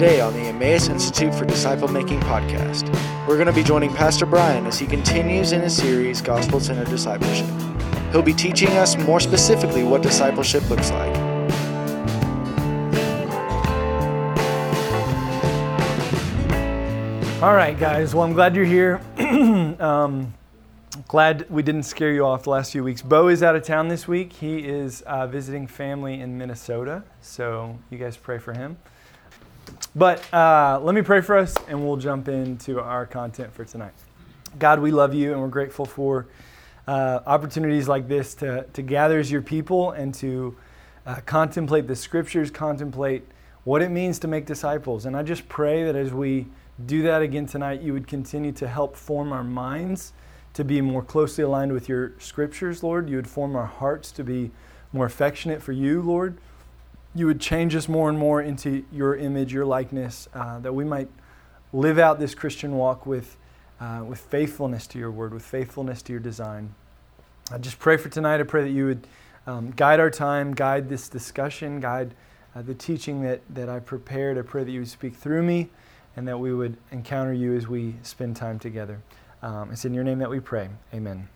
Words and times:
Today 0.00 0.22
on 0.22 0.32
the 0.32 0.40
Emmaus 0.40 0.88
Institute 0.88 1.34
for 1.34 1.44
Disciple 1.44 1.86
Making 1.86 2.20
podcast, 2.20 2.88
we're 3.28 3.36
going 3.36 3.48
to 3.48 3.52
be 3.52 3.62
joining 3.62 3.92
Pastor 3.92 4.24
Brian 4.24 4.64
as 4.64 4.78
he 4.78 4.86
continues 4.86 5.52
in 5.52 5.60
his 5.60 5.76
series, 5.76 6.22
Gospel 6.22 6.58
Centered 6.58 6.88
Discipleship. 6.88 7.46
He'll 8.10 8.22
be 8.22 8.32
teaching 8.32 8.70
us 8.78 8.96
more 8.96 9.20
specifically 9.20 9.84
what 9.84 10.02
discipleship 10.02 10.66
looks 10.70 10.90
like. 10.90 11.14
All 17.42 17.52
right, 17.52 17.76
guys. 17.78 18.14
Well, 18.14 18.24
I'm 18.24 18.32
glad 18.32 18.56
you're 18.56 18.64
here. 18.64 19.02
um, 19.80 20.32
glad 21.08 21.44
we 21.50 21.62
didn't 21.62 21.82
scare 21.82 22.14
you 22.14 22.24
off 22.24 22.44
the 22.44 22.50
last 22.50 22.72
few 22.72 22.82
weeks. 22.82 23.02
Bo 23.02 23.28
is 23.28 23.42
out 23.42 23.54
of 23.54 23.64
town 23.64 23.88
this 23.88 24.08
week. 24.08 24.32
He 24.32 24.60
is 24.60 25.02
uh, 25.02 25.26
visiting 25.26 25.66
family 25.66 26.22
in 26.22 26.38
Minnesota, 26.38 27.02
so 27.20 27.78
you 27.90 27.98
guys 27.98 28.16
pray 28.16 28.38
for 28.38 28.54
him. 28.54 28.78
But 29.94 30.22
uh, 30.32 30.78
let 30.82 30.94
me 30.94 31.02
pray 31.02 31.20
for 31.20 31.36
us, 31.36 31.56
and 31.66 31.84
we'll 31.84 31.96
jump 31.96 32.28
into 32.28 32.80
our 32.80 33.06
content 33.06 33.52
for 33.52 33.64
tonight. 33.64 33.94
God, 34.58 34.78
we 34.78 34.92
love 34.92 35.14
you, 35.14 35.32
and 35.32 35.40
we're 35.40 35.48
grateful 35.48 35.84
for 35.84 36.28
uh, 36.86 37.20
opportunities 37.26 37.88
like 37.88 38.06
this 38.06 38.34
to, 38.36 38.64
to 38.72 38.82
gather 38.82 39.18
as 39.18 39.32
your 39.32 39.42
people 39.42 39.90
and 39.90 40.14
to 40.14 40.56
uh, 41.06 41.16
contemplate 41.26 41.88
the 41.88 41.96
scriptures, 41.96 42.52
contemplate 42.52 43.24
what 43.64 43.82
it 43.82 43.90
means 43.90 44.20
to 44.20 44.28
make 44.28 44.46
disciples. 44.46 45.06
And 45.06 45.16
I 45.16 45.24
just 45.24 45.48
pray 45.48 45.82
that 45.82 45.96
as 45.96 46.12
we 46.12 46.46
do 46.86 47.02
that 47.02 47.20
again 47.20 47.46
tonight, 47.46 47.82
you 47.82 47.92
would 47.92 48.06
continue 48.06 48.52
to 48.52 48.68
help 48.68 48.96
form 48.96 49.32
our 49.32 49.44
minds 49.44 50.12
to 50.54 50.64
be 50.64 50.80
more 50.80 51.02
closely 51.02 51.42
aligned 51.42 51.72
with 51.72 51.88
your 51.88 52.12
scriptures, 52.18 52.84
Lord. 52.84 53.08
You 53.08 53.16
would 53.16 53.28
form 53.28 53.56
our 53.56 53.66
hearts 53.66 54.12
to 54.12 54.24
be 54.24 54.52
more 54.92 55.06
affectionate 55.06 55.62
for 55.62 55.72
you, 55.72 56.00
Lord 56.00 56.38
you 57.14 57.26
would 57.26 57.40
change 57.40 57.74
us 57.74 57.88
more 57.88 58.08
and 58.08 58.18
more 58.18 58.40
into 58.40 58.84
your 58.92 59.16
image, 59.16 59.52
your 59.52 59.64
likeness, 59.64 60.28
uh, 60.34 60.60
that 60.60 60.72
we 60.72 60.84
might 60.84 61.08
live 61.72 61.98
out 61.98 62.18
this 62.18 62.34
Christian 62.34 62.76
walk 62.76 63.06
with, 63.06 63.36
uh, 63.80 64.04
with 64.06 64.20
faithfulness 64.20 64.86
to 64.88 64.98
your 64.98 65.10
word, 65.10 65.34
with 65.34 65.44
faithfulness 65.44 66.02
to 66.02 66.12
your 66.12 66.20
design. 66.20 66.74
I 67.50 67.58
just 67.58 67.78
pray 67.78 67.96
for 67.96 68.08
tonight. 68.08 68.40
I 68.40 68.44
pray 68.44 68.62
that 68.62 68.70
you 68.70 68.86
would 68.86 69.06
um, 69.46 69.72
guide 69.72 69.98
our 69.98 70.10
time, 70.10 70.54
guide 70.54 70.88
this 70.88 71.08
discussion, 71.08 71.80
guide 71.80 72.14
uh, 72.54 72.62
the 72.62 72.74
teaching 72.74 73.22
that, 73.22 73.40
that 73.50 73.68
I 73.68 73.80
prepared. 73.80 74.38
I 74.38 74.42
pray 74.42 74.64
that 74.64 74.70
you 74.70 74.80
would 74.80 74.88
speak 74.88 75.16
through 75.16 75.42
me 75.42 75.68
and 76.16 76.26
that 76.28 76.38
we 76.38 76.54
would 76.54 76.76
encounter 76.92 77.32
you 77.32 77.56
as 77.56 77.66
we 77.66 77.96
spend 78.02 78.36
time 78.36 78.58
together. 78.58 79.00
Um, 79.42 79.70
it's 79.72 79.84
in 79.84 79.94
your 79.94 80.04
name 80.04 80.18
that 80.18 80.30
we 80.30 80.40
pray. 80.40 80.68
Amen. 80.92 81.28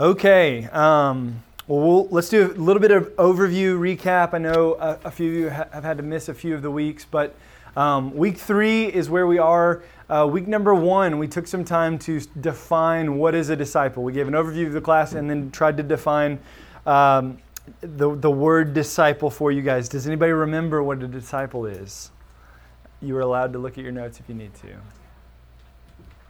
Okay. 0.00 0.64
Um, 0.72 1.42
well, 1.68 1.80
well, 1.80 2.08
let's 2.10 2.28
do 2.28 2.50
a 2.50 2.54
little 2.54 2.80
bit 2.80 2.90
of 2.90 3.08
overview 3.16 3.78
recap. 3.78 4.34
I 4.34 4.38
know 4.38 4.74
a, 4.74 4.98
a 5.04 5.10
few 5.10 5.28
of 5.28 5.34
you 5.34 5.50
ha- 5.50 5.68
have 5.72 5.84
had 5.84 5.96
to 5.98 6.02
miss 6.02 6.28
a 6.28 6.34
few 6.34 6.54
of 6.54 6.62
the 6.62 6.70
weeks, 6.70 7.06
but 7.08 7.36
um, 7.76 8.14
week 8.14 8.36
three 8.36 8.86
is 8.86 9.08
where 9.08 9.26
we 9.26 9.38
are. 9.38 9.82
Uh, 10.10 10.28
week 10.30 10.48
number 10.48 10.74
one, 10.74 11.18
we 11.18 11.28
took 11.28 11.46
some 11.46 11.64
time 11.64 11.98
to 12.00 12.20
define 12.40 13.16
what 13.16 13.34
is 13.34 13.48
a 13.48 13.56
disciple. 13.56 14.02
We 14.02 14.12
gave 14.12 14.26
an 14.26 14.34
overview 14.34 14.66
of 14.66 14.72
the 14.72 14.80
class 14.80 15.12
and 15.12 15.30
then 15.30 15.50
tried 15.52 15.76
to 15.76 15.82
define 15.82 16.40
um, 16.84 17.38
the, 17.80 18.14
the 18.16 18.30
word 18.30 18.74
disciple 18.74 19.30
for 19.30 19.52
you 19.52 19.62
guys. 19.62 19.88
Does 19.88 20.06
anybody 20.06 20.32
remember 20.32 20.82
what 20.82 21.02
a 21.02 21.06
disciple 21.06 21.66
is? 21.66 22.10
You 23.00 23.16
are 23.16 23.20
allowed 23.20 23.52
to 23.52 23.58
look 23.58 23.78
at 23.78 23.84
your 23.84 23.92
notes 23.92 24.18
if 24.20 24.28
you 24.28 24.34
need 24.34 24.52
to. 24.54 24.68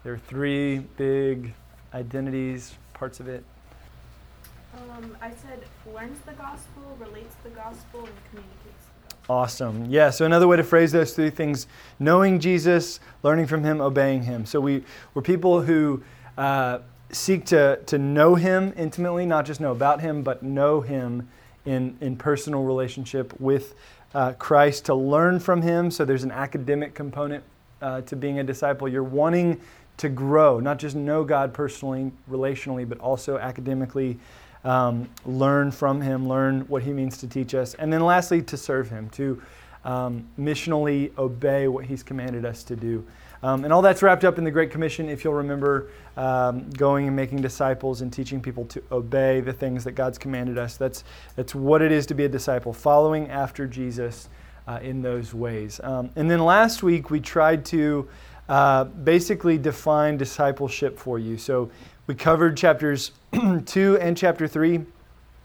There 0.05 0.13
are 0.13 0.19
three 0.19 0.79
big 0.79 1.55
identities, 1.95 2.75
parts 2.93 3.19
of 3.19 3.29
it. 3.29 3.45
Um, 4.75 5.17
I 5.21 5.31
said 5.31 5.61
learns 5.93 6.19
the 6.21 6.33
gospel, 6.33 6.97
relates 6.99 7.35
the 7.45 7.51
gospel, 7.51 8.01
and 8.01 8.15
communicates 8.31 8.87
the 8.87 9.15
gospel. 9.15 9.35
Awesome. 9.35 9.87
Yeah, 9.91 10.11
so 10.11 10.25
another 10.25 10.49
way 10.49 10.57
to 10.57 10.65
phrase 10.65 10.93
those 10.93 11.13
three 11.13 11.31
things 11.31 11.67
knowing 11.99 12.41
Jesus, 12.41 12.99
learning 13.23 13.47
from 13.47 13.65
him, 13.65 13.81
obeying 13.81 14.23
him. 14.23 14.47
So 14.47 14.61
we, 14.61 14.85
we're 15.13 15.23
people 15.23 15.61
who 15.61 16.03
uh, 16.39 16.79
seek 17.11 17.45
to, 17.47 17.81
to 17.87 17.99
know 17.99 18.35
him 18.35 18.73
intimately, 18.77 19.27
not 19.27 19.45
just 19.45 19.61
know 19.61 19.73
about 19.73 20.01
him, 20.01 20.23
but 20.23 20.43
know 20.43 20.81
him 20.81 21.29
in, 21.67 21.97
in 22.01 22.17
personal 22.17 22.63
relationship 22.63 23.39
with 23.39 23.75
uh, 24.15 24.33
Christ, 24.33 24.87
to 24.87 24.95
learn 24.95 25.39
from 25.39 25.63
him. 25.63 25.91
So 25.91 26.05
there's 26.05 26.25
an 26.25 26.33
academic 26.33 26.95
component 26.95 27.45
uh, 27.83 28.01
to 28.03 28.17
being 28.17 28.39
a 28.39 28.45
disciple. 28.45 28.89
You're 28.89 29.03
wanting 29.03 29.61
to 29.99 30.09
grow, 30.09 30.59
not 30.59 30.79
just 30.79 30.97
know 30.97 31.23
God 31.25 31.53
personally, 31.53 32.11
relationally, 32.31 32.89
but 32.89 32.99
also 32.99 33.39
academically 33.39 34.19
um, 34.65 35.09
learn 35.25 35.71
from 35.71 36.01
him, 36.01 36.29
learn 36.29 36.63
what 36.63 36.83
he 36.83 36.93
means 36.93 37.19
to 37.19 37.27
teach 37.27 37.55
us. 37.55 37.75
And 37.75 37.93
then 37.93 38.03
lastly, 38.05 38.43
to 38.43 38.57
serve 38.57 38.91
him, 38.91 39.11
to 39.11 39.43
um, 39.85 40.27
missionally 40.39 41.17
obey 41.19 41.69
what 41.69 41.85
he's 41.85 42.03
commanded 42.03 42.45
us 42.45 42.63
to 42.65 42.77
do. 42.77 43.05
Um, 43.43 43.65
and 43.65 43.73
all 43.73 43.83
that's 43.83 44.03
wrapped 44.03 44.25
up 44.25 44.39
in 44.39 44.45
the 44.45 44.53
Great 44.53 44.71
Commission, 44.71 45.09
if 45.09 45.25
you'll 45.25 45.35
remember 45.35 45.89
um, 46.17 46.71
going 46.71 47.09
and 47.09 47.17
making 47.17 47.43
disciples 47.43 48.01
and 48.01 48.13
teaching 48.13 48.41
people 48.41 48.65
to 48.67 48.83
obey 48.93 49.41
the 49.41 49.53
things 49.53 49.83
that 49.83 49.93
God's 49.93 50.17
commanded 50.17 50.59
us. 50.59 50.77
That's, 50.77 51.03
that's 51.35 51.53
what 51.53 51.83
it 51.83 51.91
is 51.91 52.07
to 52.07 52.15
be 52.15 52.25
a 52.25 52.29
disciple, 52.29 52.73
following 52.73 53.29
after 53.31 53.67
Jesus 53.67 54.29
uh, 54.69 54.79
in 54.81 55.03
those 55.03 55.35
ways. 55.35 55.81
Um, 55.83 56.11
and 56.15 56.31
then 56.31 56.39
last 56.39 56.85
week, 56.85 57.11
we 57.11 57.19
tried 57.19 57.65
to 57.67 58.09
uh, 58.49 58.85
basically 58.85 59.59
define 59.59 60.17
discipleship 60.17 60.97
for 60.97 61.19
you. 61.19 61.37
So 61.37 61.71
we 62.13 62.17
covered 62.17 62.59
chapters 62.59 63.13
2 63.65 63.97
and 63.99 64.15
chapter 64.15 64.47
3. 64.47 64.85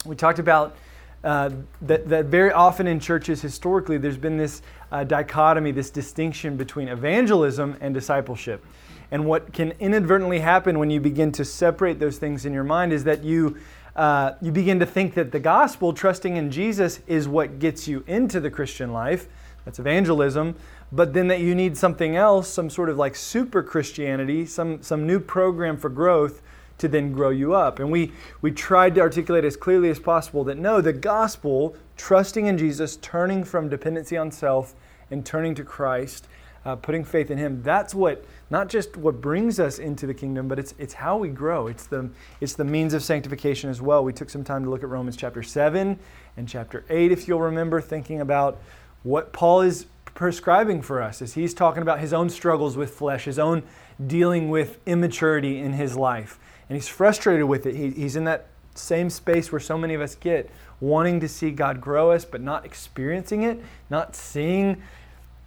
We 0.06 0.18
talked 0.18 0.38
about 0.38 0.76
uh, 1.24 1.52
that, 1.84 2.10
that 2.10 2.26
very 2.26 2.52
often 2.52 2.88
in 2.88 3.00
churches 3.00 3.42
historically 3.42 3.98
there's 3.98 4.18
been 4.18 4.36
this 4.36 4.62
uh, 4.92 5.06
dichotomy, 5.06 5.72
this 5.72 5.90
distinction 5.90 6.58
between 6.58 6.90
evangelism 6.90 7.78
and 7.80 7.94
discipleship. 7.94 8.66
And 9.12 9.26
what 9.26 9.54
can 9.54 9.76
inadvertently 9.80 10.40
happen 10.40 10.78
when 10.78 10.90
you 10.90 11.00
begin 11.00 11.32
to 11.34 11.46
separate 11.46 12.02
those 12.02 12.18
things 12.18 12.46
in 12.46 12.52
your 12.52 12.66
mind 12.66 12.92
is 12.92 13.06
that 13.06 13.24
you, 13.24 13.56
uh, 13.96 14.34
you 14.42 14.52
begin 14.52 14.78
to 14.82 14.86
think 14.86 15.14
that 15.14 15.32
the 15.32 15.40
gospel, 15.40 15.94
trusting 15.94 16.36
in 16.36 16.52
Jesus, 16.52 17.00
is 17.08 17.30
what 17.30 17.60
gets 17.60 17.88
you 17.88 18.04
into 18.08 18.42
the 18.42 18.52
Christian 18.52 18.92
life. 18.92 19.30
That's 19.64 19.80
evangelism. 19.80 20.54
But 20.92 21.14
then 21.14 21.30
that 21.30 21.40
you 21.40 21.56
need 21.56 21.78
something 21.78 22.18
else, 22.18 22.50
some 22.50 22.70
sort 22.70 22.90
of 22.90 22.98
like 22.98 23.16
super 23.16 23.64
Christianity, 23.64 24.46
some, 24.46 24.84
some 24.84 25.08
new 25.08 25.22
program 25.22 25.78
for 25.78 25.88
growth 25.88 26.42
to 26.78 26.88
then 26.88 27.12
grow 27.12 27.30
you 27.30 27.54
up. 27.54 27.80
And 27.80 27.92
we, 27.92 28.12
we 28.42 28.52
tried 28.52 28.96
to 28.96 29.02
articulate 29.02 29.44
as 29.44 29.58
clearly 29.58 29.90
as 29.90 30.00
possible 30.00 30.44
that 30.46 30.58
no, 30.58 30.82
the 30.82 30.94
gospel, 30.94 31.76
trusting 31.96 32.46
in 32.46 32.58
Jesus, 32.58 32.98
turning 32.98 33.44
from 33.44 33.70
dependency 33.70 34.18
on 34.18 34.32
self 34.32 34.76
and 35.10 35.26
turning 35.26 35.56
to 35.56 35.64
Christ, 35.64 36.28
uh, 36.66 36.76
putting 36.76 37.04
faith 37.04 37.32
in 37.32 37.38
Him, 37.38 37.64
that's 37.64 37.96
what, 37.96 38.26
not 38.50 38.68
just 38.68 38.98
what 38.98 39.22
brings 39.22 39.60
us 39.60 39.80
into 39.80 40.06
the 40.06 40.14
kingdom, 40.14 40.48
but 40.48 40.60
it's, 40.60 40.74
it's 40.78 40.94
how 40.94 41.18
we 41.18 41.30
grow. 41.30 41.68
It's 41.68 41.88
the, 41.88 42.10
it's 42.42 42.54
the 42.54 42.66
means 42.66 42.94
of 42.94 43.04
sanctification 43.04 43.70
as 43.70 43.82
well. 43.82 44.04
We 44.04 44.14
took 44.14 44.30
some 44.30 44.44
time 44.44 44.64
to 44.66 44.70
look 44.70 44.84
at 44.84 44.90
Romans 44.90 45.16
chapter 45.16 45.42
7 45.42 45.98
and 46.36 46.48
chapter 46.48 46.84
8, 46.90 47.12
if 47.12 47.28
you'll 47.28 47.42
remember, 47.42 47.82
thinking 47.82 48.22
about 48.22 48.62
what 49.04 49.32
Paul 49.32 49.62
is 49.62 49.86
prescribing 50.14 50.82
for 50.82 51.02
us 51.02 51.22
as 51.22 51.36
he's 51.36 51.54
talking 51.54 51.82
about 51.82 52.00
his 52.00 52.12
own 52.12 52.30
struggles 52.30 52.76
with 52.76 52.92
flesh, 52.92 53.26
his 53.26 53.40
own 53.40 53.64
dealing 54.06 54.50
with 54.50 54.80
immaturity 54.86 55.60
in 55.60 55.74
his 55.74 55.96
life 55.96 56.40
and 56.70 56.76
he's 56.76 56.88
frustrated 56.88 57.46
with 57.46 57.66
it. 57.66 57.76
He, 57.76 57.92
he's 57.92 58.16
in 58.16 58.26
that 58.26 58.48
same 58.76 59.10
space 59.10 59.52
where 59.52 59.60
so 59.60 59.78
many 59.78 59.94
of 59.94 60.02
us 60.02 60.16
get, 60.16 60.50
wanting 60.80 61.20
to 61.22 61.28
see 61.28 61.52
God 61.52 61.82
grow 61.82 62.12
us, 62.12 62.26
but 62.26 62.42
not 62.42 62.66
experiencing 62.66 63.44
it, 63.44 63.60
not 63.90 64.16
seeing 64.16 64.82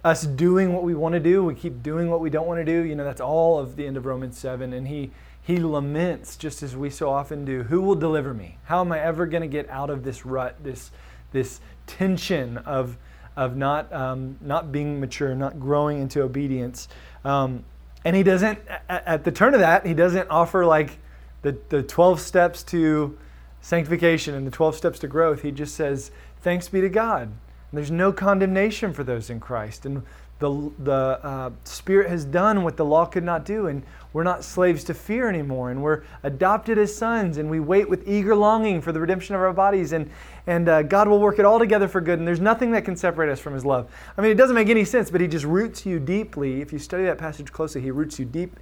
us 0.03 0.23
doing 0.23 0.73
what 0.73 0.83
we 0.83 0.93
want 0.93 1.13
to 1.13 1.19
do. 1.19 1.43
We 1.43 1.55
keep 1.55 1.83
doing 1.83 2.09
what 2.09 2.19
we 2.19 2.29
don't 2.29 2.47
want 2.47 2.59
to 2.59 2.65
do. 2.65 2.83
You 2.85 2.95
know, 2.95 3.03
that's 3.03 3.21
all 3.21 3.59
of 3.59 3.75
the 3.75 3.85
end 3.85 3.97
of 3.97 4.05
Romans 4.05 4.37
7. 4.37 4.73
And 4.73 4.87
he, 4.87 5.11
he 5.41 5.57
laments, 5.57 6.35
just 6.35 6.63
as 6.63 6.75
we 6.75 6.89
so 6.89 7.09
often 7.09 7.45
do, 7.45 7.63
who 7.63 7.81
will 7.81 7.95
deliver 7.95 8.33
me? 8.33 8.57
How 8.65 8.81
am 8.81 8.91
I 8.91 8.99
ever 8.99 9.25
going 9.25 9.41
to 9.41 9.47
get 9.47 9.69
out 9.69 9.89
of 9.89 10.03
this 10.03 10.25
rut, 10.25 10.61
this, 10.63 10.91
this 11.31 11.61
tension 11.85 12.57
of, 12.59 12.97
of 13.35 13.55
not, 13.55 13.91
um, 13.93 14.37
not 14.41 14.71
being 14.71 14.99
mature, 14.99 15.35
not 15.35 15.59
growing 15.59 16.01
into 16.01 16.21
obedience? 16.21 16.87
Um, 17.23 17.63
and 18.03 18.15
he 18.15 18.23
doesn't, 18.23 18.59
at, 18.89 19.07
at 19.07 19.23
the 19.23 19.31
turn 19.31 19.53
of 19.53 19.59
that, 19.59 19.85
he 19.85 19.93
doesn't 19.93 20.29
offer 20.29 20.65
like, 20.65 20.97
the, 21.41 21.57
the 21.69 21.83
12 21.83 22.19
steps 22.19 22.63
to 22.63 23.17
sanctification 23.61 24.33
and 24.33 24.45
the 24.45 24.51
12 24.51 24.75
steps 24.75 24.99
to 24.99 25.07
growth, 25.07 25.41
he 25.41 25.51
just 25.51 25.75
says, 25.75 26.11
Thanks 26.41 26.67
be 26.69 26.81
to 26.81 26.89
God. 26.89 27.23
And 27.23 27.77
there's 27.77 27.91
no 27.91 28.11
condemnation 28.11 28.93
for 28.93 29.03
those 29.03 29.29
in 29.29 29.39
Christ. 29.39 29.85
And 29.85 30.03
the, 30.39 30.71
the 30.79 31.19
uh, 31.23 31.51
Spirit 31.63 32.09
has 32.09 32.25
done 32.25 32.63
what 32.63 32.75
the 32.75 32.83
law 32.83 33.05
could 33.05 33.23
not 33.23 33.45
do. 33.45 33.67
And 33.67 33.83
we're 34.11 34.23
not 34.23 34.43
slaves 34.43 34.83
to 34.85 34.95
fear 34.95 35.29
anymore. 35.29 35.69
And 35.69 35.83
we're 35.83 36.03
adopted 36.23 36.79
as 36.79 36.95
sons. 36.95 37.37
And 37.37 37.49
we 37.49 37.59
wait 37.59 37.87
with 37.87 38.07
eager 38.07 38.35
longing 38.35 38.81
for 38.81 38.91
the 38.91 38.99
redemption 38.99 39.35
of 39.35 39.41
our 39.41 39.53
bodies. 39.53 39.93
And, 39.93 40.09
and 40.47 40.67
uh, 40.67 40.81
God 40.81 41.07
will 41.07 41.19
work 41.19 41.37
it 41.37 41.45
all 41.45 41.59
together 41.59 41.87
for 41.87 42.01
good. 42.01 42.17
And 42.17 42.27
there's 42.27 42.41
nothing 42.41 42.71
that 42.71 42.83
can 42.83 42.95
separate 42.95 43.31
us 43.31 43.39
from 43.39 43.53
His 43.53 43.63
love. 43.63 43.89
I 44.17 44.21
mean, 44.21 44.31
it 44.31 44.35
doesn't 44.35 44.55
make 44.55 44.69
any 44.69 44.83
sense, 44.83 45.11
but 45.11 45.21
He 45.21 45.27
just 45.27 45.45
roots 45.45 45.85
you 45.85 45.99
deeply. 45.99 46.61
If 46.61 46.73
you 46.73 46.79
study 46.79 47.03
that 47.03 47.19
passage 47.19 47.51
closely, 47.51 47.81
He 47.81 47.91
roots 47.91 48.17
you 48.17 48.25
deep 48.25 48.59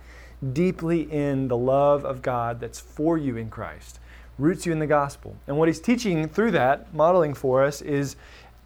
deeply 0.54 1.02
in 1.12 1.48
the 1.48 1.58
love 1.58 2.06
of 2.06 2.22
God 2.22 2.60
that's 2.60 2.80
for 2.80 3.18
you 3.18 3.38
in 3.38 3.50
Christ, 3.50 4.00
roots 4.38 4.66
you 4.66 4.72
in 4.72 4.80
the 4.80 4.88
gospel. 4.88 5.36
And 5.48 5.58
what 5.58 5.68
he's 5.68 5.82
teaching 5.82 6.28
through 6.28 6.52
that, 6.52 6.94
modeling 6.94 7.34
for 7.34 7.64
us, 7.64 7.82
is 7.82 8.16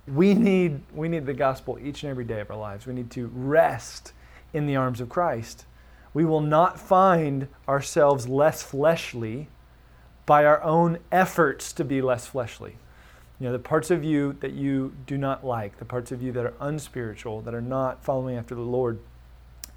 we 0.07 0.33
need, 0.33 0.81
we 0.93 1.07
need 1.07 1.25
the 1.25 1.33
gospel 1.33 1.79
each 1.81 2.03
and 2.03 2.09
every 2.09 2.25
day 2.25 2.41
of 2.41 2.51
our 2.51 2.57
lives. 2.57 2.85
We 2.85 2.93
need 2.93 3.09
to 3.11 3.27
rest 3.33 4.13
in 4.53 4.67
the 4.67 4.75
arms 4.75 5.01
of 5.01 5.09
Christ. 5.09 5.65
We 6.13 6.25
will 6.25 6.41
not 6.41 6.79
find 6.79 7.47
ourselves 7.67 8.27
less 8.27 8.61
fleshly 8.61 9.47
by 10.25 10.45
our 10.45 10.61
own 10.63 10.99
efforts 11.11 11.73
to 11.73 11.83
be 11.83 12.01
less 12.01 12.27
fleshly. 12.27 12.77
You 13.39 13.47
know, 13.47 13.53
the 13.53 13.59
parts 13.59 13.91
of 13.91 14.03
you 14.03 14.33
that 14.39 14.53
you 14.53 14.93
do 15.05 15.17
not 15.17 15.43
like, 15.45 15.77
the 15.79 15.85
parts 15.85 16.11
of 16.11 16.21
you 16.21 16.31
that 16.33 16.45
are 16.45 16.53
unspiritual, 16.59 17.41
that 17.41 17.53
are 17.53 17.61
not 17.61 18.03
following 18.03 18.37
after 18.37 18.55
the 18.55 18.61
Lord, 18.61 18.99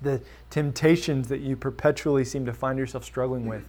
the 0.03 0.21
temptations 0.51 1.29
that 1.29 1.41
you 1.41 1.57
perpetually 1.57 2.25
seem 2.25 2.47
to 2.47 2.53
find 2.53 2.79
yourself 2.79 3.05
struggling 3.05 3.47
with, 3.47 3.69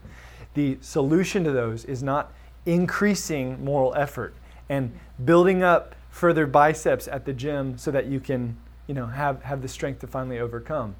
the 0.53 0.77
solution 0.81 1.43
to 1.43 1.51
those 1.51 1.85
is 1.85 2.01
not 2.03 2.31
increasing 2.65 3.63
moral 3.63 3.93
effort 3.95 4.33
and 4.69 4.91
building 5.23 5.63
up 5.63 5.95
further 6.09 6.45
biceps 6.47 7.07
at 7.07 7.25
the 7.25 7.33
gym 7.33 7.77
so 7.77 7.91
that 7.91 8.07
you 8.07 8.19
can, 8.19 8.57
you 8.87 8.93
know, 8.93 9.05
have, 9.05 9.43
have 9.43 9.61
the 9.61 9.67
strength 9.67 9.99
to 9.99 10.07
finally 10.07 10.39
overcome. 10.39 10.95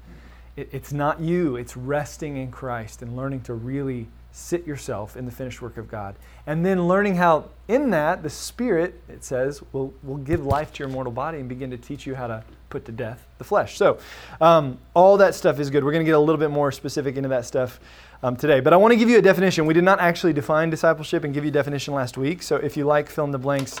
It, 0.56 0.68
it's 0.72 0.92
not 0.92 1.20
you, 1.20 1.56
it's 1.56 1.76
resting 1.76 2.36
in 2.36 2.50
Christ 2.50 3.02
and 3.02 3.16
learning 3.16 3.42
to 3.42 3.54
really 3.54 4.08
sit 4.32 4.66
yourself 4.66 5.16
in 5.16 5.24
the 5.24 5.32
finished 5.32 5.60
work 5.60 5.76
of 5.76 5.88
God. 5.88 6.14
And 6.46 6.64
then 6.64 6.86
learning 6.86 7.16
how, 7.16 7.50
in 7.66 7.90
that, 7.90 8.22
the 8.22 8.30
Spirit, 8.30 9.00
it 9.08 9.24
says, 9.24 9.62
will, 9.72 9.92
will 10.02 10.16
give 10.16 10.44
life 10.44 10.72
to 10.74 10.78
your 10.80 10.88
mortal 10.88 11.12
body 11.12 11.38
and 11.38 11.48
begin 11.48 11.70
to 11.70 11.76
teach 11.76 12.06
you 12.06 12.14
how 12.14 12.26
to 12.26 12.44
put 12.70 12.84
to 12.84 12.92
death 12.92 13.26
the 13.38 13.44
flesh. 13.44 13.76
So, 13.76 13.98
um, 14.40 14.78
all 14.94 15.16
that 15.16 15.34
stuff 15.34 15.58
is 15.58 15.70
good. 15.70 15.84
We're 15.84 15.92
going 15.92 16.04
to 16.04 16.08
get 16.08 16.14
a 16.14 16.20
little 16.20 16.38
bit 16.38 16.50
more 16.50 16.70
specific 16.70 17.16
into 17.16 17.30
that 17.30 17.46
stuff 17.46 17.80
um, 18.22 18.36
today. 18.36 18.60
But 18.60 18.72
I 18.72 18.76
want 18.76 18.92
to 18.92 18.96
give 18.96 19.08
you 19.08 19.18
a 19.18 19.22
definition. 19.22 19.66
We 19.66 19.74
did 19.74 19.84
not 19.84 20.00
actually 20.00 20.32
define 20.32 20.70
discipleship 20.70 21.24
and 21.24 21.32
give 21.32 21.44
you 21.44 21.50
a 21.50 21.52
definition 21.52 21.94
last 21.94 22.18
week. 22.18 22.42
So, 22.42 22.56
if 22.56 22.76
you 22.76 22.84
like 22.84 23.08
fill 23.08 23.24
in 23.24 23.30
the 23.30 23.38
blanks, 23.38 23.80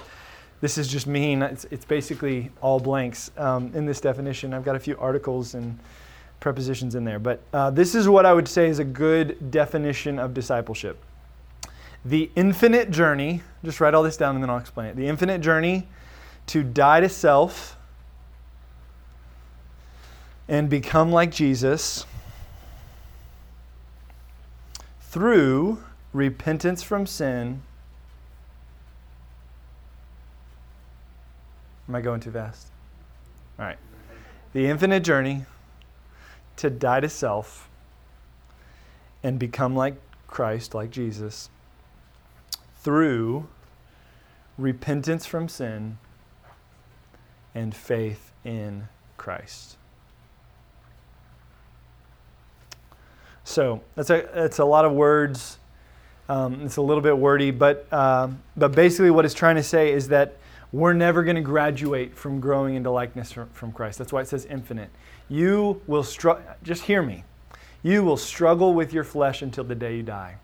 this 0.60 0.78
is 0.78 0.88
just 0.88 1.06
mean. 1.06 1.42
It's, 1.42 1.64
it's 1.70 1.84
basically 1.84 2.50
all 2.60 2.80
blanks 2.80 3.30
um, 3.36 3.70
in 3.74 3.86
this 3.86 4.00
definition. 4.00 4.52
I've 4.54 4.64
got 4.64 4.76
a 4.76 4.80
few 4.80 4.96
articles 4.98 5.54
and 5.54 5.78
prepositions 6.40 6.94
in 6.94 7.04
there. 7.04 7.18
But 7.18 7.40
uh, 7.52 7.70
this 7.70 7.94
is 7.94 8.08
what 8.08 8.26
I 8.26 8.32
would 8.32 8.48
say 8.48 8.68
is 8.68 8.78
a 8.78 8.84
good 8.84 9.50
definition 9.50 10.18
of 10.18 10.34
discipleship. 10.34 10.98
The 12.04 12.30
infinite 12.36 12.90
journey, 12.90 13.42
just 13.64 13.80
write 13.80 13.94
all 13.94 14.02
this 14.02 14.16
down 14.16 14.34
and 14.36 14.42
then 14.42 14.50
I'll 14.50 14.58
explain 14.58 14.88
it. 14.88 14.96
The 14.96 15.08
infinite 15.08 15.40
journey 15.40 15.88
to 16.46 16.62
die 16.62 17.00
to 17.00 17.08
self 17.08 17.76
and 20.48 20.70
become 20.70 21.12
like 21.12 21.30
Jesus 21.30 22.06
through 25.00 25.82
repentance 26.12 26.82
from 26.82 27.06
sin. 27.06 27.62
Am 31.88 31.94
I 31.94 32.00
going 32.00 32.20
too 32.20 32.30
fast? 32.30 32.68
All 33.58 33.64
right. 33.64 33.78
The 34.52 34.66
infinite 34.66 35.00
journey 35.00 35.44
to 36.58 36.70
die 36.70 37.00
to 37.00 37.08
self 37.08 37.68
and 39.22 39.38
become 39.38 39.74
like 39.74 39.94
Christ, 40.26 40.74
like 40.74 40.90
Jesus, 40.90 41.50
through 42.80 43.48
repentance 44.56 45.26
from 45.26 45.48
sin 45.48 45.98
and 47.54 47.74
faith 47.74 48.32
in 48.44 48.88
Christ. 49.16 49.76
So 53.44 53.80
that's 53.94 54.10
a, 54.10 54.28
that's 54.34 54.58
a 54.58 54.64
lot 54.64 54.84
of 54.84 54.92
words. 54.92 55.58
Um, 56.28 56.60
it's 56.66 56.76
a 56.76 56.82
little 56.82 57.02
bit 57.02 57.16
wordy, 57.16 57.50
but, 57.50 57.86
uh, 57.90 58.28
but 58.56 58.72
basically, 58.72 59.10
what 59.10 59.24
it's 59.24 59.32
trying 59.32 59.56
to 59.56 59.62
say 59.62 59.92
is 59.92 60.08
that 60.08 60.36
we're 60.72 60.92
never 60.92 61.24
going 61.24 61.36
to 61.36 61.42
graduate 61.42 62.14
from 62.16 62.40
growing 62.40 62.74
into 62.74 62.90
likeness 62.90 63.32
from, 63.32 63.72
Christ. 63.72 63.98
That's 63.98 64.12
why 64.12 64.20
it 64.20 64.28
says 64.28 64.44
infinite. 64.44 64.90
You 65.28 65.80
will 65.86 66.02
struggle, 66.02 66.44
just 66.62 66.82
hear 66.82 67.02
me. 67.02 67.24
You 67.82 68.02
will 68.02 68.16
struggle 68.16 68.74
with 68.74 68.92
your 68.92 69.04
flesh 69.04 69.42
until 69.42 69.64
the 69.64 69.74
day 69.74 69.96
you 69.96 70.02
die. 70.02 70.36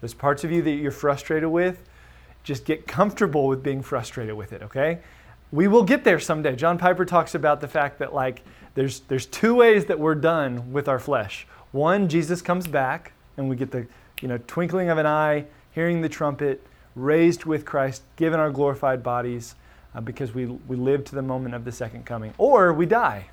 Those 0.00 0.14
parts 0.14 0.44
of 0.44 0.52
you 0.52 0.62
that 0.62 0.72
you're 0.72 0.90
frustrated 0.90 1.48
with, 1.48 1.82
just 2.42 2.64
get 2.64 2.86
comfortable 2.86 3.46
with 3.46 3.62
being 3.62 3.82
frustrated 3.82 4.34
with 4.34 4.52
it, 4.52 4.62
okay? 4.62 4.98
We 5.52 5.68
will 5.68 5.84
get 5.84 6.04
there 6.04 6.20
someday. 6.20 6.54
John 6.54 6.76
Piper 6.76 7.04
talks 7.04 7.34
about 7.34 7.60
the 7.60 7.68
fact 7.68 7.98
that 7.98 8.14
like 8.14 8.42
there's 8.74 9.00
there's 9.00 9.26
two 9.26 9.54
ways 9.54 9.86
that 9.86 9.98
we're 9.98 10.14
done 10.14 10.72
with 10.72 10.88
our 10.88 10.98
flesh. 10.98 11.46
One, 11.72 12.08
Jesus 12.08 12.42
comes 12.42 12.66
back 12.66 13.12
and 13.36 13.48
we 13.48 13.56
get 13.56 13.70
the, 13.70 13.86
you 14.20 14.28
know, 14.28 14.38
twinkling 14.46 14.90
of 14.90 14.98
an 14.98 15.06
eye, 15.06 15.46
hearing 15.72 16.02
the 16.02 16.08
trumpet, 16.08 16.62
raised 16.96 17.44
with 17.44 17.64
Christ, 17.64 18.02
given 18.16 18.40
our 18.40 18.50
glorified 18.50 19.04
bodies 19.04 19.54
uh, 19.94 20.00
because 20.00 20.34
we 20.34 20.46
we 20.46 20.74
live 20.74 21.04
to 21.04 21.14
the 21.14 21.22
moment 21.22 21.54
of 21.54 21.64
the 21.64 21.72
second 21.72 22.04
coming. 22.04 22.34
Or 22.38 22.72
we 22.72 22.86
die 22.86 23.26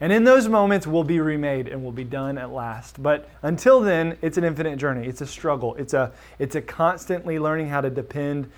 and 0.00 0.12
in 0.12 0.24
those 0.24 0.48
moments, 0.48 0.86
we'll 0.86 1.04
be 1.04 1.20
remade 1.20 1.68
and 1.68 1.82
we'll 1.82 1.92
be 1.92 2.04
done 2.04 2.36
at 2.36 2.50
last. 2.50 3.02
But 3.02 3.28
until 3.42 3.80
then, 3.80 4.18
it's 4.22 4.36
an 4.36 4.44
infinite 4.44 4.76
journey. 4.76 5.06
It's 5.06 5.20
a 5.20 5.26
struggle. 5.26 5.74
It's 5.76 5.94
a, 5.94 6.12
it's 6.38 6.56
a 6.56 6.60
constantly 6.60 7.38
learning 7.38 7.68
how 7.68 7.80
to 7.80 7.90
depend 7.90 8.50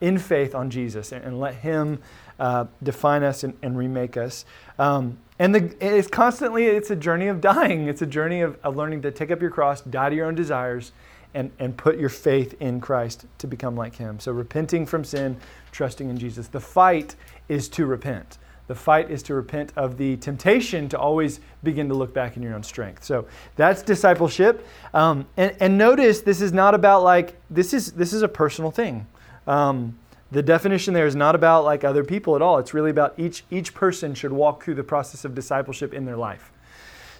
in 0.00 0.18
faith 0.18 0.54
on 0.54 0.70
Jesus 0.70 1.12
and, 1.12 1.24
and 1.24 1.38
let 1.38 1.54
Him 1.54 2.00
uh, 2.38 2.66
define 2.82 3.22
us 3.22 3.44
and, 3.44 3.56
and 3.62 3.76
remake 3.76 4.16
us. 4.16 4.44
Um, 4.78 5.18
and 5.38 5.54
the, 5.54 5.76
it's 5.80 6.08
constantly, 6.08 6.66
it's 6.66 6.90
a 6.90 6.96
journey 6.96 7.28
of 7.28 7.40
dying. 7.40 7.86
It's 7.86 8.02
a 8.02 8.06
journey 8.06 8.40
of, 8.40 8.58
of 8.64 8.76
learning 8.76 9.02
to 9.02 9.10
take 9.10 9.30
up 9.30 9.40
your 9.40 9.50
cross, 9.50 9.82
die 9.82 10.10
to 10.10 10.16
your 10.16 10.26
own 10.26 10.34
desires, 10.34 10.92
and, 11.34 11.50
and 11.58 11.76
put 11.76 11.98
your 11.98 12.08
faith 12.08 12.54
in 12.60 12.80
Christ 12.80 13.26
to 13.38 13.46
become 13.46 13.76
like 13.76 13.96
Him. 13.96 14.18
So 14.18 14.32
repenting 14.32 14.86
from 14.86 15.04
sin, 15.04 15.36
trusting 15.72 16.08
in 16.08 16.18
Jesus. 16.18 16.48
The 16.48 16.60
fight 16.60 17.14
is 17.48 17.68
to 17.70 17.86
repent. 17.86 18.38
The 18.68 18.74
fight 18.74 19.10
is 19.10 19.22
to 19.24 19.34
repent 19.34 19.72
of 19.76 19.96
the 19.96 20.16
temptation 20.18 20.90
to 20.90 20.98
always 20.98 21.40
begin 21.62 21.88
to 21.88 21.94
look 21.94 22.12
back 22.12 22.36
in 22.36 22.42
your 22.42 22.54
own 22.54 22.62
strength. 22.62 23.02
So 23.02 23.26
that's 23.56 23.82
discipleship. 23.82 24.66
Um, 24.92 25.26
and, 25.38 25.56
and, 25.58 25.78
notice 25.78 26.20
this 26.20 26.42
is 26.42 26.52
not 26.52 26.74
about 26.74 27.02
like, 27.02 27.40
this 27.48 27.72
is, 27.72 27.92
this 27.92 28.12
is 28.12 28.20
a 28.20 28.28
personal 28.28 28.70
thing. 28.70 29.06
Um, 29.46 29.98
the 30.30 30.42
definition 30.42 30.92
there 30.92 31.06
is 31.06 31.16
not 31.16 31.34
about 31.34 31.64
like 31.64 31.82
other 31.82 32.04
people 32.04 32.36
at 32.36 32.42
all. 32.42 32.58
It's 32.58 32.74
really 32.74 32.90
about 32.90 33.14
each, 33.16 33.44
each 33.50 33.72
person 33.72 34.14
should 34.14 34.32
walk 34.32 34.62
through 34.62 34.74
the 34.74 34.84
process 34.84 35.24
of 35.24 35.34
discipleship 35.34 35.94
in 35.94 36.04
their 36.04 36.18
life. 36.18 36.52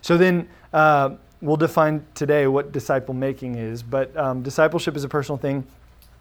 So 0.03 0.19
then 0.19 0.49
uh, 0.75 1.17
we'll 1.41 1.57
define 1.57 2.05
today 2.15 2.47
what 2.47 2.73
disciple 2.73 3.15
making 3.15 3.55
is, 3.55 3.83
but 3.83 4.17
um, 4.17 4.43
discipleship 4.43 4.97
is 4.97 5.05
a 5.05 5.09
personal 5.09 5.39
thing. 5.39 5.67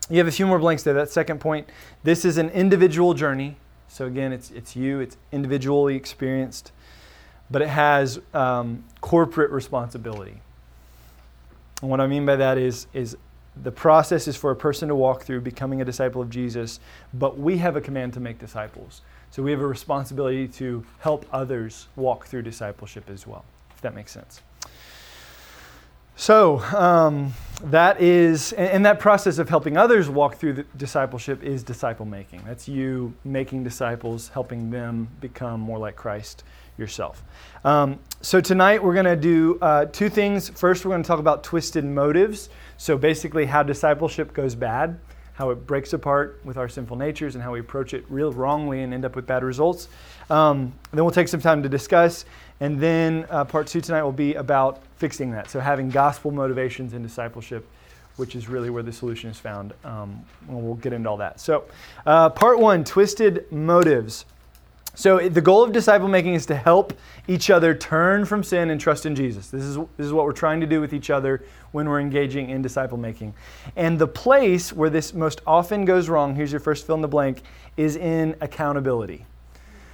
You 0.10 0.18
have 0.19 0.28
a 0.28 0.31
few 0.31 0.48
more 0.48 0.60
blanks 0.60 0.84
there. 0.84 0.94
That 0.94 1.10
second 1.10 1.40
point, 1.40 1.69
this 2.04 2.24
is 2.24 2.38
an 2.38 2.50
individual 2.52 3.14
journey. 3.14 3.57
So 3.88 4.06
again, 4.06 4.31
it's, 4.31 4.52
it's 4.52 4.76
you, 4.76 5.00
it's 5.00 5.18
individually 5.31 5.95
experienced, 5.95 6.71
but 7.50 7.62
it 7.62 7.69
has 7.69 8.19
um, 8.33 8.83
corporate 9.02 9.52
responsibility. 9.52 10.42
And 11.81 11.90
what 11.90 12.00
I 12.00 12.07
mean 12.07 12.26
by 12.26 12.36
that 12.36 12.57
is, 12.57 12.88
is 12.94 13.18
the 13.64 13.71
process 13.71 14.28
is 14.28 14.36
for 14.36 14.52
a 14.52 14.56
person 14.56 14.88
to 14.88 14.95
walk 14.95 15.24
through 15.24 15.42
becoming 15.42 15.81
a 15.81 15.86
disciple 15.86 16.21
of 16.21 16.30
Jesus, 16.30 16.80
but 17.14 17.38
we 17.38 17.57
have 17.57 17.76
a 17.76 17.81
command 17.81 18.14
to 18.14 18.19
make 18.19 18.40
disciples. 18.40 19.02
So 19.31 19.44
we 19.44 19.52
have 19.52 19.62
a 19.62 19.68
responsibility 19.68 20.47
to 20.50 20.86
help 21.00 21.26
others 21.33 21.88
walk 21.95 22.28
through 22.28 22.44
discipleship 22.44 23.09
as 23.09 23.28
well, 23.28 23.45
if 23.71 23.81
that 23.81 23.95
makes 23.95 24.12
sense. 24.12 24.42
So 26.19 26.57
um, 26.76 27.36
that 27.66 28.02
is, 28.02 28.52
and 28.54 28.83
that 28.88 29.00
process 29.00 29.38
of 29.38 29.50
helping 29.50 29.78
others 29.78 30.09
walk 30.09 30.38
through 30.38 30.66
discipleship 30.76 31.44
is 31.44 31.62
disciple 31.62 32.07
making. 32.07 32.42
That's 32.44 32.68
you 32.68 33.14
making 33.24 33.64
disciples, 33.64 34.30
helping 34.30 34.71
them 34.71 35.09
become 35.21 35.59
more 35.59 35.78
like 35.78 35.95
Christ 35.95 36.44
yourself. 36.76 37.24
Um, 37.64 38.00
so 38.21 38.42
tonight 38.42 38.83
we're 38.83 38.95
going 38.95 39.06
to 39.06 39.16
do 39.16 39.59
uh, 39.62 39.86
two 39.86 40.09
things. 40.09 40.50
First, 40.50 40.86
we're 40.86 40.92
going 40.92 41.04
to 41.04 41.07
talk 41.07 41.19
about 41.19 41.44
twisted 41.44 41.86
motives. 41.86 42.50
So 42.78 42.97
basically, 42.97 43.45
how 43.45 43.62
discipleship 43.62 44.33
goes 44.33 44.56
bad, 44.56 45.00
how 45.38 45.52
it 45.52 45.68
breaks 45.68 45.94
apart 45.94 46.40
with 46.44 46.58
our 46.58 46.68
sinful 46.68 46.98
natures, 46.98 47.36
and 47.36 47.44
how 47.44 47.54
we 47.54 47.60
approach 47.60 47.94
it 47.94 48.04
real 48.10 48.34
wrongly 48.34 48.82
and 48.82 48.92
end 48.92 49.06
up 49.06 49.16
with 49.16 49.28
bad 49.28 49.44
results. 49.44 49.88
Um, 50.32 50.74
then 50.92 51.04
we'll 51.04 51.14
take 51.14 51.28
some 51.28 51.40
time 51.42 51.62
to 51.62 51.70
discuss. 51.70 52.26
And 52.60 52.80
then 52.80 53.28
uh, 53.30 53.46
part 53.46 53.68
two 53.68 53.80
tonight 53.80 54.02
will 54.02 54.12
be 54.12 54.34
about 54.34 54.82
fixing 54.98 55.32
that. 55.32 55.52
So 55.52 55.60
having 55.60 55.90
gospel 55.90 56.32
motivations 56.32 56.94
in 56.94 57.04
discipleship, 57.04 57.68
which 58.16 58.36
is 58.36 58.50
really 58.50 58.72
where 58.72 58.82
the 58.82 58.92
solution 58.92 59.30
is 59.30 59.38
found. 59.38 59.74
Um, 59.84 60.26
we'll 60.48 60.74
get 60.74 60.92
into 60.92 61.08
all 61.08 61.18
that. 61.18 61.40
So, 61.40 61.66
uh, 62.08 62.32
part 62.32 62.58
one 62.58 62.84
twisted 62.84 63.46
motives. 63.52 64.26
So, 64.97 65.30
the 65.30 65.42
goal 65.42 65.63
of 65.63 65.71
disciple 65.71 66.07
making 66.07 66.33
is 66.33 66.47
to 66.47 66.56
help 66.56 66.92
each 67.27 67.51
other 67.51 67.75
turn 67.75 68.25
from 68.25 68.44
sin 68.44 68.71
and 68.71 68.81
trust 68.81 69.06
in 69.06 69.13
Jesus. 69.13 69.51
This 69.51 69.61
is, 69.61 69.75
this 69.75 70.07
is 70.07 70.11
what 70.11 70.25
we're 70.25 70.31
trying 70.31 70.59
to 70.61 70.66
do 70.66 70.81
with 70.81 70.92
each 70.92 71.11
other 71.11 71.44
when 71.71 71.87
we're 71.87 71.99
engaging 71.99 72.49
in 72.49 72.63
disciple 72.63 72.97
making. 72.97 73.35
And 73.75 73.99
the 73.99 74.07
place 74.07 74.73
where 74.73 74.89
this 74.89 75.13
most 75.13 75.42
often 75.45 75.85
goes 75.85 76.09
wrong, 76.09 76.35
here's 76.35 76.51
your 76.51 76.61
first 76.61 76.87
fill 76.87 76.95
in 76.95 77.01
the 77.01 77.07
blank, 77.07 77.44
is 77.77 77.95
in 77.95 78.35
accountability. 78.42 79.23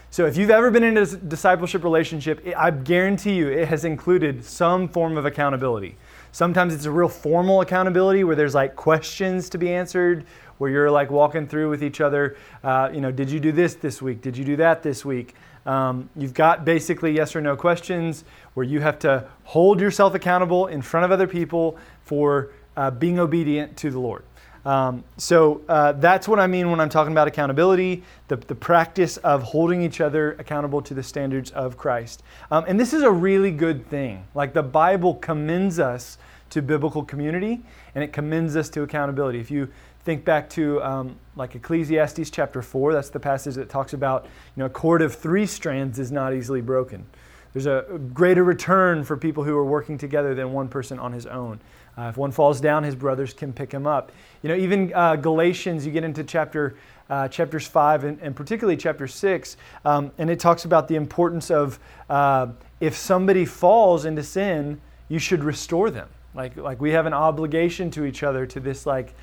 So 0.10 0.26
if 0.26 0.38
you've 0.38 0.52
ever 0.52 0.72
been 0.72 0.86
in 0.86 0.96
a 0.96 1.06
discipleship 1.06 1.84
relationship, 1.84 2.42
I 2.56 2.72
guarantee 2.72 3.34
you 3.34 3.50
it 3.50 3.68
has 3.68 3.84
included 3.84 4.46
some 4.46 4.88
form 4.88 5.18
of 5.18 5.26
accountability. 5.26 5.98
Sometimes 6.32 6.74
it's 6.74 6.86
a 6.86 6.92
real 6.92 7.10
formal 7.10 7.60
accountability 7.60 8.24
where 8.24 8.38
there's 8.38 8.56
like 8.56 8.78
questions 8.78 9.50
to 9.50 9.58
be 9.58 9.74
answered, 9.74 10.24
where 10.64 10.72
you're 10.72 10.90
like 10.90 11.12
walking 11.12 11.46
through 11.46 11.70
with 11.70 11.84
each 11.84 12.00
other. 12.00 12.38
Uh, 12.64 12.90
you 12.94 13.02
know, 13.02 13.12
did 13.12 13.30
you 13.30 13.38
do 13.38 13.52
this 13.52 13.76
this 13.76 14.02
week? 14.02 14.22
Did 14.22 14.38
you 14.38 14.46
do 14.46 14.56
that 14.56 14.82
this 14.82 15.04
week? 15.04 15.36
Um, 15.66 16.10
you've 16.16 16.34
got 16.34 16.64
basically 16.64 17.12
yes 17.12 17.36
or 17.36 17.42
no 17.42 17.58
questions 17.58 18.24
where 18.54 18.66
you 18.66 18.80
have 18.80 18.98
to 19.00 19.28
hold 19.44 19.82
yourself 19.82 20.16
accountable 20.16 20.68
in 20.68 20.82
front 20.82 21.04
of 21.04 21.12
other 21.12 21.28
people 21.28 21.78
for 22.06 22.52
uh, 22.78 22.92
being 22.92 23.20
obedient 23.20 23.76
to 23.76 23.92
the 23.92 24.00
Lord. 24.00 24.24
Um, 24.64 25.04
so 25.18 25.60
uh, 25.68 25.92
that's 25.92 26.30
what 26.30 26.40
I 26.40 26.48
mean 26.48 26.72
when 26.72 26.80
I'm 26.80 26.88
talking 26.88 27.12
about 27.12 27.28
accountability, 27.28 28.02
the, 28.30 28.38
the 28.38 28.56
practice 28.56 29.18
of 29.18 29.44
holding 29.44 29.82
each 29.82 30.00
other 30.00 30.38
accountable 30.40 30.82
to 30.84 30.94
the 30.94 31.04
standards 31.04 31.52
of 31.52 31.76
Christ. 31.76 32.24
Um, 32.52 32.64
and 32.70 32.80
this 32.80 32.94
is 32.94 33.02
a 33.02 33.12
really 33.12 33.52
good 33.52 33.86
thing. 33.90 34.26
Like 34.34 34.54
the 34.54 34.64
Bible 34.64 35.16
commends 35.16 35.78
us 35.78 36.18
to 36.52 36.62
biblical 36.62 37.04
community 37.04 37.62
and 37.96 38.04
it 38.04 38.14
commends 38.14 38.56
us 38.56 38.70
to 38.70 38.84
accountability. 38.84 39.40
If 39.40 39.50
you 39.50 39.70
think 40.04 40.26
back 40.26 40.50
to 40.52 40.82
um, 40.84 41.16
like 41.36 41.56
Ecclesiastes 41.56 42.30
chapter 42.30 42.62
4, 42.62 42.94
that's 42.94 43.10
the 43.10 43.20
passage 43.20 43.56
that 43.56 43.70
talks 43.70 43.94
about, 43.94 44.26
you 44.26 44.62
know, 44.62 44.66
a 44.66 44.70
cord 44.70 45.02
of 45.02 45.16
three 45.16 45.46
strands 45.46 45.98
is 46.00 46.12
not 46.12 46.34
easily 46.34 46.62
broken. 46.62 47.06
There's 47.54 47.68
a 47.68 48.00
greater 48.14 48.44
return 48.44 49.04
for 49.04 49.16
people 49.16 49.44
who 49.44 49.56
are 49.56 49.66
working 49.66 49.98
together 49.98 50.34
than 50.34 50.54
one 50.54 50.68
person 50.68 51.00
on 51.00 51.14
his 51.14 51.26
own. 51.26 51.60
Uh, 51.96 52.04
if 52.04 52.18
one 52.18 52.32
falls 52.32 52.60
down, 52.60 52.84
his 52.84 52.96
brothers 52.96 53.34
can 53.34 53.54
pick 53.54 53.72
him 53.72 53.86
up. 53.86 54.12
You 54.42 54.50
know, 54.50 54.56
even 54.56 54.92
uh, 54.94 55.16
Galatians, 55.16 55.86
you 55.86 55.92
get 55.92 56.04
into 56.04 56.24
chapter 56.24 56.76
uh, 57.10 57.28
chapters 57.28 57.68
five 57.68 58.06
and, 58.06 58.20
and, 58.22 58.36
particularly 58.36 58.78
chapter 58.78 59.08
six, 59.08 59.58
um, 59.86 60.12
and 60.18 60.30
it 60.30 60.40
talks 60.40 60.66
about 60.66 60.88
the 60.88 60.96
importance 60.96 61.52
of 61.52 61.78
uh, 62.10 62.48
if 62.80 62.96
somebody 62.96 63.46
falls 63.46 64.06
into 64.06 64.24
sin, 64.24 64.82
you 65.10 65.20
should 65.20 65.44
restore 65.44 65.92
them. 65.92 66.08
Like 66.34 66.58
like 66.58 66.82
we 66.82 66.92
have 66.92 67.06
an 67.06 67.14
obligation 67.14 67.92
to 67.92 68.06
each 68.06 68.24
other 68.24 68.48
to 68.48 68.60
this 68.60 68.88
like 68.88 69.14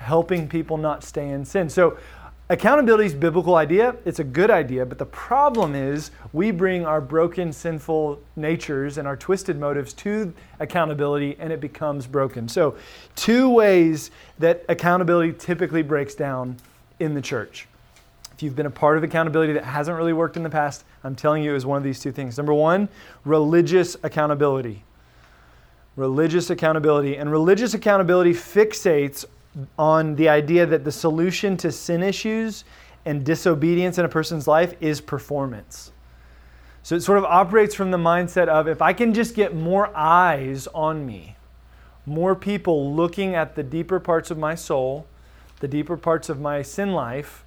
helping 0.00 0.48
people 0.48 0.76
not 0.76 1.04
stay 1.04 1.28
in 1.28 1.44
sin. 1.44 1.70
So 1.70 1.96
Accountability 2.50 3.06
is 3.06 3.14
biblical 3.14 3.54
idea. 3.54 3.94
It's 4.04 4.18
a 4.18 4.24
good 4.24 4.50
idea, 4.50 4.84
but 4.84 4.98
the 4.98 5.06
problem 5.06 5.76
is 5.76 6.10
we 6.32 6.50
bring 6.50 6.84
our 6.84 7.00
broken, 7.00 7.52
sinful 7.52 8.20
natures 8.34 8.98
and 8.98 9.06
our 9.06 9.16
twisted 9.16 9.56
motives 9.56 9.92
to 9.92 10.34
accountability 10.58 11.36
and 11.38 11.52
it 11.52 11.60
becomes 11.60 12.08
broken. 12.08 12.48
So, 12.48 12.74
two 13.14 13.48
ways 13.48 14.10
that 14.40 14.64
accountability 14.68 15.34
typically 15.38 15.82
breaks 15.82 16.16
down 16.16 16.56
in 16.98 17.14
the 17.14 17.22
church. 17.22 17.68
If 18.32 18.42
you've 18.42 18.56
been 18.56 18.66
a 18.66 18.70
part 18.70 18.98
of 18.98 19.04
accountability 19.04 19.52
that 19.52 19.64
hasn't 19.64 19.96
really 19.96 20.12
worked 20.12 20.36
in 20.36 20.42
the 20.42 20.50
past, 20.50 20.82
I'm 21.04 21.14
telling 21.14 21.44
you 21.44 21.52
it 21.52 21.54
was 21.54 21.66
one 21.66 21.78
of 21.78 21.84
these 21.84 22.00
two 22.00 22.10
things. 22.10 22.36
Number 22.36 22.52
one, 22.52 22.88
religious 23.24 23.96
accountability. 24.02 24.82
Religious 25.94 26.50
accountability. 26.50 27.16
And 27.16 27.30
religious 27.30 27.74
accountability 27.74 28.32
fixates 28.32 29.24
on 29.78 30.14
the 30.16 30.28
idea 30.28 30.66
that 30.66 30.84
the 30.84 30.92
solution 30.92 31.56
to 31.58 31.72
sin 31.72 32.02
issues 32.02 32.64
and 33.04 33.24
disobedience 33.24 33.98
in 33.98 34.04
a 34.04 34.08
person's 34.08 34.46
life 34.46 34.74
is 34.80 35.00
performance. 35.00 35.92
So 36.82 36.94
it 36.94 37.00
sort 37.00 37.18
of 37.18 37.24
operates 37.24 37.74
from 37.74 37.90
the 37.90 37.98
mindset 37.98 38.48
of 38.48 38.66
if 38.68 38.80
I 38.80 38.92
can 38.92 39.12
just 39.12 39.34
get 39.34 39.54
more 39.54 39.94
eyes 39.96 40.66
on 40.68 41.04
me, 41.04 41.36
more 42.06 42.34
people 42.34 42.94
looking 42.94 43.34
at 43.34 43.54
the 43.54 43.62
deeper 43.62 44.00
parts 44.00 44.30
of 44.30 44.38
my 44.38 44.54
soul, 44.54 45.06
the 45.60 45.68
deeper 45.68 45.96
parts 45.96 46.28
of 46.28 46.40
my 46.40 46.62
sin 46.62 46.92
life, 46.92 47.44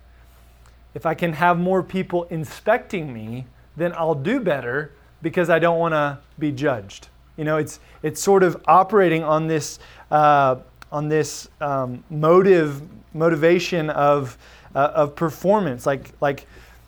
if 0.94 1.06
I 1.06 1.16
can 1.16 1.34
have 1.34 1.58
more 1.58 1.82
people 1.82 2.26
inspecting 2.26 3.12
me, 3.12 3.48
then 3.76 3.94
I'll 3.94 4.16
do 4.16 4.40
better 4.40 4.92
because 5.22 5.50
I 5.50 5.58
don't 5.58 5.80
want 5.80 5.94
to 5.94 6.20
be 6.38 6.52
judged. 6.52 7.08
You 7.38 7.46
know, 7.46 7.58
it's, 7.58 7.80
it's 8.04 8.22
sort 8.22 8.44
of 8.44 8.62
operating 8.68 9.24
on 9.24 9.48
this 9.48 9.80
uh, 10.12 10.58
on 10.94 11.10
this 11.10 11.50
um, 11.60 12.04
motive 12.10 12.82
motivation 13.14 13.90
of 13.90 14.38
uh, 14.76 14.92
of 14.96 15.16
performance. 15.16 15.86
Like 15.86 16.12
like 16.22 16.46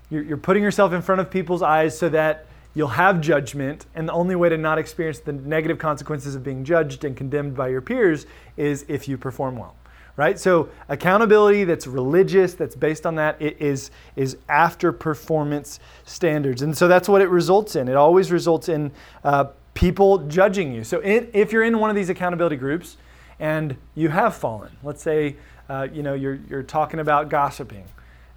you're, 0.09 0.23
you're 0.23 0.37
putting 0.37 0.63
yourself 0.63 0.93
in 0.93 1.01
front 1.01 1.19
of 1.19 1.29
people's 1.29 1.61
eyes 1.61 1.97
so 1.97 2.07
that 2.09 2.45
you'll 2.75 2.87
have 2.87 3.19
judgment 3.19 3.85
and 3.95 4.07
the 4.07 4.13
only 4.13 4.35
way 4.35 4.47
to 4.49 4.57
not 4.57 4.77
experience 4.77 5.19
the 5.19 5.33
negative 5.33 5.79
consequences 5.79 6.35
of 6.35 6.43
being 6.43 6.63
judged 6.63 7.03
and 7.03 7.17
condemned 7.17 7.55
by 7.55 7.67
your 7.67 7.81
peers 7.81 8.25
is 8.57 8.85
if 8.87 9.07
you 9.07 9.17
perform 9.17 9.57
well 9.57 9.75
right? 10.17 10.39
So 10.39 10.69
accountability 10.87 11.65
that's 11.65 11.87
religious 11.87 12.53
that's 12.53 12.73
based 12.73 13.05
on 13.05 13.15
that 13.15 13.41
it 13.41 13.57
is 13.61 13.91
is 14.15 14.37
after 14.47 14.93
performance 14.93 15.81
standards. 16.05 16.61
And 16.61 16.77
so 16.77 16.87
that's 16.87 17.09
what 17.09 17.21
it 17.21 17.27
results 17.27 17.75
in. 17.75 17.89
It 17.89 17.95
always 17.95 18.31
results 18.31 18.69
in 18.69 18.91
uh, 19.25 19.47
people 19.73 20.19
judging 20.19 20.73
you. 20.73 20.85
So 20.85 21.01
in, 21.01 21.29
if 21.33 21.51
you're 21.51 21.63
in 21.63 21.79
one 21.79 21.89
of 21.89 21.97
these 21.97 22.09
accountability 22.09 22.55
groups 22.55 22.95
and 23.39 23.75
you 23.95 24.09
have 24.09 24.35
fallen. 24.35 24.75
Let's 24.83 25.01
say 25.01 25.35
uh, 25.69 25.87
you 25.91 26.03
know 26.03 26.13
you're, 26.13 26.39
you're 26.49 26.63
talking 26.63 26.99
about 26.99 27.29
gossiping, 27.29 27.85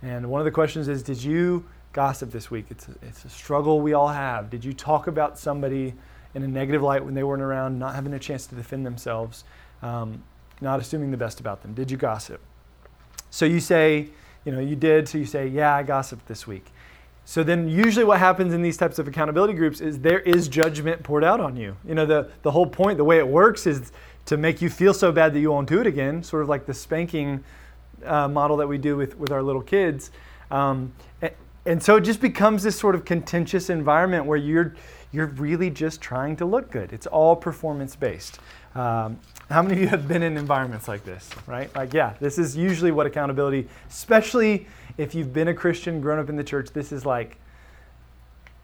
and 0.02 0.30
one 0.30 0.40
of 0.40 0.44
the 0.44 0.50
questions 0.50 0.88
is, 0.88 1.02
did 1.02 1.22
you 1.22 1.64
gossip 1.92 2.30
this 2.30 2.50
week? 2.50 2.66
It's 2.70 2.88
a, 2.88 2.94
it's 3.02 3.24
a 3.24 3.30
struggle 3.30 3.80
we 3.80 3.92
all 3.92 4.08
have. 4.08 4.50
Did 4.50 4.64
you 4.64 4.72
talk 4.72 5.06
about 5.06 5.38
somebody 5.38 5.94
in 6.34 6.42
a 6.42 6.48
negative 6.48 6.82
light 6.82 7.04
when 7.04 7.14
they 7.14 7.22
weren't 7.22 7.42
around, 7.42 7.78
not 7.78 7.94
having 7.94 8.12
a 8.14 8.18
chance 8.18 8.46
to 8.46 8.54
defend 8.54 8.86
themselves, 8.86 9.44
um, 9.82 10.22
not 10.60 10.80
assuming 10.80 11.10
the 11.10 11.16
best 11.16 11.40
about 11.40 11.62
them? 11.62 11.74
Did 11.74 11.90
you 11.90 11.96
gossip? 11.96 12.40
So 13.30 13.46
you 13.46 13.60
say, 13.60 14.08
you 14.44 14.52
know, 14.52 14.60
you 14.60 14.76
did. 14.76 15.08
So 15.08 15.18
you 15.18 15.26
say, 15.26 15.48
yeah, 15.48 15.74
I 15.74 15.82
gossiped 15.82 16.26
this 16.26 16.46
week. 16.46 16.66
So 17.24 17.42
then 17.42 17.68
usually 17.68 18.06
what 18.06 18.18
happens 18.18 18.54
in 18.54 18.62
these 18.62 18.78
types 18.78 18.98
of 18.98 19.06
accountability 19.06 19.52
groups 19.52 19.82
is 19.82 19.98
there 19.98 20.20
is 20.20 20.48
judgment 20.48 21.02
poured 21.02 21.24
out 21.24 21.40
on 21.40 21.56
you. 21.56 21.76
You 21.86 21.94
know, 21.94 22.06
the, 22.06 22.30
the 22.42 22.50
whole 22.50 22.66
point, 22.66 22.96
the 22.96 23.04
way 23.04 23.18
it 23.18 23.28
works 23.28 23.66
is 23.66 23.92
to 24.28 24.37
make 24.37 24.61
you 24.61 24.68
feel 24.68 24.92
so 24.92 25.11
bad 25.11 25.32
that 25.32 25.40
you 25.40 25.50
won't 25.50 25.68
do 25.68 25.80
it 25.80 25.87
again, 25.87 26.23
sort 26.23 26.42
of 26.42 26.50
like 26.50 26.66
the 26.66 26.75
spanking 26.75 27.42
uh, 28.04 28.28
model 28.28 28.58
that 28.58 28.68
we 28.68 28.76
do 28.76 28.94
with, 28.94 29.18
with 29.18 29.32
our 29.32 29.42
little 29.42 29.62
kids. 29.62 30.11
Um, 30.50 30.92
and, 31.23 31.32
and 31.64 31.82
so 31.82 31.97
it 31.97 32.02
just 32.02 32.20
becomes 32.20 32.62
this 32.62 32.78
sort 32.78 32.94
of 32.94 33.06
contentious 33.06 33.70
environment 33.70 34.26
where 34.26 34.37
you're, 34.37 34.75
you're 35.12 35.28
really 35.28 35.70
just 35.70 36.02
trying 36.02 36.37
to 36.37 36.44
look 36.44 36.70
good. 36.70 36.92
It's 36.92 37.06
all 37.06 37.37
performance 37.37 37.97
based. 37.97 38.38
Um, 38.75 39.18
how 39.49 39.62
many 39.62 39.76
of 39.76 39.80
you 39.80 39.88
have 39.88 40.06
been 40.06 40.23
in 40.23 40.37
environments 40.37 40.88
like 40.88 41.04
this, 41.04 41.30
right? 41.47 41.75
Like, 41.75 41.94
yeah, 41.94 42.12
this 42.20 42.37
is 42.37 42.54
usually 42.54 42.90
what 42.90 43.06
accountability, 43.06 43.66
especially 43.88 44.66
if 44.99 45.14
you've 45.14 45.32
been 45.32 45.49
a 45.49 45.54
Christian, 45.54 46.02
grown 46.02 46.18
up 46.18 46.28
in 46.28 46.37
the 46.37 46.44
church, 46.44 46.68
this 46.75 46.92
is 46.92 47.06
like 47.06 47.38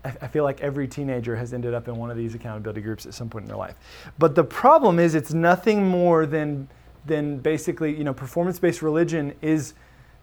I 0.05 0.27
feel 0.29 0.45
like 0.45 0.61
every 0.61 0.87
teenager 0.87 1.35
has 1.35 1.55
ended 1.55 1.73
up 1.73 1.89
in 1.89 1.97
one 1.97 2.11
of 2.11 2.17
these 2.17 2.35
accountability 2.35 2.83
groups 2.83 3.07
at 3.07 3.15
some 3.15 3.31
point 3.31 3.45
in 3.45 3.49
their 3.49 3.57
life. 3.57 3.77
But 4.19 4.35
the 4.35 4.45
problem 4.45 4.99
is, 4.99 5.15
it's 5.15 5.33
nothing 5.33 5.87
more 5.87 6.27
than, 6.27 6.69
than 7.07 7.39
basically, 7.39 7.97
you 7.97 8.05
know, 8.05 8.13
performance 8.13 8.59
based 8.59 8.83
religion 8.83 9.35
is 9.41 9.75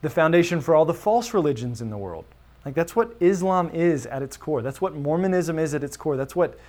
the 0.02 0.10
foundation 0.10 0.62
for 0.62 0.76
all 0.76 0.86
the 0.86 0.94
false 0.94 1.34
religions 1.34 1.82
in 1.82 1.90
the 1.90 1.98
world. 1.98 2.26
Like, 2.64 2.76
that's 2.76 2.96
what 2.96 3.16
Islam 3.20 3.72
is 3.74 4.06
at 4.06 4.22
its 4.22 4.38
core. 4.38 4.62
That's 4.62 4.82
what 4.82 4.96
Mormonism 4.96 5.58
is 5.58 5.74
at 5.74 5.84
its 5.84 5.98
core. 5.98 6.16
That's 6.16 6.36
what 6.36 6.60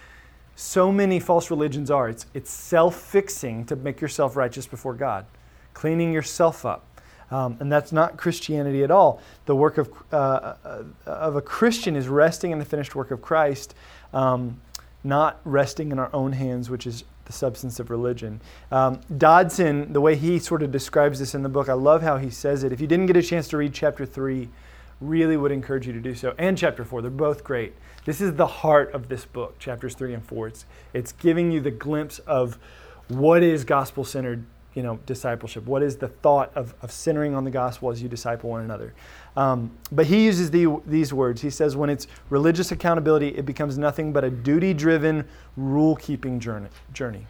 so 0.55 0.91
many 0.91 1.21
false 1.21 1.51
religions 1.51 1.91
are. 1.91 2.09
It's, 2.09 2.27
it's 2.33 2.51
self 2.51 2.97
fixing 2.97 3.67
to 3.67 3.77
make 3.77 4.01
yourself 4.01 4.37
righteous 4.37 4.67
before 4.67 4.95
God, 4.95 5.27
cleaning 5.75 6.13
yourself 6.13 6.65
up. 6.65 6.87
Um, 7.33 7.57
and 7.61 7.73
that's 7.73 7.93
not 7.93 8.19
Christianity 8.19 8.85
at 8.85 8.91
all. 8.91 9.23
The 9.47 9.57
work 9.57 9.79
of, 9.79 9.91
uh, 10.13 10.55
uh, 10.65 10.85
of 11.07 11.35
a 11.35 11.41
Christian 11.41 11.97
is 11.97 12.07
resting 12.07 12.51
in 12.51 12.59
the 12.59 12.65
finished 12.65 12.95
work 12.95 13.11
of 13.11 13.23
Christ, 13.23 13.75
um, 14.13 14.61
not 15.03 15.41
resting 15.45 15.91
in 15.91 15.99
our 15.99 16.11
own 16.13 16.33
hands, 16.33 16.69
which 16.69 16.87
is 16.87 17.05
the 17.25 17.33
substance 17.33 17.81
of 17.81 17.89
religion. 17.89 18.41
Um, 18.71 19.01
Dodson, 19.17 19.95
the 19.95 20.01
way 20.01 20.15
he 20.15 20.39
sort 20.39 20.63
of 20.63 20.71
describes 20.71 21.19
this 21.19 21.35
in 21.35 21.43
the 21.43 21.49
book, 21.49 21.71
I 21.71 21.73
love 21.73 22.03
how 22.03 22.19
he 22.19 22.29
says 22.29 22.65
it. 22.65 22.73
If 22.73 22.81
you 22.81 22.87
didn't 22.87 23.07
get 23.07 23.17
a 23.17 23.23
chance 23.23 23.49
to 23.49 23.57
read 23.57 23.73
chapter 23.73 24.05
3, 24.05 24.49
really 25.01 25.37
would 25.37 25.53
encourage 25.53 25.87
you 25.87 25.93
to 25.95 26.01
do 26.01 26.15
so. 26.15 26.35
And 26.39 26.57
chapter 26.59 26.85
4, 26.85 27.01
they're 27.01 27.11
both 27.11 27.43
great. 27.43 27.75
This 28.05 28.21
is 28.21 28.35
the 28.35 28.47
heart 28.47 28.93
of 28.93 29.09
this 29.09 29.25
book, 29.25 29.59
chapters 29.59 29.95
3 29.95 30.15
and 30.15 30.25
4. 30.25 30.49
It's, 30.49 30.67
it's 30.93 31.13
giving 31.13 31.51
you 31.51 31.61
the 31.61 31.71
glimpse 31.71 32.19
of 32.21 32.59
what 33.09 33.43
is 33.43 33.65
gospel 33.65 34.05
centered 34.05 34.45
you 34.75 34.83
know, 34.83 34.99
discipleship? 35.07 35.67
What 35.67 35.83
is 35.83 35.97
the 35.97 36.09
thought 36.09 36.53
of, 36.55 36.75
of 36.83 36.91
centering 36.91 37.35
on 37.35 37.45
the 37.45 37.51
gospel 37.51 37.91
as 37.91 38.03
you 38.03 38.09
disciple 38.09 38.51
one 38.51 38.63
another? 38.63 38.95
Um, 39.37 39.71
but 39.91 40.07
he 40.07 40.25
uses 40.25 40.51
the, 40.51 40.81
these 40.87 41.13
words. 41.13 41.41
He 41.41 41.51
says, 41.51 41.77
when 41.77 41.91
it's 41.91 42.07
religious 42.31 42.73
accountability, 42.73 43.29
it 43.29 43.45
becomes 43.45 43.79
nothing 43.79 44.13
but 44.13 44.25
a 44.25 44.31
duty 44.31 44.75
driven, 44.75 45.27
rule 45.57 45.97
keeping 45.97 46.41
journey, 46.41 46.69
journey, 46.93 47.27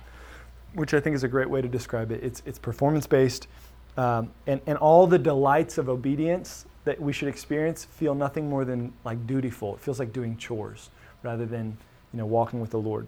which 0.74 0.94
I 0.94 1.00
think 1.00 1.14
is 1.14 1.24
a 1.24 1.28
great 1.28 1.50
way 1.50 1.60
to 1.62 1.68
describe 1.68 2.12
it. 2.12 2.22
It's, 2.22 2.42
it's 2.46 2.58
performance 2.58 3.06
based, 3.06 3.48
um, 3.96 4.30
and, 4.46 4.60
and 4.66 4.78
all 4.78 5.06
the 5.06 5.18
delights 5.18 5.78
of 5.78 5.88
obedience 5.88 6.66
that 6.84 7.00
we 7.00 7.12
should 7.12 7.28
experience 7.28 7.84
feel 7.84 8.14
nothing 8.14 8.48
more 8.48 8.64
than 8.64 8.92
like 9.04 9.26
dutiful. 9.26 9.74
It 9.74 9.80
feels 9.80 9.98
like 9.98 10.12
doing 10.12 10.36
chores 10.36 10.90
rather 11.22 11.46
than 11.46 11.76
you 12.12 12.18
know, 12.18 12.26
walking 12.26 12.60
with 12.60 12.70
the 12.70 12.78
Lord. 12.78 13.06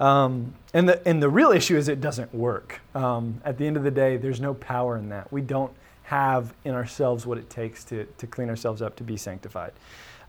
Um, 0.00 0.54
and, 0.72 0.88
the, 0.88 1.06
and 1.06 1.22
the 1.22 1.28
real 1.28 1.50
issue 1.50 1.76
is 1.76 1.88
it 1.88 2.00
doesn't 2.00 2.34
work. 2.34 2.80
Um, 2.94 3.40
at 3.44 3.58
the 3.58 3.66
end 3.66 3.76
of 3.76 3.84
the 3.84 3.90
day, 3.90 4.16
there's 4.16 4.40
no 4.40 4.54
power 4.54 4.96
in 4.96 5.08
that. 5.10 5.32
We 5.32 5.40
don't 5.40 5.72
have 6.04 6.52
in 6.64 6.74
ourselves 6.74 7.26
what 7.26 7.38
it 7.38 7.48
takes 7.48 7.84
to, 7.84 8.04
to 8.18 8.26
clean 8.26 8.48
ourselves 8.48 8.82
up 8.82 8.96
to 8.96 9.04
be 9.04 9.16
sanctified. 9.16 9.72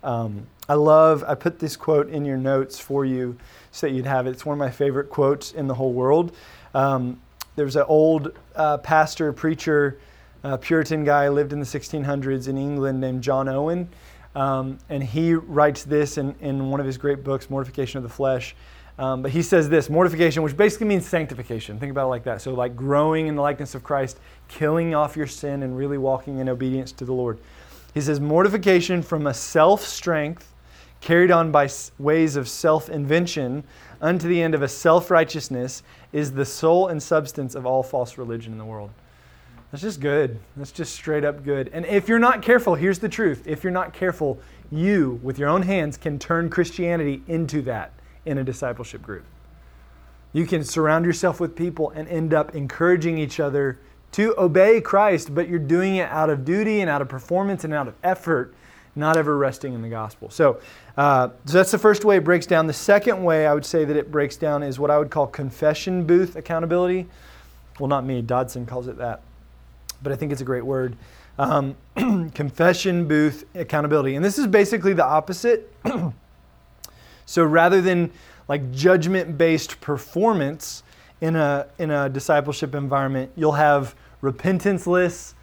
Um, 0.03 0.45
I 0.69 0.75
love, 0.75 1.23
I 1.27 1.33
put 1.35 1.59
this 1.59 1.75
quote 1.75 2.09
in 2.09 2.25
your 2.25 2.37
notes 2.37 2.79
for 2.79 3.05
you 3.05 3.37
so 3.71 3.87
that 3.87 3.93
you'd 3.93 4.05
have 4.05 4.27
it. 4.27 4.31
It's 4.31 4.45
one 4.45 4.53
of 4.53 4.59
my 4.59 4.69
favorite 4.69 5.09
quotes 5.09 5.51
in 5.51 5.67
the 5.67 5.73
whole 5.73 5.93
world. 5.93 6.31
Um, 6.73 7.19
there 7.55 7.65
an 7.65 7.85
old 7.87 8.37
uh, 8.55 8.77
pastor, 8.79 9.33
preacher, 9.33 9.99
uh, 10.43 10.57
Puritan 10.57 11.03
guy, 11.03 11.29
lived 11.29 11.53
in 11.53 11.59
the 11.59 11.65
1600s 11.65 12.47
in 12.47 12.57
England 12.57 13.01
named 13.01 13.23
John 13.23 13.49
Owen. 13.49 13.89
Um, 14.35 14.77
and 14.89 15.01
he 15.01 15.33
writes 15.33 15.83
this 15.83 16.17
in, 16.17 16.35
in 16.41 16.69
one 16.69 16.79
of 16.79 16.85
his 16.85 16.97
great 16.97 17.23
books, 17.23 17.49
Mortification 17.49 17.97
of 17.97 18.03
the 18.03 18.09
Flesh. 18.09 18.55
Um, 18.97 19.21
but 19.21 19.31
he 19.31 19.41
says 19.41 19.67
this 19.67 19.89
mortification, 19.89 20.41
which 20.41 20.55
basically 20.55 20.87
means 20.87 21.05
sanctification. 21.05 21.79
Think 21.79 21.91
about 21.91 22.05
it 22.05 22.09
like 22.09 22.23
that. 22.23 22.41
So, 22.41 22.53
like 22.53 22.75
growing 22.75 23.27
in 23.27 23.35
the 23.35 23.41
likeness 23.41 23.75
of 23.75 23.83
Christ, 23.83 24.19
killing 24.47 24.95
off 24.95 25.17
your 25.17 25.27
sin, 25.27 25.63
and 25.63 25.77
really 25.77 25.97
walking 25.97 26.39
in 26.39 26.47
obedience 26.47 26.91
to 26.93 27.05
the 27.05 27.13
Lord. 27.13 27.39
He 27.93 28.01
says, 28.01 28.19
mortification 28.19 29.01
from 29.01 29.27
a 29.27 29.33
self 29.33 29.81
strength 29.81 30.53
carried 31.01 31.31
on 31.31 31.51
by 31.51 31.69
ways 31.99 32.35
of 32.35 32.47
self 32.47 32.89
invention 32.89 33.63
unto 34.01 34.27
the 34.27 34.41
end 34.41 34.55
of 34.55 34.61
a 34.61 34.67
self 34.67 35.11
righteousness 35.11 35.83
is 36.13 36.31
the 36.31 36.45
soul 36.45 36.87
and 36.87 37.01
substance 37.03 37.53
of 37.53 37.65
all 37.65 37.83
false 37.83 38.17
religion 38.17 38.53
in 38.53 38.57
the 38.57 38.65
world. 38.65 38.91
That's 39.71 39.81
just 39.81 39.99
good. 39.99 40.39
That's 40.55 40.71
just 40.71 40.95
straight 40.95 41.25
up 41.25 41.43
good. 41.43 41.69
And 41.73 41.85
if 41.85 42.07
you're 42.07 42.19
not 42.19 42.41
careful, 42.41 42.75
here's 42.75 42.99
the 42.99 43.09
truth. 43.09 43.45
If 43.45 43.61
you're 43.61 43.73
not 43.73 43.91
careful, 43.91 44.39
you, 44.71 45.19
with 45.21 45.37
your 45.37 45.49
own 45.49 45.63
hands, 45.63 45.97
can 45.97 46.17
turn 46.17 46.49
Christianity 46.49 47.23
into 47.27 47.61
that 47.63 47.91
in 48.25 48.37
a 48.37 48.43
discipleship 48.43 49.01
group. 49.01 49.25
You 50.33 50.45
can 50.45 50.63
surround 50.63 51.05
yourself 51.05 51.39
with 51.39 51.55
people 51.55 51.91
and 51.91 52.07
end 52.07 52.33
up 52.33 52.55
encouraging 52.55 53.17
each 53.17 53.39
other 53.39 53.79
to 54.13 54.33
obey 54.39 54.81
Christ, 54.81 55.33
but 55.33 55.47
you're 55.47 55.59
doing 55.59 55.97
it 55.97 56.09
out 56.09 56.29
of 56.29 56.45
duty 56.45 56.81
and 56.81 56.89
out 56.89 57.01
of 57.01 57.09
performance 57.09 57.63
and 57.63 57.73
out 57.73 57.87
of 57.87 57.95
effort 58.03 58.53
not 58.95 59.17
ever 59.17 59.37
resting 59.37 59.73
in 59.73 59.81
the 59.81 59.89
gospel. 59.89 60.29
So, 60.29 60.59
uh, 60.97 61.29
so 61.45 61.57
that's 61.57 61.71
the 61.71 61.77
first 61.77 62.05
way 62.05 62.17
it 62.17 62.23
breaks 62.23 62.45
down. 62.45 62.67
The 62.67 62.73
second 62.73 63.23
way 63.23 63.45
I 63.45 63.53
would 63.53 63.65
say 63.65 63.83
that 63.83 63.95
it 63.95 64.09
breaks 64.09 64.37
down 64.37 64.63
is 64.63 64.79
what 64.79 64.89
I 64.89 64.97
would 64.97 65.09
call 65.09 65.27
confession 65.27 66.05
booth 66.05 66.35
accountability. 66.35 67.07
Well, 67.79 67.89
not 67.89 68.05
me, 68.05 68.21
Dodson 68.21 68.65
calls 68.65 68.87
it 68.87 68.97
that, 68.97 69.21
but 70.01 70.13
I 70.13 70.15
think 70.15 70.31
it's 70.31 70.41
a 70.41 70.45
great 70.45 70.65
word. 70.65 70.95
Um, 71.37 71.75
confession 72.33 73.07
booth 73.07 73.43
accountability. 73.53 74.15
And 74.15 74.23
this 74.23 74.39
is 74.39 74.47
basically 74.47 74.93
the 74.93 75.05
opposite. 75.05 75.73
so 77.25 77.43
rather 77.43 77.81
than 77.81 78.11
like 78.47 78.71
judgment 78.71 79.37
based 79.37 79.81
performance 79.81 80.83
in 81.21 81.35
a, 81.35 81.67
in 81.79 81.91
a 81.91 82.09
discipleship 82.09 82.75
environment, 82.75 83.31
you'll 83.35 83.53
have 83.53 83.95
repentanceless 84.21 85.33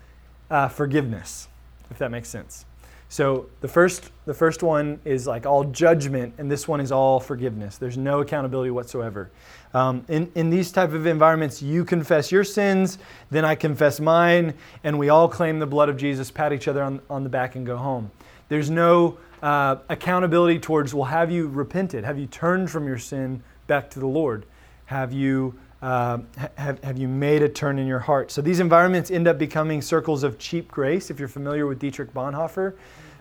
uh, 0.51 0.69
forgiveness, 0.69 1.49
if 1.91 1.99
that 1.99 2.11
makes 2.11 2.29
sense. 2.29 2.65
So 3.09 3.51
the 3.61 3.69
first, 3.69 4.11
the 4.25 4.33
first 4.33 4.63
one 4.63 4.99
is 5.05 5.27
like 5.27 5.45
all 5.45 5.65
judgment, 5.65 6.33
and 6.39 6.51
this 6.51 6.67
one 6.67 6.81
is 6.81 6.91
all 6.91 7.21
forgiveness. 7.21 7.77
There's 7.77 7.99
no 7.99 8.21
accountability 8.21 8.71
whatsoever. 8.71 9.31
Um, 9.75 10.05
in, 10.09 10.33
in 10.35 10.49
these 10.49 10.73
type 10.73 10.93
of 10.93 11.07
environments, 11.07 11.61
you 11.61 11.85
confess 11.85 12.33
your 12.33 12.43
sins, 12.43 12.97
then 13.31 13.45
I 13.45 13.55
confess 13.55 14.01
mine, 14.01 14.55
and 14.83 14.99
we 14.99 15.11
all 15.11 15.29
claim 15.29 15.59
the 15.59 15.67
blood 15.67 15.91
of 15.91 15.99
Jesus, 15.99 16.31
pat 16.31 16.55
each 16.55 16.69
other 16.69 16.83
on, 16.83 17.03
on 17.11 17.23
the 17.23 17.29
back, 17.29 17.55
and 17.55 17.67
go 17.67 17.77
home. 17.77 18.11
There's 18.49 18.71
no 18.71 19.19
uh, 19.43 19.77
accountability 19.89 20.59
towards, 20.59 20.95
well, 20.95 21.07
have 21.07 21.31
you 21.31 21.49
repented? 21.49 22.05
Have 22.05 22.19
you 22.19 22.27
turned 22.27 22.71
from 22.71 22.87
your 22.87 22.99
sin 22.99 23.43
back 23.67 23.91
to 23.91 24.01
the 24.01 24.07
Lord? 24.07 24.47
Have 24.87 25.13
you 25.13 25.59
uh, 25.83 26.19
have, 26.57 26.83
have 26.85 26.97
you 26.97 27.09
made 27.09 27.43
a 27.43 27.49
turn 27.49 27.77
in 27.77 27.89
your 27.89 27.99
heart? 27.99 28.31
So 28.31 28.41
these 28.41 28.61
environments 28.61 29.11
end 29.11 29.27
up 29.27 29.37
becoming 29.37 29.83
circles 29.83 30.23
of 30.23 30.39
cheap 30.39 30.71
grace. 30.71 31.11
If 31.11 31.19
you're 31.19 31.27
familiar 31.27 31.67
with 31.67 31.81
Dietrich 31.81 32.15
Bonhoeffer, 32.15 32.75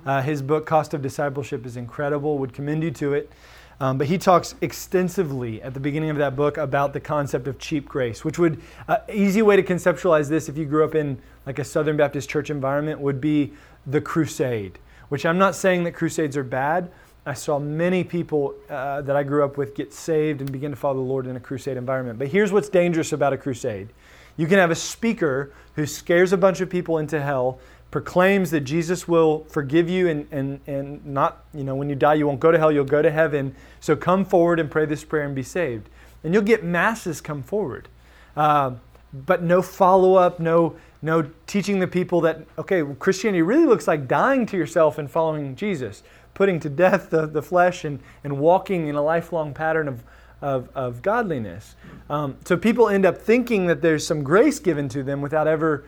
uh, 0.05 0.21
his 0.21 0.43
book, 0.43 0.67
Cost 0.67 0.93
of 0.93 1.01
Discipleship, 1.01 1.65
is 1.65 1.75
incredible, 1.75 2.37
would 2.37 2.53
commend 2.53 2.83
you 2.83 2.91
to 2.91 3.13
it. 3.13 3.31
Um, 3.79 3.97
but 3.97 4.05
he 4.05 4.19
talks 4.19 4.53
extensively 4.61 5.59
at 5.63 5.73
the 5.73 5.79
beginning 5.79 6.11
of 6.11 6.17
that 6.17 6.35
book 6.35 6.57
about 6.57 6.93
the 6.93 6.99
concept 6.99 7.47
of 7.47 7.57
cheap 7.57 7.89
grace, 7.89 8.23
which 8.23 8.37
would, 8.37 8.61
uh, 8.87 8.99
easy 9.11 9.41
way 9.41 9.55
to 9.55 9.63
conceptualize 9.63 10.29
this 10.29 10.47
if 10.47 10.55
you 10.55 10.65
grew 10.65 10.83
up 10.83 10.93
in 10.93 11.17
like 11.47 11.57
a 11.57 11.63
Southern 11.63 11.97
Baptist 11.97 12.29
church 12.29 12.51
environment 12.51 12.99
would 12.99 13.19
be 13.19 13.53
the 13.87 13.99
crusade, 13.99 14.77
which 15.11 15.25
I'm 15.25 15.37
not 15.37 15.55
saying 15.55 15.83
that 15.83 15.91
crusades 15.91 16.37
are 16.37 16.43
bad, 16.43 16.89
I 17.25 17.33
saw 17.33 17.59
many 17.59 18.05
people 18.05 18.55
uh, 18.69 19.01
that 19.01 19.17
I 19.17 19.23
grew 19.23 19.43
up 19.43 19.57
with 19.57 19.75
get 19.75 19.91
saved 19.91 20.39
and 20.39 20.49
begin 20.49 20.71
to 20.71 20.77
follow 20.77 20.95
the 20.95 21.01
Lord 21.01 21.27
in 21.27 21.35
a 21.35 21.39
crusade 21.41 21.75
environment. 21.75 22.17
But 22.17 22.29
here's 22.29 22.53
what's 22.53 22.69
dangerous 22.69 23.11
about 23.11 23.33
a 23.33 23.37
crusade 23.37 23.89
you 24.37 24.47
can 24.47 24.57
have 24.57 24.71
a 24.71 24.75
speaker 24.75 25.51
who 25.75 25.85
scares 25.85 26.31
a 26.31 26.37
bunch 26.37 26.61
of 26.61 26.69
people 26.69 26.97
into 26.97 27.21
hell, 27.21 27.59
proclaims 27.91 28.51
that 28.51 28.61
Jesus 28.61 29.05
will 29.05 29.43
forgive 29.49 29.89
you 29.89 30.07
and, 30.07 30.25
and, 30.31 30.61
and 30.65 31.05
not, 31.05 31.43
you 31.53 31.65
know, 31.65 31.75
when 31.75 31.89
you 31.89 31.95
die, 31.95 32.13
you 32.13 32.25
won't 32.25 32.39
go 32.39 32.49
to 32.49 32.57
hell, 32.57 32.71
you'll 32.71 32.85
go 32.85 33.01
to 33.01 33.11
heaven. 33.11 33.53
So 33.81 33.97
come 33.97 34.23
forward 34.23 34.61
and 34.61 34.71
pray 34.71 34.85
this 34.85 35.03
prayer 35.03 35.25
and 35.25 35.35
be 35.35 35.43
saved. 35.43 35.89
And 36.23 36.33
you'll 36.33 36.43
get 36.43 36.63
masses 36.63 37.19
come 37.19 37.43
forward. 37.43 37.89
Uh, 38.37 38.75
but 39.13 39.43
no 39.43 39.61
follow 39.61 40.15
up, 40.15 40.39
no, 40.39 40.77
no 41.01 41.29
teaching 41.47 41.79
the 41.79 41.87
people 41.87 42.21
that, 42.21 42.45
okay, 42.57 42.83
well, 42.83 42.95
Christianity 42.95 43.41
really 43.41 43.65
looks 43.65 43.87
like 43.87 44.07
dying 44.07 44.45
to 44.47 44.57
yourself 44.57 44.97
and 44.97 45.09
following 45.09 45.55
Jesus 45.55 46.03
putting 46.33 46.59
to 46.59 46.69
death 46.69 47.09
the, 47.09 47.27
the 47.27 47.41
flesh 47.41 47.83
and, 47.85 47.99
and 48.23 48.39
walking 48.39 48.87
in 48.87 48.95
a 48.95 49.01
lifelong 49.01 49.53
pattern 49.53 49.87
of, 49.87 50.03
of, 50.41 50.69
of 50.75 51.01
godliness. 51.01 51.75
Um, 52.09 52.37
so 52.45 52.57
people 52.57 52.89
end 52.89 53.05
up 53.05 53.17
thinking 53.17 53.67
that 53.67 53.81
there's 53.81 54.05
some 54.05 54.23
grace 54.23 54.59
given 54.59 54.89
to 54.89 55.03
them 55.03 55.21
without 55.21 55.47
ever 55.47 55.85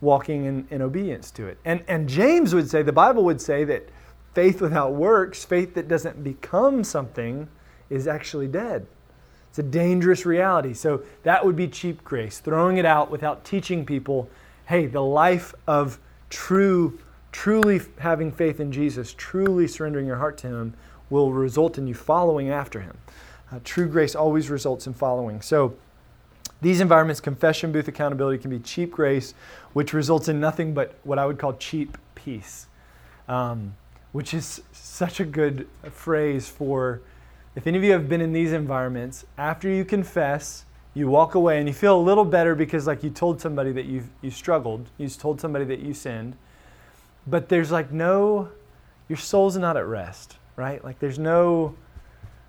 walking 0.00 0.44
in, 0.44 0.66
in 0.70 0.82
obedience 0.82 1.30
to 1.32 1.46
it. 1.46 1.58
And, 1.64 1.82
and 1.88 2.08
James 2.08 2.54
would 2.54 2.68
say, 2.68 2.82
the 2.82 2.92
Bible 2.92 3.24
would 3.24 3.40
say 3.40 3.64
that 3.64 3.88
faith 4.34 4.60
without 4.60 4.92
works, 4.92 5.44
faith 5.44 5.74
that 5.74 5.88
doesn't 5.88 6.22
become 6.22 6.84
something, 6.84 7.48
is 7.88 8.06
actually 8.06 8.48
dead. 8.48 8.86
It's 9.48 9.58
a 9.58 9.62
dangerous 9.62 10.26
reality. 10.26 10.74
So 10.74 11.02
that 11.22 11.46
would 11.46 11.56
be 11.56 11.68
cheap 11.68 12.04
grace, 12.04 12.40
throwing 12.40 12.76
it 12.76 12.84
out 12.84 13.10
without 13.10 13.44
teaching 13.44 13.86
people 13.86 14.28
hey, 14.66 14.86
the 14.86 15.02
life 15.02 15.54
of 15.66 15.98
true 16.30 16.98
truly 17.32 17.80
having 17.98 18.32
faith 18.32 18.60
in 18.60 18.72
Jesus, 18.72 19.12
truly 19.12 19.68
surrendering 19.68 20.06
your 20.06 20.16
heart 20.16 20.38
to 20.38 20.46
Him, 20.46 20.74
will 21.10 21.32
result 21.32 21.76
in 21.78 21.86
you 21.86 21.94
following 21.94 22.48
after 22.50 22.80
Him. 22.80 22.96
Uh, 23.52 23.60
true 23.62 23.88
grace 23.88 24.14
always 24.14 24.50
results 24.50 24.86
in 24.86 24.94
following. 24.94 25.40
So, 25.42 25.76
these 26.62 26.80
environments, 26.80 27.20
confession 27.20 27.70
booth 27.70 27.86
accountability, 27.86 28.38
can 28.38 28.50
be 28.50 28.58
cheap 28.58 28.90
grace, 28.90 29.34
which 29.74 29.92
results 29.92 30.28
in 30.28 30.40
nothing 30.40 30.72
but 30.72 30.94
what 31.04 31.18
I 31.18 31.26
would 31.26 31.38
call 31.38 31.52
cheap 31.52 31.98
peace, 32.14 32.66
um, 33.28 33.76
which 34.12 34.32
is 34.32 34.62
such 34.72 35.20
a 35.20 35.24
good 35.24 35.68
phrase 35.90 36.48
for 36.48 37.02
if 37.56 37.66
any 37.66 37.78
of 37.78 37.84
you 37.84 37.92
have 37.92 38.06
been 38.06 38.20
in 38.20 38.34
these 38.34 38.52
environments, 38.52 39.24
after 39.38 39.66
you 39.66 39.82
confess, 39.82 40.65
you 40.96 41.06
walk 41.08 41.34
away 41.36 41.58
and 41.58 41.68
you 41.68 41.74
feel 41.74 41.96
a 41.96 42.00
little 42.00 42.24
better 42.24 42.54
because, 42.54 42.86
like, 42.86 43.04
you 43.04 43.10
told 43.10 43.40
somebody 43.40 43.70
that 43.72 43.84
you 43.84 44.02
you 44.22 44.30
struggled, 44.30 44.88
you 44.98 45.08
told 45.08 45.40
somebody 45.40 45.64
that 45.66 45.80
you 45.80 45.94
sinned, 45.94 46.36
but 47.26 47.48
there's 47.48 47.70
like 47.70 47.92
no 47.92 48.48
your 49.08 49.18
soul's 49.18 49.56
not 49.56 49.76
at 49.76 49.86
rest 49.86 50.38
right? 50.56 50.82
Like 50.82 50.98
there's 50.98 51.18
no 51.18 51.74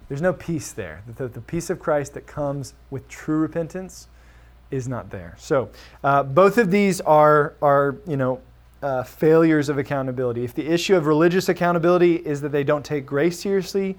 there's 0.07 0.21
no 0.21 0.33
peace 0.33 0.71
there. 0.71 1.03
The, 1.17 1.27
the 1.27 1.41
peace 1.41 1.69
of 1.69 1.79
christ 1.79 2.13
that 2.13 2.25
comes 2.25 2.73
with 2.89 3.07
true 3.09 3.39
repentance 3.39 4.07
is 4.71 4.87
not 4.87 5.09
there. 5.09 5.35
So 5.37 5.69
uh, 6.03 6.23
both 6.23 6.57
of 6.57 6.71
these 6.71 6.99
are 7.01 7.53
are 7.61 7.97
you 8.07 8.17
know 8.17 8.41
uh, 8.81 9.03
failures 9.03 9.69
of 9.69 9.77
accountability. 9.77 10.43
If 10.43 10.53
the 10.53 10.67
issue 10.67 10.95
of 10.95 11.05
religious 11.05 11.49
accountability 11.49 12.15
is 12.15 12.41
that 12.41 12.51
they 12.51 12.63
don't 12.63 12.85
take 12.85 13.05
grace 13.05 13.39
seriously 13.39 13.97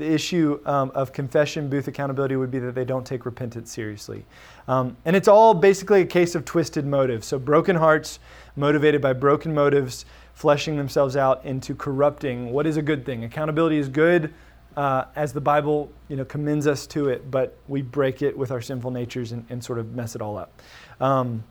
the 0.00 0.12
issue 0.12 0.60
um, 0.66 0.90
of 0.94 1.12
confession 1.12 1.68
booth 1.68 1.86
accountability 1.86 2.34
would 2.34 2.50
be 2.50 2.58
that 2.58 2.74
they 2.74 2.84
don't 2.84 3.06
take 3.06 3.24
repentance 3.24 3.70
seriously 3.70 4.24
um, 4.66 4.96
and 5.04 5.14
it's 5.14 5.28
all 5.28 5.54
basically 5.54 6.00
a 6.00 6.06
case 6.06 6.34
of 6.34 6.44
twisted 6.44 6.84
motives 6.84 7.26
so 7.26 7.38
broken 7.38 7.76
hearts 7.76 8.18
motivated 8.56 9.00
by 9.00 9.12
broken 9.12 9.54
motives 9.54 10.04
fleshing 10.40 10.76
themselves 10.76 11.16
out 11.16 11.44
into 11.44 11.74
corrupting 11.74 12.50
what 12.50 12.66
is 12.66 12.78
a 12.78 12.82
good 12.82 13.04
thing. 13.04 13.24
Accountability 13.24 13.76
is 13.76 13.90
good 13.90 14.32
uh, 14.74 15.04
as 15.14 15.34
the 15.34 15.40
Bible 15.40 15.92
you 16.08 16.16
know, 16.16 16.24
commends 16.24 16.66
us 16.66 16.86
to 16.86 17.10
it, 17.10 17.30
but 17.30 17.58
we 17.68 17.82
break 17.82 18.22
it 18.22 18.36
with 18.36 18.50
our 18.50 18.62
sinful 18.62 18.90
natures 18.90 19.32
and, 19.32 19.44
and 19.50 19.62
sort 19.62 19.78
of 19.78 19.94
mess 19.94 20.14
it 20.14 20.22
all 20.22 20.38
up. 20.38 20.62
Um, 20.98 21.44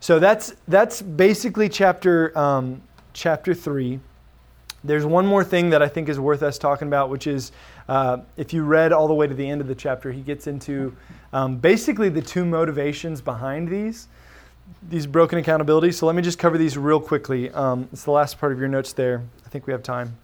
so 0.00 0.18
that's, 0.18 0.54
that's 0.68 1.02
basically 1.02 1.68
chapter, 1.68 2.36
um, 2.38 2.80
chapter 3.12 3.52
3. 3.52 4.00
There's 4.82 5.04
one 5.04 5.26
more 5.26 5.44
thing 5.44 5.70
that 5.70 5.82
I 5.82 5.88
think 5.88 6.08
is 6.08 6.18
worth 6.18 6.42
us 6.42 6.58
talking 6.58 6.88
about, 6.88 7.10
which 7.10 7.26
is 7.26 7.52
uh, 7.88 8.18
if 8.36 8.52
you 8.52 8.64
read 8.64 8.92
all 8.92 9.08
the 9.08 9.14
way 9.14 9.26
to 9.26 9.34
the 9.34 9.48
end 9.48 9.60
of 9.60 9.66
the 9.66 9.74
chapter, 9.74 10.10
he 10.10 10.22
gets 10.22 10.46
into 10.46 10.96
um, 11.32 11.58
basically 11.58 12.08
the 12.08 12.22
two 12.22 12.44
motivations 12.44 13.20
behind 13.20 13.68
these 13.68 14.08
these 14.88 15.06
broken 15.06 15.42
accountabilities. 15.42 15.94
So 15.94 16.06
let 16.06 16.14
me 16.14 16.22
just 16.22 16.38
cover 16.38 16.56
these 16.56 16.78
real 16.78 17.00
quickly. 17.00 17.50
Um, 17.50 17.88
it's 17.92 18.04
the 18.04 18.12
last 18.12 18.38
part 18.38 18.52
of 18.52 18.58
your 18.58 18.68
notes 18.68 18.92
there. 18.92 19.22
I 19.44 19.48
think 19.48 19.66
we 19.66 19.72
have 19.72 19.82
time. 19.82 20.16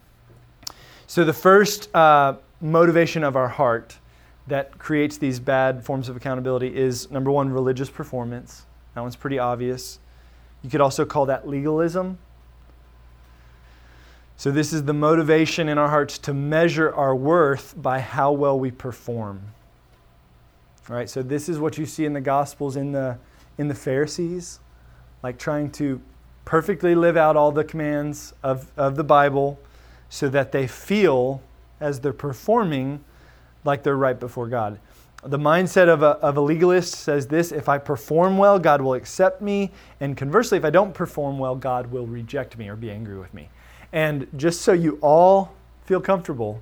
So 1.05 1.23
the 1.23 1.33
first 1.33 1.93
uh, 1.95 2.35
motivation 2.61 3.23
of 3.23 3.35
our 3.35 3.47
heart 3.47 3.97
that 4.47 4.77
creates 4.77 5.17
these 5.17 5.39
bad 5.39 5.83
forms 5.83 6.09
of 6.09 6.15
accountability 6.15 6.75
is 6.75 7.11
number 7.11 7.29
one, 7.29 7.49
religious 7.49 7.89
performance. 7.89 8.65
That 8.95 9.01
one's 9.01 9.15
pretty 9.15 9.39
obvious. 9.39 9.99
You 10.63 10.69
could 10.69 10.81
also 10.81 11.05
call 11.05 11.25
that 11.27 11.47
legalism. 11.47 12.17
So, 14.39 14.51
this 14.51 14.71
is 14.71 14.83
the 14.83 14.93
motivation 14.93 15.67
in 15.67 15.79
our 15.79 15.89
hearts 15.89 16.19
to 16.19 16.33
measure 16.33 16.93
our 16.93 17.15
worth 17.15 17.73
by 17.75 17.99
how 17.99 18.31
well 18.31 18.57
we 18.59 18.69
perform. 18.69 19.41
All 20.89 20.95
right, 20.95 21.09
so 21.09 21.23
this 21.23 21.49
is 21.49 21.57
what 21.57 21.79
you 21.79 21.87
see 21.87 22.05
in 22.05 22.13
the 22.13 22.21
Gospels 22.21 22.75
in 22.75 22.91
the, 22.91 23.17
in 23.57 23.67
the 23.67 23.75
Pharisees, 23.75 24.59
like 25.23 25.39
trying 25.39 25.71
to 25.71 25.99
perfectly 26.45 26.93
live 26.93 27.17
out 27.17 27.35
all 27.35 27.51
the 27.51 27.63
commands 27.63 28.33
of, 28.43 28.71
of 28.77 28.95
the 28.95 29.03
Bible 29.03 29.59
so 30.09 30.29
that 30.29 30.51
they 30.51 30.67
feel 30.67 31.41
as 31.79 31.99
they're 31.99 32.13
performing 32.13 33.03
like 33.65 33.81
they're 33.83 33.97
right 33.97 34.19
before 34.19 34.47
God. 34.47 34.79
The 35.23 35.39
mindset 35.39 35.89
of 35.89 36.03
a, 36.03 36.11
of 36.19 36.37
a 36.37 36.41
legalist 36.41 36.93
says 36.93 37.27
this 37.27 37.51
if 37.51 37.67
I 37.67 37.79
perform 37.79 38.37
well, 38.37 38.59
God 38.59 38.81
will 38.81 38.93
accept 38.93 39.41
me. 39.41 39.71
And 39.99 40.15
conversely, 40.15 40.59
if 40.59 40.63
I 40.63 40.69
don't 40.69 40.93
perform 40.93 41.39
well, 41.39 41.55
God 41.55 41.87
will 41.87 42.05
reject 42.05 42.55
me 42.57 42.69
or 42.69 42.75
be 42.75 42.91
angry 42.91 43.17
with 43.17 43.33
me. 43.33 43.49
And 43.91 44.27
just 44.35 44.61
so 44.61 44.73
you 44.73 44.97
all 45.01 45.53
feel 45.85 46.01
comfortable, 46.01 46.61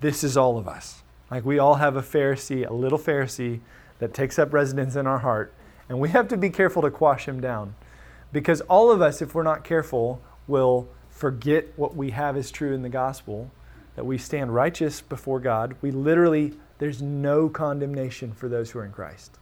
this 0.00 0.22
is 0.24 0.36
all 0.36 0.56
of 0.56 0.68
us. 0.68 1.02
Like 1.30 1.44
we 1.44 1.58
all 1.58 1.76
have 1.76 1.96
a 1.96 2.02
Pharisee, 2.02 2.68
a 2.68 2.72
little 2.72 2.98
Pharisee 2.98 3.60
that 3.98 4.14
takes 4.14 4.38
up 4.38 4.52
residence 4.52 4.96
in 4.96 5.06
our 5.06 5.18
heart. 5.18 5.52
And 5.88 6.00
we 6.00 6.08
have 6.10 6.28
to 6.28 6.36
be 6.36 6.50
careful 6.50 6.82
to 6.82 6.90
quash 6.90 7.26
him 7.26 7.40
down. 7.40 7.74
Because 8.32 8.60
all 8.62 8.90
of 8.90 9.02
us, 9.02 9.20
if 9.20 9.34
we're 9.34 9.42
not 9.42 9.64
careful, 9.64 10.22
will 10.46 10.88
forget 11.08 11.66
what 11.76 11.96
we 11.96 12.10
have 12.10 12.36
is 12.36 12.50
true 12.50 12.72
in 12.72 12.82
the 12.82 12.88
gospel, 12.88 13.50
that 13.96 14.06
we 14.06 14.16
stand 14.16 14.54
righteous 14.54 15.00
before 15.00 15.40
God. 15.40 15.74
We 15.82 15.90
literally, 15.90 16.54
there's 16.78 17.02
no 17.02 17.48
condemnation 17.48 18.32
for 18.32 18.48
those 18.48 18.70
who 18.70 18.78
are 18.78 18.84
in 18.84 18.92
Christ. 18.92 19.38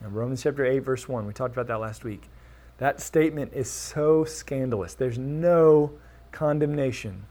In 0.00 0.12
Romans 0.12 0.42
chapter 0.42 0.64
8, 0.64 0.78
verse 0.80 1.08
1, 1.08 1.26
we 1.26 1.32
talked 1.32 1.54
about 1.54 1.66
that 1.68 1.80
last 1.80 2.02
week. 2.02 2.28
That 2.78 3.00
statement 3.00 3.52
is 3.54 3.70
so 3.70 4.24
scandalous. 4.24 4.94
There's 4.94 5.18
no 5.18 5.92
condemnation. 6.34 7.24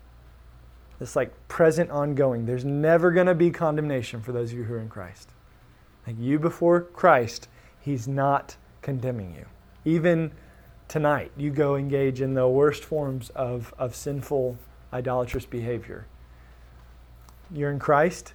It's 1.00 1.16
like 1.16 1.32
present, 1.48 1.92
ongoing. 1.92 2.46
There's 2.46 2.66
never 2.66 3.12
going 3.12 3.28
to 3.28 3.36
be 3.36 3.52
condemnation 3.52 4.22
for 4.22 4.32
those 4.32 4.52
of 4.52 4.58
you 4.58 4.64
who 4.64 4.74
are 4.76 4.80
in 4.80 4.90
Christ. 4.90 5.30
Like 6.08 6.16
you 6.18 6.40
before 6.40 6.82
Christ, 6.82 7.48
He's 7.80 8.08
not 8.08 8.56
condemning 8.82 9.36
you. 9.36 9.46
Even 9.86 10.32
tonight, 10.88 11.32
you 11.36 11.52
go 11.52 11.76
engage 11.76 12.22
in 12.22 12.34
the 12.34 12.48
worst 12.48 12.84
forms 12.86 13.30
of, 13.32 13.74
of 13.78 13.96
sinful, 13.96 14.58
idolatrous 14.94 15.46
behavior. 15.46 16.08
You're 17.52 17.72
in 17.72 17.80
Christ, 17.80 18.34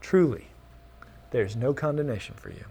truly, 0.00 0.48
there's 1.30 1.54
no 1.56 1.74
condemnation 1.74 2.34
for 2.36 2.50
you. 2.50 2.64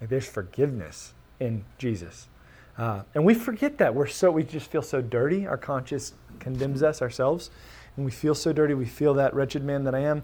Like 0.00 0.10
there's 0.10 0.28
forgiveness 0.28 1.14
in 1.38 1.64
Jesus. 1.78 2.28
Uh, 2.76 3.02
and 3.14 3.24
we 3.24 3.34
forget 3.34 3.78
that. 3.78 3.94
We're 3.94 4.06
so 4.06 4.30
we 4.30 4.42
just 4.42 4.70
feel 4.70 4.82
so 4.82 5.00
dirty. 5.00 5.46
Our 5.46 5.56
conscience 5.56 6.14
condemns 6.40 6.82
us 6.82 7.00
ourselves, 7.00 7.50
and 7.96 8.04
we 8.04 8.10
feel 8.10 8.34
so 8.34 8.52
dirty. 8.52 8.74
We 8.74 8.86
feel 8.86 9.14
that 9.14 9.34
wretched 9.34 9.62
man 9.62 9.84
that 9.84 9.94
I 9.94 10.00
am, 10.00 10.22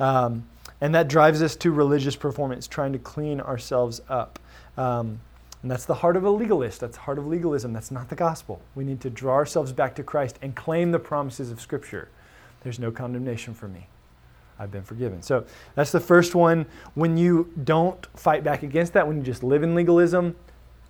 um, 0.00 0.46
and 0.80 0.94
that 0.94 1.08
drives 1.08 1.42
us 1.42 1.56
to 1.56 1.70
religious 1.70 2.16
performance, 2.16 2.66
trying 2.66 2.92
to 2.92 2.98
clean 2.98 3.40
ourselves 3.40 4.00
up. 4.08 4.38
Um, 4.76 5.20
and 5.62 5.70
that's 5.70 5.84
the 5.84 5.94
heart 5.94 6.16
of 6.16 6.24
a 6.24 6.30
legalist. 6.30 6.80
That's 6.80 6.96
the 6.96 7.02
heart 7.02 7.18
of 7.18 7.26
legalism. 7.26 7.72
That's 7.72 7.90
not 7.90 8.08
the 8.08 8.14
gospel. 8.14 8.60
We 8.74 8.84
need 8.84 9.00
to 9.00 9.10
draw 9.10 9.34
ourselves 9.34 9.72
back 9.72 9.94
to 9.96 10.02
Christ 10.02 10.38
and 10.40 10.54
claim 10.54 10.92
the 10.92 10.98
promises 10.98 11.50
of 11.50 11.60
Scripture. 11.60 12.08
There's 12.62 12.78
no 12.78 12.90
condemnation 12.90 13.54
for 13.54 13.66
me. 13.68 13.88
I've 14.58 14.70
been 14.70 14.82
forgiven. 14.82 15.22
So 15.22 15.44
that's 15.74 15.92
the 15.92 16.00
first 16.00 16.34
one. 16.34 16.66
When 16.94 17.16
you 17.16 17.52
don't 17.64 18.06
fight 18.18 18.44
back 18.44 18.62
against 18.62 18.92
that, 18.94 19.06
when 19.06 19.16
you 19.16 19.22
just 19.22 19.42
live 19.42 19.62
in 19.62 19.74
legalism, 19.74 20.36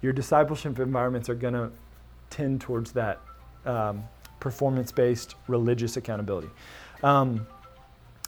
your 0.02 0.12
discipleship 0.12 0.78
environments 0.78 1.28
are 1.28 1.34
going 1.34 1.54
to 1.54 1.70
tend 2.30 2.60
towards 2.60 2.92
that 2.92 3.20
um, 3.64 4.04
performance 4.40 4.92
based 4.92 5.34
religious 5.48 5.96
accountability. 5.96 6.48
Um, 7.02 7.46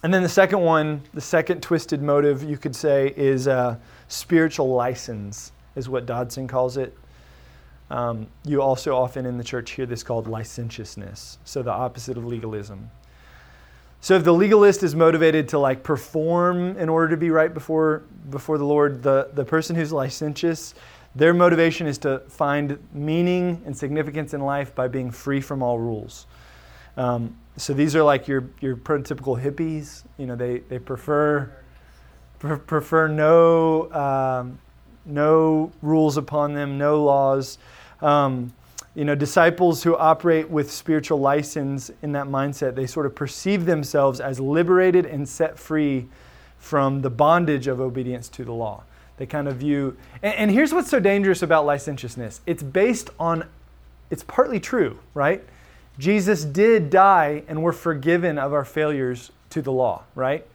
and 0.03 0.13
then 0.13 0.23
the 0.23 0.29
second 0.29 0.61
one, 0.61 1.01
the 1.13 1.21
second 1.21 1.61
twisted 1.61 2.01
motive, 2.01 2.43
you 2.43 2.57
could 2.57 2.75
say, 2.75 3.13
is 3.17 3.47
uh, 3.47 3.75
spiritual 4.07 4.69
license, 4.69 5.51
is 5.75 5.89
what 5.89 6.05
Dodson 6.05 6.47
calls 6.47 6.77
it. 6.77 6.97
Um, 7.89 8.27
you 8.45 8.61
also 8.61 8.95
often 8.95 9.25
in 9.25 9.37
the 9.37 9.43
church 9.43 9.71
hear 9.71 9.85
this 9.85 10.03
called 10.03 10.27
licentiousness, 10.27 11.39
so 11.43 11.63
the 11.63 11.71
opposite 11.71 12.17
of 12.17 12.25
legalism. 12.25 12.89
So 14.01 14.15
if 14.15 14.23
the 14.23 14.33
legalist 14.33 14.83
is 14.83 14.95
motivated 14.95 15.49
to 15.49 15.59
like 15.59 15.83
perform 15.83 16.77
in 16.77 16.87
order 16.87 17.09
to 17.09 17.17
be 17.17 17.31
right 17.31 17.53
before 17.53 18.03
before 18.29 18.57
the 18.57 18.65
Lord, 18.65 19.03
the, 19.03 19.29
the 19.33 19.43
person 19.43 19.75
who's 19.75 19.91
licentious 19.91 20.75
their 21.15 21.33
motivation 21.33 21.87
is 21.87 21.97
to 21.99 22.19
find 22.27 22.77
meaning 22.93 23.61
and 23.65 23.75
significance 23.75 24.33
in 24.33 24.41
life 24.41 24.75
by 24.75 24.87
being 24.87 25.11
free 25.11 25.41
from 25.41 25.63
all 25.63 25.79
rules. 25.79 26.27
Um, 26.97 27.35
so 27.57 27.73
these 27.73 27.95
are 27.95 28.03
like 28.03 28.27
your, 28.27 28.49
your 28.61 28.75
prototypical 28.75 29.41
hippies. 29.41 30.03
You 30.17 30.27
know, 30.27 30.35
they, 30.35 30.59
they 30.59 30.79
prefer, 30.79 31.51
prefer 32.39 33.07
no, 33.07 33.91
um, 33.91 34.59
no 35.05 35.71
rules 35.81 36.17
upon 36.17 36.53
them, 36.53 36.77
no 36.77 37.03
laws. 37.03 37.57
Um, 38.01 38.53
you 38.95 39.05
know, 39.05 39.15
disciples 39.15 39.83
who 39.83 39.95
operate 39.95 40.49
with 40.49 40.71
spiritual 40.71 41.19
license 41.19 41.91
in 42.01 42.11
that 42.13 42.27
mindset, 42.27 42.75
they 42.75 42.87
sort 42.87 43.05
of 43.05 43.15
perceive 43.15 43.65
themselves 43.65 44.19
as 44.19 44.39
liberated 44.39 45.05
and 45.05 45.27
set 45.27 45.57
free 45.57 46.07
from 46.57 47.01
the 47.01 47.09
bondage 47.09 47.67
of 47.67 47.79
obedience 47.79 48.29
to 48.29 48.43
the 48.43 48.51
law. 48.51 48.83
They 49.19 49.25
kind 49.25 49.49
of 49.49 49.57
view, 49.57 49.97
and, 50.23 50.33
and 50.33 50.51
here's 50.51 50.73
what's 50.73 50.89
so 50.89 51.01
dangerous 51.01 51.41
about 51.41 51.65
licentiousness 51.65 52.39
it's 52.47 52.63
based 52.63 53.09
on, 53.19 53.43
it's 54.09 54.23
partly 54.23 54.61
true, 54.61 54.97
right? 55.13 55.43
Jesus 55.99 56.45
did 56.45 56.89
die 56.89 57.43
and 57.49 57.61
we're 57.61 57.73
forgiven 57.73 58.37
of 58.37 58.53
our 58.53 58.63
failures 58.63 59.31
to 59.49 59.61
the 59.61 59.73
law, 59.73 60.03
right? 60.15 60.47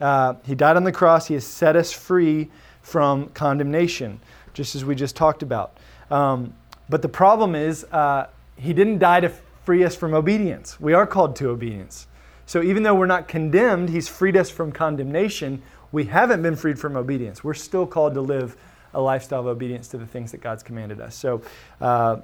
Uh, 0.00 0.34
he 0.44 0.54
died 0.54 0.76
on 0.76 0.84
the 0.84 0.92
cross. 0.92 1.26
He 1.26 1.34
has 1.34 1.44
set 1.44 1.74
us 1.74 1.90
free 1.90 2.48
from 2.80 3.28
condemnation, 3.30 4.20
just 4.54 4.76
as 4.76 4.84
we 4.84 4.94
just 4.94 5.16
talked 5.16 5.42
about. 5.42 5.76
Um, 6.08 6.54
but 6.88 7.02
the 7.02 7.08
problem 7.08 7.56
is, 7.56 7.84
uh, 7.90 8.28
he 8.56 8.72
didn't 8.72 8.98
die 8.98 9.18
to 9.18 9.32
free 9.64 9.82
us 9.82 9.96
from 9.96 10.14
obedience. 10.14 10.80
We 10.80 10.92
are 10.92 11.08
called 11.08 11.34
to 11.36 11.50
obedience. 11.50 12.06
So 12.46 12.62
even 12.62 12.84
though 12.84 12.94
we're 12.94 13.06
not 13.06 13.26
condemned, 13.26 13.88
he's 13.88 14.08
freed 14.08 14.36
us 14.36 14.50
from 14.50 14.70
condemnation 14.70 15.62
we 15.92 16.04
haven't 16.04 16.42
been 16.42 16.56
freed 16.56 16.78
from 16.78 16.96
obedience. 16.96 17.44
We're 17.44 17.54
still 17.54 17.86
called 17.86 18.14
to 18.14 18.20
live 18.20 18.56
a 18.94 19.00
lifestyle 19.00 19.40
of 19.40 19.46
obedience 19.46 19.88
to 19.88 19.98
the 19.98 20.06
things 20.06 20.32
that 20.32 20.40
God's 20.40 20.62
commanded 20.62 21.00
us. 21.00 21.14
So, 21.14 21.42
uh, 21.80 22.18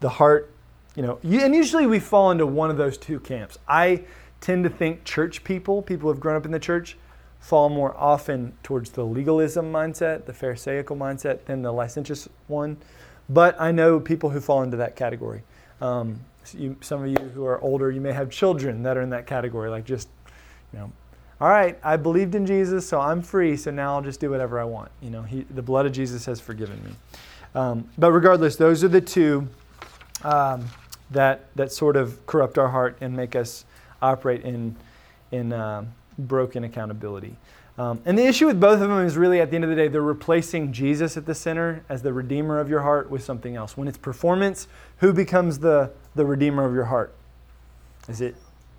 the 0.00 0.08
heart, 0.08 0.52
you 0.94 1.02
know, 1.02 1.18
and 1.22 1.54
usually 1.54 1.86
we 1.86 1.98
fall 1.98 2.30
into 2.30 2.46
one 2.46 2.70
of 2.70 2.76
those 2.76 2.98
two 2.98 3.20
camps. 3.20 3.58
I 3.66 4.04
tend 4.40 4.64
to 4.64 4.70
think 4.70 5.04
church 5.04 5.42
people, 5.44 5.82
people 5.82 6.02
who 6.02 6.08
have 6.14 6.20
grown 6.20 6.36
up 6.36 6.44
in 6.44 6.52
the 6.52 6.58
church, 6.58 6.96
fall 7.40 7.68
more 7.68 7.96
often 7.96 8.52
towards 8.62 8.90
the 8.90 9.04
legalism 9.04 9.72
mindset, 9.72 10.26
the 10.26 10.32
Pharisaical 10.32 10.96
mindset, 10.96 11.44
than 11.44 11.62
the 11.62 11.72
licentious 11.72 12.28
one. 12.48 12.76
But 13.28 13.60
I 13.60 13.72
know 13.72 14.00
people 14.00 14.30
who 14.30 14.40
fall 14.40 14.62
into 14.62 14.76
that 14.78 14.96
category. 14.96 15.42
Um, 15.80 16.20
you, 16.54 16.76
some 16.80 17.02
of 17.02 17.08
you 17.08 17.18
who 17.30 17.44
are 17.44 17.60
older, 17.60 17.90
you 17.90 18.00
may 18.00 18.12
have 18.12 18.30
children 18.30 18.82
that 18.84 18.96
are 18.96 19.02
in 19.02 19.10
that 19.10 19.26
category, 19.26 19.68
like 19.68 19.84
just, 19.84 20.08
you 20.72 20.78
know, 20.78 20.92
all 21.40 21.48
right, 21.48 21.78
I 21.82 21.96
believed 21.96 22.34
in 22.34 22.46
Jesus, 22.46 22.88
so 22.88 22.98
I'm 22.98 23.20
free, 23.20 23.56
so 23.56 23.70
now 23.70 23.94
I'll 23.94 24.02
just 24.02 24.20
do 24.20 24.30
whatever 24.30 24.58
I 24.58 24.64
want. 24.64 24.90
You 25.02 25.10
know, 25.10 25.22
he, 25.22 25.42
the 25.50 25.62
blood 25.62 25.84
of 25.84 25.92
Jesus 25.92 26.24
has 26.24 26.40
forgiven 26.40 26.82
me. 26.82 26.92
Um, 27.54 27.88
but 27.98 28.12
regardless, 28.12 28.56
those 28.56 28.82
are 28.82 28.88
the 28.88 29.02
two 29.02 29.46
um, 30.24 30.64
that, 31.10 31.46
that 31.54 31.72
sort 31.72 31.96
of 31.96 32.24
corrupt 32.26 32.56
our 32.56 32.68
heart 32.68 32.96
and 33.02 33.14
make 33.14 33.36
us 33.36 33.66
operate 34.00 34.44
in, 34.44 34.76
in 35.30 35.52
uh, 35.52 35.84
broken 36.18 36.64
accountability. 36.64 37.36
Um, 37.78 38.00
and 38.06 38.18
the 38.18 38.24
issue 38.24 38.46
with 38.46 38.58
both 38.58 38.80
of 38.80 38.88
them 38.88 39.04
is 39.04 39.18
really 39.18 39.38
at 39.40 39.50
the 39.50 39.56
end 39.56 39.64
of 39.64 39.70
the 39.70 39.76
day, 39.76 39.88
they're 39.88 40.00
replacing 40.00 40.72
Jesus 40.72 41.18
at 41.18 41.26
the 41.26 41.34
center 41.34 41.84
as 41.90 42.00
the 42.00 42.12
redeemer 42.14 42.58
of 42.58 42.70
your 42.70 42.80
heart 42.80 43.10
with 43.10 43.22
something 43.22 43.54
else. 43.54 43.76
When 43.76 43.86
it's 43.86 43.98
performance, 43.98 44.68
who 44.98 45.12
becomes 45.12 45.58
the, 45.58 45.90
the 46.14 46.24
redeemer 46.24 46.64
of 46.64 46.74
your 46.74 46.86
heart? 46.86 47.14
Is 48.08 48.22
it 48.22 48.36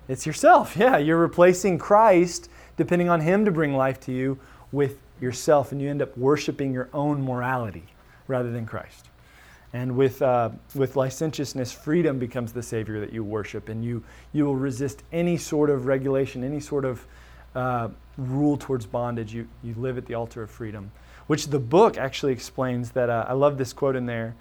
it's 0.08 0.26
yourself. 0.26 0.76
Yeah, 0.76 0.96
you're 0.96 1.18
replacing 1.18 1.78
Christ, 1.78 2.50
depending 2.76 3.08
on 3.08 3.20
Him 3.20 3.44
to 3.44 3.50
bring 3.50 3.74
life 3.74 4.00
to 4.00 4.12
you, 4.12 4.38
with 4.72 4.98
yourself, 5.20 5.72
and 5.72 5.80
you 5.80 5.88
end 5.88 6.02
up 6.02 6.16
worshiping 6.16 6.72
your 6.72 6.88
own 6.92 7.22
morality 7.22 7.84
rather 8.26 8.50
than 8.50 8.66
Christ. 8.66 9.08
And 9.72 9.96
with, 9.96 10.22
uh, 10.22 10.50
with 10.74 10.96
licentiousness, 10.96 11.72
freedom 11.72 12.18
becomes 12.18 12.52
the 12.52 12.62
Savior 12.62 13.00
that 13.00 13.12
you 13.12 13.22
worship, 13.22 13.68
and 13.68 13.84
you, 13.84 14.02
you 14.32 14.46
will 14.46 14.56
resist 14.56 15.02
any 15.12 15.36
sort 15.36 15.68
of 15.68 15.86
regulation, 15.86 16.42
any 16.42 16.60
sort 16.60 16.84
of 16.84 17.06
uh, 17.54 17.88
rule 18.16 18.56
towards 18.56 18.86
bondage. 18.86 19.34
You, 19.34 19.46
you 19.62 19.74
live 19.76 19.98
at 19.98 20.06
the 20.06 20.14
altar 20.14 20.42
of 20.42 20.50
freedom, 20.50 20.90
which 21.26 21.48
the 21.48 21.58
book 21.58 21.98
actually 21.98 22.32
explains 22.32 22.92
that. 22.92 23.10
Uh, 23.10 23.26
I 23.28 23.34
love 23.34 23.58
this 23.58 23.72
quote 23.72 23.96
in 23.96 24.06
there. 24.06 24.34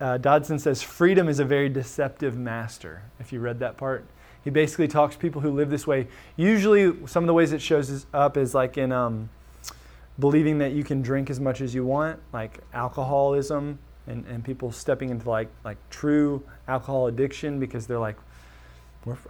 Uh, 0.00 0.18
Dodson 0.18 0.58
says, 0.58 0.82
Freedom 0.82 1.28
is 1.28 1.38
a 1.38 1.44
very 1.44 1.68
deceptive 1.68 2.36
master. 2.36 3.02
If 3.20 3.32
you 3.32 3.40
read 3.40 3.60
that 3.60 3.76
part, 3.76 4.06
he 4.42 4.50
basically 4.50 4.88
talks 4.88 5.14
to 5.14 5.20
people 5.20 5.40
who 5.40 5.50
live 5.50 5.70
this 5.70 5.86
way. 5.86 6.08
Usually, 6.36 6.94
some 7.06 7.24
of 7.24 7.26
the 7.26 7.34
ways 7.34 7.52
it 7.52 7.62
shows 7.62 8.06
up 8.14 8.36
is 8.36 8.54
like 8.54 8.78
in 8.78 8.92
um, 8.92 9.28
believing 10.18 10.58
that 10.58 10.72
you 10.72 10.84
can 10.84 11.02
drink 11.02 11.30
as 11.30 11.40
much 11.40 11.60
as 11.60 11.74
you 11.74 11.84
want, 11.84 12.18
like 12.32 12.58
alcoholism, 12.72 13.78
and, 14.06 14.24
and 14.26 14.42
people 14.42 14.72
stepping 14.72 15.10
into 15.10 15.28
like 15.28 15.48
like 15.64 15.76
true 15.90 16.42
alcohol 16.66 17.08
addiction 17.08 17.60
because 17.60 17.86
they're 17.86 17.98
like, 17.98 18.16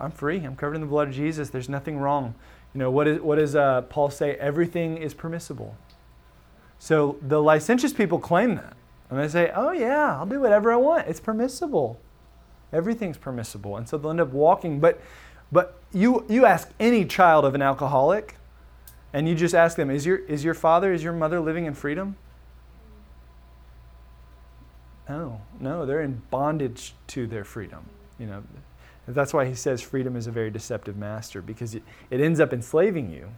I'm 0.01 0.11
free. 0.11 0.39
I'm 0.39 0.57
covered 0.57 0.75
in 0.75 0.81
the 0.81 0.87
blood 0.87 1.09
of 1.09 1.15
Jesus. 1.15 1.51
There's 1.51 1.69
nothing 1.69 1.99
wrong. 1.99 2.35
You 2.75 2.81
know, 2.81 2.91
what, 2.91 3.07
is, 3.09 3.21
what 3.21 3.37
does 3.37 3.55
uh, 3.55 3.83
Paul 3.83 4.11
say? 4.11 4.35
Everything 4.35 4.97
is 4.97 5.15
permissible. 5.15 5.77
So 6.79 7.17
the 7.23 7.41
licentious 7.43 7.93
people 7.93 8.19
claim 8.19 8.57
that. 8.57 8.77
And 9.11 9.18
they 9.18 9.29
say, 9.29 9.51
oh, 9.55 9.73
yeah, 9.73 10.18
I'll 10.18 10.27
do 10.27 10.40
whatever 10.40 10.73
I 10.73 10.77
want. 10.77 11.09
It's 11.09 11.21
permissible. 11.21 12.01
Everything's 12.73 13.16
permissible. 13.16 13.77
And 13.77 13.88
so 13.88 13.97
they'll 13.97 14.11
end 14.11 14.21
up 14.21 14.33
walking. 14.33 14.81
But, 14.81 15.01
but 15.51 15.81
you, 15.92 16.27
you 16.29 16.44
ask 16.44 16.71
any 16.79 17.05
child 17.05 17.44
of 17.44 17.55
an 17.55 17.62
alcoholic, 17.62 18.37
and 19.12 19.27
you 19.27 19.35
just 19.35 19.55
ask 19.55 19.77
them, 19.77 19.90
is 19.90 20.05
your, 20.05 20.18
is 20.18 20.44
your 20.44 20.55
father, 20.55 20.92
is 20.92 21.03
your 21.03 21.14
mother 21.14 21.40
living 21.40 21.64
in 21.64 21.75
freedom? 21.75 22.16
No, 25.09 25.40
no, 25.59 25.87
they're 25.87 26.03
in 26.03 26.21
bondage 26.31 26.94
to 27.09 27.27
their 27.27 27.44
freedom. 27.44 27.87
You 28.18 28.27
know, 28.27 28.42
that's 29.07 29.33
why 29.33 29.47
he 29.47 29.55
says 29.55 29.81
freedom 29.81 30.16
is 30.16 30.27
a 30.27 30.31
very 30.31 30.51
deceptive 30.51 30.99
master 30.99 31.40
because 31.40 31.75
it, 31.75 31.83
it 32.11 32.21
ends 32.21 32.40
up 32.40 32.53
enslaving 32.53 33.11
you. 33.11 33.29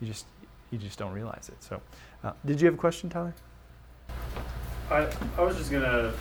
You 0.00 0.06
just 0.06 0.26
you 0.70 0.78
just 0.78 0.98
don't 0.98 1.12
realize 1.12 1.48
it. 1.48 1.62
So, 1.62 1.80
uh, 2.22 2.32
did 2.44 2.60
you 2.60 2.66
have 2.66 2.74
a 2.74 2.78
question, 2.78 3.08
Tyler? 3.08 3.34
I 4.90 5.08
I 5.38 5.42
was 5.42 5.56
just 5.56 5.70
gonna, 5.70 6.12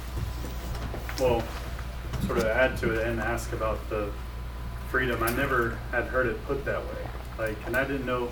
well, 1.19 1.43
sort 2.27 2.39
of 2.39 2.45
add 2.45 2.77
to 2.77 2.93
it 2.93 3.08
and 3.08 3.19
ask 3.19 3.51
about 3.53 3.89
the 3.89 4.12
freedom. 4.89 5.23
I 5.23 5.32
never 5.32 5.77
had 5.91 6.05
heard 6.05 6.27
it 6.27 6.43
put 6.45 6.65
that 6.65 6.79
way. 6.79 7.08
Like, 7.38 7.58
and 7.65 7.75
I 7.75 7.84
didn't 7.84 8.05
know 8.05 8.29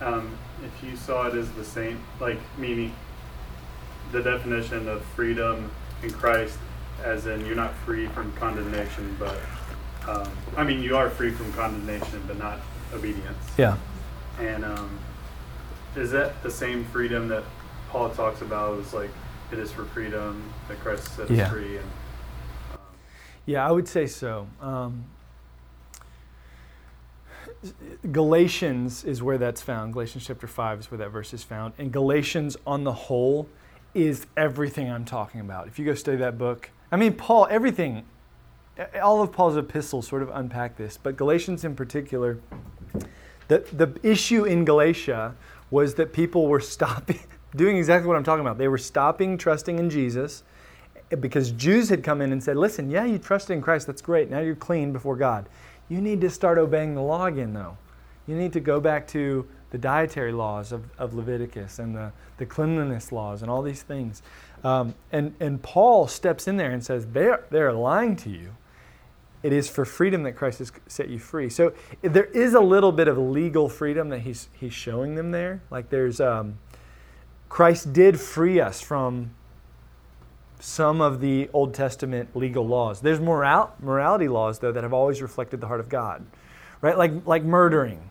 um, 0.00 0.36
if 0.64 0.82
you 0.82 0.96
saw 0.96 1.26
it 1.26 1.34
as 1.34 1.50
the 1.52 1.64
same, 1.64 2.00
like 2.20 2.38
meaning 2.56 2.94
the 4.12 4.22
definition 4.22 4.88
of 4.88 5.04
freedom 5.04 5.70
in 6.02 6.10
Christ, 6.10 6.58
as 7.04 7.26
in 7.26 7.44
you're 7.44 7.56
not 7.56 7.74
free 7.74 8.06
from 8.08 8.32
condemnation, 8.34 9.16
but 9.18 9.38
um, 10.08 10.30
I 10.56 10.64
mean 10.64 10.82
you 10.82 10.96
are 10.96 11.10
free 11.10 11.30
from 11.30 11.52
condemnation, 11.52 12.22
but 12.26 12.38
not 12.38 12.60
obedience. 12.94 13.44
Yeah. 13.58 13.76
And 14.40 14.64
um, 14.64 14.98
is 15.96 16.10
that 16.12 16.42
the 16.42 16.50
same 16.50 16.84
freedom 16.86 17.28
that 17.28 17.44
Paul 17.90 18.10
talks 18.10 18.40
about? 18.40 18.78
Is 18.78 18.94
like 18.94 19.10
it 19.52 19.58
is 19.58 19.72
for 19.72 19.84
freedom 19.84 20.42
that 20.68 20.78
Christ 20.80 21.14
set 21.16 21.30
us 21.30 21.30
yeah. 21.30 21.50
free. 21.50 21.76
And, 21.76 21.86
um, 22.74 22.80
yeah, 23.46 23.66
I 23.66 23.70
would 23.70 23.88
say 23.88 24.06
so. 24.06 24.46
Um, 24.60 25.04
Galatians 28.12 29.04
is 29.04 29.22
where 29.22 29.38
that's 29.38 29.62
found. 29.62 29.92
Galatians 29.92 30.26
chapter 30.26 30.46
5 30.46 30.80
is 30.80 30.90
where 30.90 30.98
that 30.98 31.10
verse 31.10 31.34
is 31.34 31.42
found. 31.42 31.74
And 31.78 31.90
Galatians, 31.90 32.56
on 32.66 32.84
the 32.84 32.92
whole, 32.92 33.48
is 33.94 34.26
everything 34.36 34.90
I'm 34.90 35.04
talking 35.04 35.40
about. 35.40 35.66
If 35.66 35.78
you 35.78 35.84
go 35.84 35.94
study 35.94 36.18
that 36.18 36.38
book, 36.38 36.70
I 36.92 36.96
mean, 36.96 37.14
Paul, 37.14 37.48
everything, 37.50 38.04
all 39.02 39.22
of 39.22 39.32
Paul's 39.32 39.56
epistles 39.56 40.06
sort 40.06 40.22
of 40.22 40.30
unpack 40.32 40.76
this, 40.76 40.96
but 40.96 41.16
Galatians 41.16 41.64
in 41.64 41.74
particular, 41.74 42.38
the, 43.48 43.64
the 43.72 43.98
issue 44.02 44.44
in 44.44 44.64
Galatia 44.64 45.34
was 45.70 45.94
that 45.94 46.12
people 46.12 46.46
were 46.46 46.60
stopping, 46.76 47.20
doing 47.58 47.76
exactly 47.76 48.08
what 48.08 48.16
I'm 48.16 48.24
talking 48.24 48.40
about. 48.40 48.56
They 48.56 48.68
were 48.68 48.78
stopping 48.78 49.36
trusting 49.36 49.78
in 49.78 49.90
Jesus 49.90 50.44
because 51.20 51.50
Jews 51.52 51.90
had 51.90 52.02
come 52.02 52.22
in 52.22 52.32
and 52.32 52.42
said, 52.42 52.56
listen, 52.56 52.90
yeah, 52.90 53.04
you 53.04 53.18
trusted 53.18 53.56
in 53.56 53.62
Christ, 53.62 53.86
that's 53.86 54.00
great. 54.00 54.30
Now 54.30 54.40
you're 54.40 54.54
clean 54.54 54.92
before 54.92 55.16
God. 55.16 55.46
You 55.90 56.00
need 56.00 56.20
to 56.22 56.30
start 56.30 56.56
obeying 56.58 56.94
the 56.94 57.02
law 57.02 57.26
again, 57.26 57.52
though. 57.52 57.76
You 58.26 58.36
need 58.36 58.52
to 58.54 58.60
go 58.60 58.78
back 58.78 59.06
to 59.08 59.46
the 59.70 59.78
dietary 59.78 60.32
laws 60.32 60.72
of, 60.72 60.84
of 60.98 61.14
Leviticus 61.14 61.78
and 61.78 61.94
the, 61.94 62.12
the 62.36 62.46
cleanliness 62.46 63.10
laws 63.10 63.42
and 63.42 63.50
all 63.50 63.62
these 63.62 63.82
things. 63.82 64.22
Um, 64.64 64.94
and, 65.12 65.34
and 65.40 65.62
Paul 65.62 66.08
steps 66.08 66.46
in 66.46 66.56
there 66.56 66.70
and 66.70 66.84
says, 66.84 67.06
they're, 67.06 67.44
they're 67.50 67.72
lying 67.72 68.16
to 68.16 68.30
you. 68.30 68.54
It 69.42 69.52
is 69.52 69.68
for 69.68 69.84
freedom 69.84 70.24
that 70.24 70.32
Christ 70.32 70.58
has 70.58 70.72
set 70.88 71.08
you 71.08 71.18
free. 71.18 71.48
So 71.48 71.72
there 72.02 72.24
is 72.24 72.54
a 72.54 72.60
little 72.60 72.92
bit 72.92 73.08
of 73.08 73.16
legal 73.16 73.68
freedom 73.68 74.08
that 74.10 74.20
he's, 74.20 74.48
he's 74.52 74.74
showing 74.74 75.14
them 75.14 75.30
there. 75.30 75.62
Like 75.70 75.90
there's, 75.90 76.20
um, 76.20 76.58
Christ 77.48 77.92
did 77.92 78.20
free 78.20 78.60
us 78.60 78.80
from 78.80 79.34
some 80.60 81.00
of 81.00 81.20
the 81.20 81.48
Old 81.52 81.72
Testament 81.72 82.34
legal 82.34 82.66
laws. 82.66 83.00
There's 83.00 83.20
moral, 83.20 83.72
morality 83.80 84.28
laws, 84.28 84.58
though, 84.58 84.72
that 84.72 84.82
have 84.82 84.92
always 84.92 85.22
reflected 85.22 85.60
the 85.60 85.66
heart 85.68 85.80
of 85.80 85.88
God, 85.88 86.26
right? 86.80 86.98
Like, 86.98 87.26
like 87.26 87.44
murdering 87.44 88.10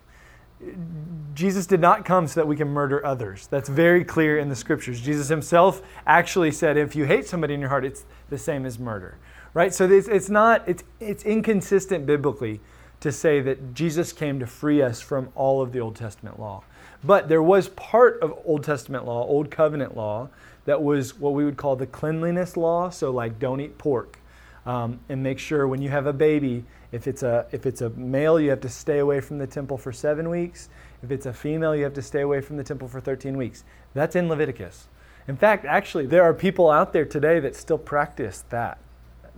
Jesus 1.34 1.66
did 1.66 1.80
not 1.80 2.04
come 2.04 2.26
so 2.26 2.40
that 2.40 2.46
we 2.46 2.56
can 2.56 2.68
murder 2.68 3.04
others. 3.06 3.46
That's 3.46 3.68
very 3.68 4.04
clear 4.04 4.38
in 4.38 4.48
the 4.48 4.56
scriptures. 4.56 5.00
Jesus 5.00 5.28
himself 5.28 5.82
actually 6.06 6.50
said, 6.50 6.76
if 6.76 6.96
you 6.96 7.04
hate 7.04 7.26
somebody 7.26 7.54
in 7.54 7.60
your 7.60 7.68
heart, 7.68 7.84
it's 7.84 8.04
the 8.28 8.38
same 8.38 8.66
as 8.66 8.78
murder. 8.78 9.18
Right? 9.54 9.72
So 9.72 9.88
it's, 9.88 10.08
it's 10.08 10.28
not, 10.28 10.68
it's, 10.68 10.82
it's 10.98 11.22
inconsistent 11.22 12.06
biblically 12.06 12.60
to 13.00 13.12
say 13.12 13.40
that 13.40 13.72
Jesus 13.74 14.12
came 14.12 14.40
to 14.40 14.46
free 14.46 14.82
us 14.82 15.00
from 15.00 15.28
all 15.36 15.62
of 15.62 15.70
the 15.70 15.78
Old 15.78 15.94
Testament 15.94 16.40
law. 16.40 16.64
But 17.04 17.28
there 17.28 17.42
was 17.42 17.68
part 17.68 18.20
of 18.20 18.36
Old 18.44 18.64
Testament 18.64 19.04
law, 19.04 19.24
Old 19.24 19.50
Covenant 19.50 19.96
law, 19.96 20.28
that 20.64 20.82
was 20.82 21.18
what 21.18 21.32
we 21.32 21.44
would 21.44 21.56
call 21.56 21.76
the 21.76 21.86
cleanliness 21.86 22.56
law. 22.56 22.90
So, 22.90 23.10
like, 23.10 23.38
don't 23.38 23.60
eat 23.60 23.78
pork. 23.78 24.18
Um, 24.66 25.00
and 25.08 25.22
make 25.22 25.38
sure 25.38 25.66
when 25.66 25.80
you 25.80 25.88
have 25.88 26.06
a 26.06 26.12
baby 26.12 26.64
if 26.90 27.06
it's 27.06 27.22
a 27.22 27.46
if 27.52 27.66
it's 27.66 27.80
a 27.80 27.90
male, 27.90 28.40
you 28.40 28.50
have 28.50 28.60
to 28.62 28.68
stay 28.68 28.98
away 28.98 29.20
from 29.20 29.38
the 29.38 29.46
temple 29.46 29.76
for 29.76 29.92
seven 29.92 30.30
weeks. 30.30 30.68
If 31.02 31.10
it's 31.10 31.26
a 31.26 31.32
female, 31.32 31.76
you 31.76 31.84
have 31.84 31.94
to 31.94 32.02
stay 32.02 32.22
away 32.22 32.40
from 32.40 32.56
the 32.56 32.64
temple 32.64 32.88
for 32.88 33.00
13 33.00 33.36
weeks. 33.36 33.64
That's 33.94 34.16
in 34.16 34.28
Leviticus. 34.28 34.88
In 35.28 35.36
fact, 35.36 35.64
actually, 35.66 36.06
there 36.06 36.22
are 36.22 36.32
people 36.32 36.70
out 36.70 36.92
there 36.92 37.04
today 37.04 37.40
that 37.40 37.54
still 37.54 37.78
practice 37.78 38.44
that. 38.48 38.78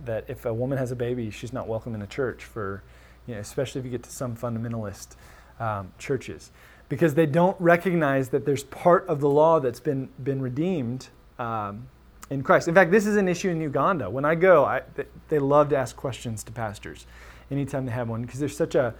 That 0.05 0.25
if 0.27 0.45
a 0.45 0.53
woman 0.53 0.77
has 0.77 0.91
a 0.91 0.95
baby, 0.95 1.29
she's 1.29 1.53
not 1.53 1.67
welcome 1.67 1.93
in 1.93 2.01
a 2.01 2.07
church 2.07 2.45
for, 2.45 2.81
you 3.27 3.35
know, 3.35 3.41
especially 3.41 3.79
if 3.79 3.85
you 3.85 3.91
get 3.91 4.03
to 4.03 4.09
some 4.09 4.35
fundamentalist 4.35 5.15
um, 5.59 5.91
churches, 5.99 6.51
because 6.91 7.13
they 7.13 7.25
don't 7.25 7.55
recognize 7.61 8.27
that 8.27 8.45
there's 8.45 8.65
part 8.65 9.07
of 9.07 9.21
the 9.21 9.29
law 9.29 9.61
that's 9.61 9.79
been 9.79 10.09
been 10.21 10.41
redeemed 10.41 11.07
um, 11.39 11.87
in 12.29 12.43
Christ. 12.43 12.67
In 12.67 12.75
fact, 12.75 12.91
this 12.91 13.05
is 13.05 13.15
an 13.15 13.29
issue 13.29 13.49
in 13.49 13.61
Uganda. 13.61 14.09
When 14.09 14.25
I 14.25 14.35
go, 14.35 14.65
I, 14.65 14.81
they 15.29 15.39
love 15.39 15.69
to 15.69 15.77
ask 15.77 15.95
questions 15.95 16.43
to 16.43 16.51
pastors 16.51 17.07
anytime 17.49 17.85
they 17.85 17.93
have 17.93 18.09
one 18.09 18.23
because 18.23 18.41
there's 18.41 18.57
such 18.57 18.75
a, 18.75 18.93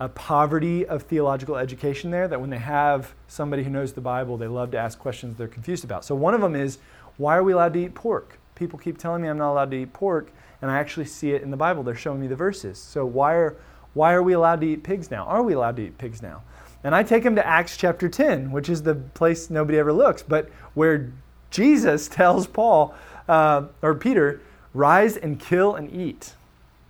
a 0.00 0.08
poverty 0.08 0.86
of 0.86 1.04
theological 1.04 1.56
education 1.56 2.10
there 2.10 2.26
that 2.26 2.40
when 2.40 2.50
they 2.50 2.58
have 2.58 3.14
somebody 3.28 3.62
who 3.62 3.70
knows 3.70 3.92
the 3.92 4.00
Bible, 4.00 4.36
they 4.36 4.48
love 4.48 4.72
to 4.72 4.78
ask 4.78 4.98
questions 4.98 5.36
they're 5.36 5.46
confused 5.46 5.84
about. 5.84 6.04
So 6.04 6.16
one 6.16 6.34
of 6.34 6.40
them 6.40 6.56
is, 6.56 6.78
why 7.16 7.36
are 7.36 7.44
we 7.44 7.52
allowed 7.52 7.74
to 7.74 7.84
eat 7.84 7.94
pork? 7.94 8.40
People 8.56 8.76
keep 8.76 8.98
telling 8.98 9.22
me 9.22 9.28
I'm 9.28 9.38
not 9.38 9.52
allowed 9.52 9.70
to 9.70 9.76
eat 9.76 9.92
pork, 9.92 10.32
and 10.62 10.68
I 10.68 10.78
actually 10.78 11.06
see 11.06 11.30
it 11.30 11.42
in 11.42 11.52
the 11.52 11.56
Bible. 11.56 11.84
They're 11.84 11.94
showing 11.94 12.20
me 12.20 12.26
the 12.26 12.34
verses. 12.34 12.76
So 12.76 13.06
why 13.06 13.34
are 13.34 13.56
why 13.94 14.14
are 14.14 14.22
we 14.22 14.32
allowed 14.34 14.60
to 14.62 14.66
eat 14.66 14.82
pigs 14.82 15.12
now? 15.12 15.24
Are 15.24 15.42
we 15.42 15.54
allowed 15.54 15.76
to 15.76 15.82
eat 15.82 15.96
pigs 15.96 16.20
now? 16.20 16.42
And 16.84 16.94
I 16.94 17.02
take 17.02 17.24
him 17.24 17.34
to 17.36 17.46
Acts 17.46 17.76
chapter 17.76 18.08
10, 18.08 18.52
which 18.52 18.68
is 18.68 18.82
the 18.82 18.94
place 18.94 19.50
nobody 19.50 19.78
ever 19.78 19.92
looks, 19.92 20.22
but 20.22 20.50
where 20.74 21.12
Jesus 21.50 22.08
tells 22.12 22.46
Paul 22.46 22.94
uh, 23.28 23.64
or 23.82 23.94
Peter, 23.94 24.40
rise 24.74 25.16
and 25.16 25.40
kill 25.40 25.74
and 25.74 25.92
eat. 25.92 26.34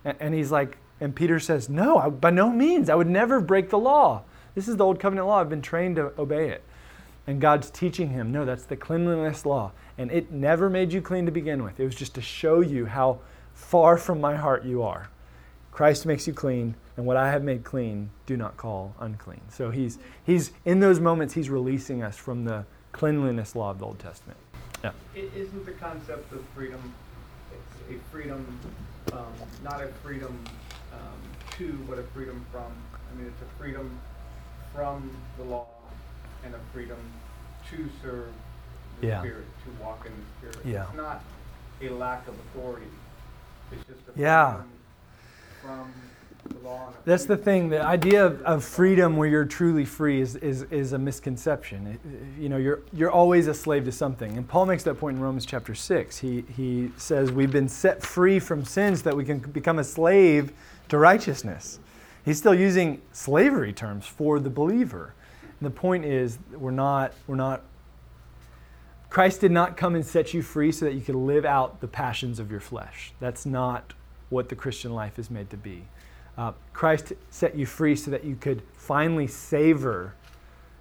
And 0.05 0.33
he's 0.33 0.51
like, 0.51 0.77
and 0.99 1.15
Peter 1.15 1.39
says, 1.39 1.69
No, 1.69 1.97
I, 1.97 2.09
by 2.09 2.29
no 2.29 2.49
means. 2.49 2.89
I 2.89 2.95
would 2.95 3.07
never 3.07 3.39
break 3.39 3.69
the 3.69 3.77
law. 3.77 4.23
This 4.55 4.67
is 4.67 4.77
the 4.77 4.85
old 4.85 4.99
covenant 4.99 5.27
law. 5.27 5.39
I've 5.39 5.49
been 5.49 5.61
trained 5.61 5.97
to 5.97 6.11
obey 6.19 6.49
it. 6.49 6.63
And 7.27 7.41
God's 7.41 7.69
teaching 7.69 8.09
him, 8.09 8.31
No, 8.31 8.45
that's 8.45 8.63
the 8.63 8.75
cleanliness 8.75 9.45
law. 9.45 9.71
And 9.97 10.11
it 10.11 10.31
never 10.31 10.69
made 10.69 10.93
you 10.93 11.01
clean 11.01 11.25
to 11.25 11.31
begin 11.31 11.63
with. 11.63 11.79
It 11.79 11.85
was 11.85 11.95
just 11.95 12.15
to 12.15 12.21
show 12.21 12.61
you 12.61 12.85
how 12.85 13.19
far 13.53 13.97
from 13.97 14.21
my 14.21 14.35
heart 14.35 14.63
you 14.63 14.83
are. 14.83 15.09
Christ 15.71 16.05
makes 16.05 16.25
you 16.25 16.33
clean, 16.33 16.75
and 16.97 17.05
what 17.05 17.15
I 17.15 17.31
have 17.31 17.43
made 17.43 17.63
clean, 17.63 18.09
do 18.25 18.35
not 18.35 18.57
call 18.57 18.95
unclean. 18.99 19.41
So 19.49 19.71
he's, 19.71 19.97
he's 20.25 20.51
in 20.65 20.79
those 20.79 20.99
moments, 20.99 21.35
he's 21.35 21.49
releasing 21.49 22.03
us 22.03 22.17
from 22.17 22.43
the 22.43 22.65
cleanliness 22.91 23.55
law 23.55 23.71
of 23.71 23.79
the 23.79 23.85
Old 23.85 23.99
Testament. 23.99 24.39
Yeah. 24.83 24.91
Isn't 25.15 25.65
the 25.65 25.71
concept 25.73 26.33
of 26.33 26.43
freedom 26.53 26.93
a 27.89 28.11
freedom, 28.11 28.59
um, 29.13 29.33
not 29.63 29.81
a 29.81 29.87
freedom 30.03 30.37
to, 31.57 31.73
but 31.89 31.97
a 31.97 32.03
freedom 32.03 32.45
from. 32.51 32.71
I 33.11 33.17
mean, 33.17 33.27
it's 33.27 33.41
a 33.41 33.59
freedom 33.59 33.99
from 34.73 35.09
the 35.37 35.43
law 35.43 35.67
and 36.45 36.53
a 36.53 36.59
freedom 36.71 36.97
to 37.71 37.89
serve 38.01 38.31
the 39.01 39.07
Yeah. 39.07 39.21
Spirit, 39.21 39.45
to 39.65 39.83
walk 39.83 40.05
in 40.05 40.11
the 40.11 40.49
Spirit. 40.51 40.65
Yeah. 40.65 40.83
It's 40.87 40.97
not 40.97 41.23
a 41.81 41.89
lack 41.89 42.27
of 42.27 42.35
authority. 42.35 42.91
It's 43.71 43.83
just 43.87 44.01
a 44.07 44.19
Yeah. 44.19 44.51
freedom 44.51 44.71
from 45.61 45.93
That's 47.05 47.25
the 47.25 47.37
thing. 47.37 47.69
The 47.69 47.81
idea 47.81 48.25
of, 48.25 48.41
of 48.41 48.63
freedom 48.63 49.15
where 49.15 49.29
you're 49.29 49.45
truly 49.45 49.85
free 49.85 50.19
is, 50.19 50.35
is, 50.35 50.63
is 50.63 50.93
a 50.93 50.97
misconception. 50.97 51.87
It- 51.87 52.41
you 52.41 52.49
know, 52.49 52.57
you're, 52.57 52.81
you're 52.91 53.09
always 53.11 53.47
a 53.47 53.53
slave 53.53 53.85
to 53.85 53.91
something. 53.91 54.37
And 54.37 54.47
Paul 54.47 54.65
makes 54.65 54.83
that 54.83 54.95
point 54.95 55.17
in 55.17 55.23
Romans 55.23 55.45
chapter 55.45 55.73
6. 55.73 56.17
He, 56.17 56.43
he 56.55 56.91
says, 56.97 57.31
We've 57.31 57.51
been 57.51 57.69
set 57.69 58.03
free 58.03 58.39
from 58.39 58.65
sins 58.65 59.03
that 59.03 59.15
we 59.15 59.23
can 59.23 59.39
become 59.39 59.79
a 59.79 59.83
slave 59.83 60.51
to 60.89 60.97
righteousness. 60.97 61.79
He's 62.25 62.37
still 62.37 62.53
using 62.53 63.01
slavery 63.13 63.71
terms 63.71 64.05
for 64.05 64.39
the 64.39 64.49
believer. 64.49 65.13
And 65.59 65.65
the 65.65 65.71
point 65.73 66.03
is, 66.03 66.37
we're 66.51 66.71
not, 66.71 67.13
we're 67.25 67.35
not, 67.35 67.63
Christ 69.09 69.39
did 69.41 69.51
not 69.51 69.77
come 69.77 69.95
and 69.95 70.05
set 70.05 70.33
you 70.33 70.41
free 70.41 70.71
so 70.73 70.85
that 70.85 70.93
you 70.93 71.01
could 71.01 71.15
live 71.15 71.45
out 71.45 71.79
the 71.79 71.87
passions 71.87 72.39
of 72.39 72.51
your 72.51 72.59
flesh. 72.59 73.13
That's 73.21 73.45
not 73.45 73.93
what 74.29 74.49
the 74.49 74.55
Christian 74.55 74.93
life 74.93 75.17
is 75.17 75.31
made 75.31 75.49
to 75.51 75.57
be. 75.57 75.85
Uh, 76.37 76.51
Christ 76.73 77.13
set 77.31 77.55
you 77.55 77.65
free 77.65 77.95
so 77.95 78.11
that 78.11 78.23
you 78.23 78.35
could 78.35 78.61
finally 78.73 79.27
savor 79.27 80.13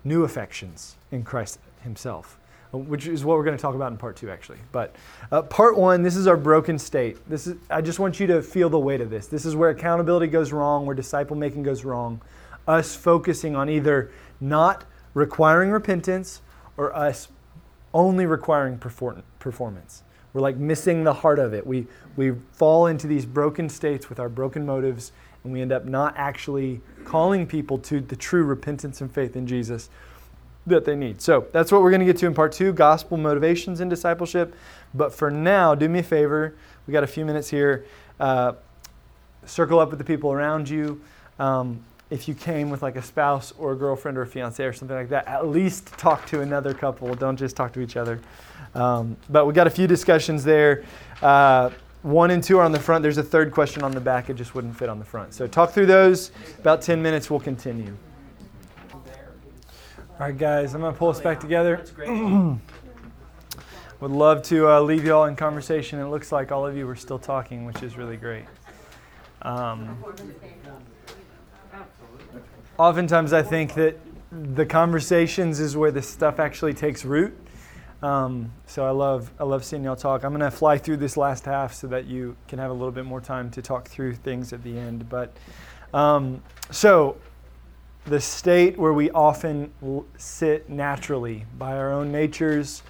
new 0.05 0.25
affections 0.25 0.97
in 1.11 1.25
Christ 1.25 1.59
Himself, 1.83 2.39
uh, 2.75 2.79
which 2.79 3.07
is 3.07 3.25
what 3.25 3.39
we're 3.39 3.45
going 3.45 3.57
to 3.57 3.63
talk 3.63 3.75
about 3.75 3.91
in 3.91 3.97
part 3.97 4.17
two, 4.17 4.31
actually. 4.31 4.59
But 4.71 4.95
uh, 5.33 5.43
part 5.43 5.79
one, 5.79 6.03
this 6.03 6.15
is 6.15 6.27
our 6.27 6.37
broken 6.37 6.79
state. 6.79 7.17
This 7.29 7.47
is 7.47 7.57
I 7.71 7.81
just 7.81 7.99
want 7.99 8.21
you 8.21 8.27
to 8.29 8.43
feel 8.43 8.69
the 8.69 8.79
weight 8.79 9.01
of 9.01 9.09
this. 9.09 9.29
This 9.29 9.47
is 9.47 9.57
where 9.57 9.71
accountability 9.71 10.27
goes 10.27 10.53
wrong, 10.53 10.85
where 10.85 10.95
disciple 10.95 11.37
making 11.37 11.63
goes 11.63 11.85
wrong. 11.85 12.21
Us 12.69 12.95
focusing 12.95 13.57
on 13.57 13.71
either 13.71 14.11
not 14.41 14.85
requiring 15.15 15.71
repentance 15.71 16.43
or 16.77 16.95
us 16.95 17.29
only 17.95 18.27
requiring 18.27 18.77
perform- 18.77 19.23
performance. 19.39 20.03
We're 20.35 20.43
like 20.43 20.57
missing 20.59 21.03
the 21.03 21.15
heart 21.15 21.39
of 21.39 21.55
it. 21.55 21.67
We, 21.67 21.87
we 22.17 22.33
fall 22.53 22.89
into 22.89 23.07
these 23.07 23.25
broken 23.25 23.71
states 23.71 24.11
with 24.11 24.21
our 24.21 24.29
broken 24.29 24.67
motives, 24.67 25.13
and 25.47 25.53
we 25.53 25.63
end 25.63 25.73
up 25.73 25.85
not 25.85 26.13
actually 26.17 26.81
calling 27.05 27.47
people 27.47 27.79
to 27.79 28.01
the 28.01 28.17
true 28.17 28.45
repentance 28.45 29.01
and 29.01 29.11
faith 29.11 29.37
in 29.37 29.47
Jesus 29.47 29.89
that 30.67 30.85
they 30.85 30.97
need. 30.97 31.23
So 31.23 31.47
that's 31.53 31.71
what 31.71 31.83
we're 31.83 31.91
going 31.91 32.01
to 32.01 32.07
get 32.07 32.17
to 32.19 32.27
in 32.27 32.35
part 32.35 32.53
two 32.53 32.73
gospel 32.73 33.17
motivations 33.17 33.81
in 33.81 33.89
discipleship. 33.89 34.55
But 34.93 35.15
for 35.15 35.31
now, 35.31 35.75
do 35.77 35.89
me 35.89 36.01
a 36.01 36.03
favor. 36.03 36.57
We 36.87 36.93
got 36.93 37.05
a 37.05 37.07
few 37.07 37.25
minutes 37.25 37.49
here. 37.49 37.87
Uh, 38.19 38.55
circle 39.45 39.79
up 39.79 39.91
with 39.91 39.99
the 39.99 40.05
people 40.05 40.33
around 40.33 40.69
you. 40.69 41.01
Um, 41.39 41.81
if 42.11 42.27
you 42.27 42.35
came 42.35 42.69
with 42.69 42.83
like 42.83 42.97
a 42.97 43.03
spouse 43.03 43.53
or 43.59 43.73
a 43.73 43.77
girlfriend 43.77 44.19
or 44.19 44.23
a 44.23 44.27
fiance 44.27 44.65
or 44.65 44.73
something 44.73 44.97
like 44.97 45.09
that, 45.11 45.29
at 45.29 45.47
least 45.47 45.87
talk 45.99 46.27
to 46.27 46.41
another 46.41 46.75
couple. 46.75 47.15
Don't 47.15 47.37
just 47.37 47.55
talk 47.55 47.73
to 47.75 47.81
each 47.81 47.97
other. 47.97 48.21
Um, 48.75 49.17
but 49.31 49.47
we 49.47 49.53
got 49.53 49.69
a 49.69 49.71
few 49.71 49.87
discussions 49.87 50.43
there. 50.43 50.85
Uh, 51.23 51.71
one 52.07 52.31
and 52.31 52.43
two 52.43 52.59
are 52.59 52.63
on 52.63 52.71
the 52.71 52.79
front. 52.79 53.03
There's 53.03 53.19
a 53.19 53.23
third 53.23 53.51
question 53.51 53.83
on 53.83 53.91
the 53.91 54.01
back. 54.01 54.31
It 54.31 54.35
just 54.35 54.55
wouldn't 54.55 54.77
fit 54.77 54.89
on 54.89 55.01
the 55.01 55.05
front. 55.05 55.35
So 55.35 55.49
talk 55.49 55.73
through 55.73 55.87
those. 55.87 56.31
About 56.61 56.81
10 56.81 57.03
minutes, 57.03 57.29
we'll 57.29 57.41
continue. 57.41 57.97
All 58.95 60.21
right, 60.21 60.39
guys, 60.39 60.73
I'm 60.75 60.83
going 60.83 60.93
to 60.93 60.99
pull 60.99 61.09
us 61.09 61.21
back 61.21 61.41
together. 61.41 61.85
Would 64.01 64.11
love 64.11 64.43
to 64.45 64.69
uh, 64.69 64.81
leave 64.83 65.05
you 65.05 65.15
all 65.15 65.25
in 65.25 65.35
conversation. 65.35 65.99
It 65.99 66.07
looks 66.07 66.31
like 66.31 66.53
all 66.53 66.65
of 66.65 66.77
you 66.77 66.87
were 66.87 66.95
still 66.95 67.19
talking, 67.19 67.65
which 67.65 67.83
is 67.83 67.97
really 67.97 68.17
great. 68.17 68.45
Um, 69.43 70.05
oftentimes 72.79 73.33
I 73.33 73.43
think 73.43 73.75
that 73.75 73.99
the 74.31 74.65
conversations 74.65 75.59
is 75.59 75.77
where 75.77 75.91
the 75.91 76.03
stuff 76.03 76.39
actually 76.39 76.75
takes 76.75 77.05
root. 77.05 77.37
Um, 78.03 78.53
so 78.67 78.85
I 78.85 78.91
love 78.91 79.33
I 79.41 79.45
love 79.45 79.65
seeing 79.65 79.85
y'all 79.85 79.97
talk. 79.97 80.25
I'm 80.25 80.33
gonna 80.33 80.51
fly 80.51 80.79
through 80.79 80.99
this 80.99 81.17
last 81.17 81.45
half 81.47 81.73
so 81.73 81.87
that 81.89 82.05
you 82.05 82.37
can 82.47 82.59
have 82.59 82.71
a 82.71 82.75
little 82.75 82.93
bit 82.93 83.07
more 83.07 83.21
time 83.21 83.51
to 83.53 83.63
talk 83.63 83.89
through 83.89 84.15
things 84.15 84.53
at 84.53 84.63
the 84.63 84.77
end. 84.79 85.09
But 85.09 85.35
um, 85.95 86.43
so 86.71 87.17
the 88.05 88.21
state 88.21 88.79
where 88.79 88.93
we 88.93 89.11
often 89.11 89.73
sit 90.17 90.69
naturally 90.69 91.47
by 91.59 91.77
our 91.77 91.93
own 91.93 92.13
natures, 92.13 92.83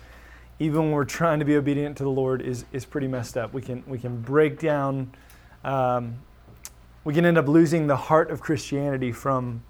even 0.59 0.83
when 0.83 0.91
we're 0.91 1.05
trying 1.05 1.39
to 1.39 1.45
be 1.45 1.57
obedient 1.57 1.97
to 1.99 2.03
the 2.03 2.11
Lord, 2.11 2.43
is 2.43 2.65
is 2.73 2.85
pretty 2.85 3.09
messed 3.09 3.37
up. 3.37 3.53
We 3.53 3.63
can 3.63 3.85
we 3.87 3.99
can 3.99 4.21
break 4.21 4.59
down. 4.59 5.13
Um, 5.63 6.19
we 7.05 7.15
can 7.15 7.25
end 7.25 7.39
up 7.39 7.47
losing 7.47 7.87
the 7.87 7.97
heart 7.97 8.33
of 8.33 8.41
Christianity 8.41 9.13
from 9.13 9.63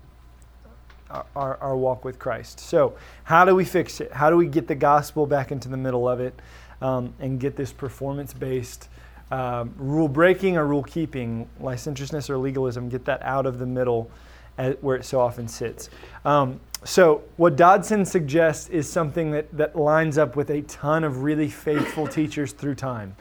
our, 1.11 1.57
our 1.59 1.77
walk 1.77 2.05
with 2.05 2.19
Christ. 2.19 2.61
So, 2.61 2.97
how 3.25 3.45
do 3.45 3.55
we 3.55 3.65
fix 3.65 4.01
it? 4.01 4.13
How 4.13 4.31
do 4.31 4.37
we 4.37 4.47
get 4.47 4.67
the 4.67 4.75
gospel 4.75 5.27
back 5.27 5.53
into 5.53 5.69
the 5.69 5.77
middle 5.77 6.09
of 6.09 6.21
it 6.21 6.35
um, 6.81 7.15
and 7.21 7.39
get 7.41 7.57
this 7.57 7.73
performance 7.73 8.33
based 8.33 8.89
um, 9.31 9.75
rule 9.77 10.09
breaking 10.09 10.57
or 10.57 10.67
rule 10.67 10.83
keeping, 10.83 11.49
licentiousness 11.61 12.31
or 12.31 12.39
legalism, 12.39 12.89
get 12.89 13.05
that 13.07 13.23
out 13.23 13.47
of 13.47 13.59
the 13.59 13.67
middle 13.67 14.11
at, 14.59 14.83
where 14.83 14.97
it 14.97 15.05
so 15.05 15.21
often 15.21 15.49
sits? 15.49 15.91
Um, 16.25 16.61
so, 16.85 17.23
what 17.37 17.57
Dodson 17.57 18.05
suggests 18.05 18.69
is 18.69 18.91
something 18.91 19.33
that, 19.33 19.51
that 19.57 19.77
lines 19.77 20.19
up 20.19 20.37
with 20.37 20.51
a 20.51 20.63
ton 20.63 21.05
of 21.05 21.23
really 21.23 21.49
faithful 21.49 22.07
teachers 22.09 22.53
through 22.53 22.77
time. 22.77 23.17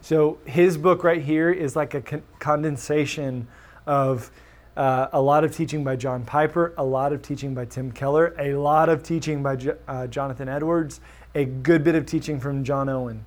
So, 0.00 0.38
his 0.44 0.76
book 0.76 1.04
right 1.04 1.22
here 1.22 1.50
is 1.50 1.76
like 1.76 1.94
a 1.94 2.00
con- 2.00 2.22
condensation 2.38 3.46
of 3.86 4.30
uh, 4.76 5.08
a 5.12 5.20
lot 5.20 5.44
of 5.44 5.54
teaching 5.54 5.82
by 5.82 5.96
John 5.96 6.24
Piper, 6.24 6.74
a 6.76 6.84
lot 6.84 7.12
of 7.12 7.22
teaching 7.22 7.54
by 7.54 7.64
Tim 7.64 7.90
Keller, 7.90 8.34
a 8.38 8.54
lot 8.54 8.88
of 8.88 9.02
teaching 9.02 9.42
by 9.42 9.56
J- 9.56 9.72
uh, 9.88 10.06
Jonathan 10.06 10.48
Edwards, 10.48 11.00
a 11.34 11.44
good 11.44 11.82
bit 11.82 11.94
of 11.94 12.06
teaching 12.06 12.38
from 12.38 12.62
John 12.64 12.88
Owen. 12.88 13.24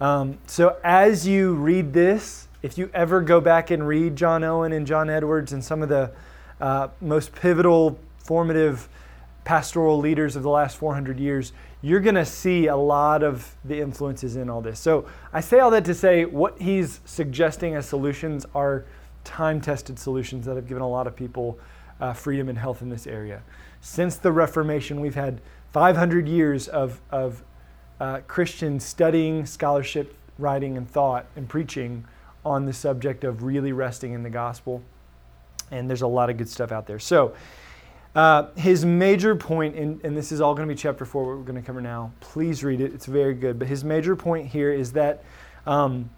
Um, 0.00 0.38
so 0.46 0.76
as 0.82 1.26
you 1.26 1.54
read 1.54 1.92
this, 1.92 2.48
if 2.62 2.76
you 2.76 2.90
ever 2.92 3.20
go 3.20 3.40
back 3.40 3.70
and 3.70 3.86
read 3.86 4.16
John 4.16 4.42
Owen 4.42 4.72
and 4.72 4.86
John 4.86 5.08
Edwards 5.08 5.52
and 5.52 5.64
some 5.64 5.82
of 5.82 5.88
the 5.88 6.10
uh, 6.60 6.88
most 7.00 7.32
pivotal, 7.32 7.98
formative 8.18 8.88
pastoral 9.44 9.98
leaders 9.98 10.36
of 10.36 10.42
the 10.42 10.50
last 10.50 10.76
400 10.76 11.20
years, 11.20 11.52
you're 11.80 12.00
going 12.00 12.16
to 12.16 12.24
see 12.24 12.66
a 12.66 12.76
lot 12.76 13.22
of 13.22 13.56
the 13.64 13.80
influences 13.80 14.36
in 14.36 14.50
all 14.50 14.60
this. 14.60 14.80
So 14.80 15.06
I 15.32 15.40
say 15.40 15.60
all 15.60 15.70
that 15.70 15.84
to 15.84 15.94
say 15.94 16.24
what 16.24 16.60
he's 16.60 17.00
suggesting 17.04 17.74
as 17.76 17.86
solutions 17.86 18.44
are 18.54 18.84
time 19.28 19.60
tested 19.60 19.98
solutions 19.98 20.46
that 20.46 20.56
have 20.56 20.66
given 20.66 20.82
a 20.82 20.88
lot 20.88 21.06
of 21.06 21.14
people 21.14 21.58
uh, 22.00 22.14
freedom 22.14 22.48
and 22.48 22.56
health 22.56 22.80
in 22.80 22.88
this 22.88 23.06
area. 23.06 23.42
Since 23.82 24.16
the 24.16 24.32
Reformation, 24.32 25.00
we've 25.00 25.14
had 25.14 25.42
500 25.72 26.26
years 26.26 26.66
of, 26.66 27.00
of 27.10 27.44
uh, 28.00 28.20
Christians 28.26 28.84
studying, 28.84 29.44
scholarship, 29.44 30.16
writing, 30.38 30.78
and 30.78 30.90
thought 30.90 31.26
and 31.36 31.46
preaching 31.46 32.06
on 32.44 32.64
the 32.64 32.72
subject 32.72 33.22
of 33.22 33.42
really 33.42 33.72
resting 33.72 34.14
in 34.14 34.22
the 34.22 34.30
gospel. 34.30 34.82
And 35.70 35.90
there's 35.90 36.02
a 36.02 36.06
lot 36.06 36.30
of 36.30 36.38
good 36.38 36.48
stuff 36.48 36.72
out 36.72 36.86
there. 36.86 36.98
So, 36.98 37.34
uh, 38.14 38.48
his 38.56 38.86
major 38.86 39.36
point, 39.36 39.76
in, 39.76 40.00
and 40.02 40.16
this 40.16 40.32
is 40.32 40.40
all 40.40 40.54
going 40.54 40.66
to 40.66 40.74
be 40.74 40.78
chapter 40.78 41.04
four, 41.04 41.26
what 41.26 41.36
we're 41.36 41.44
going 41.44 41.60
to 41.60 41.66
cover 41.66 41.82
now. 41.82 42.12
Please 42.20 42.64
read 42.64 42.80
it, 42.80 42.94
it's 42.94 43.04
very 43.04 43.34
good. 43.34 43.58
But 43.58 43.68
his 43.68 43.84
major 43.84 44.16
point 44.16 44.46
here 44.46 44.72
is 44.72 44.92
that 44.92 45.22
um, 45.66 46.08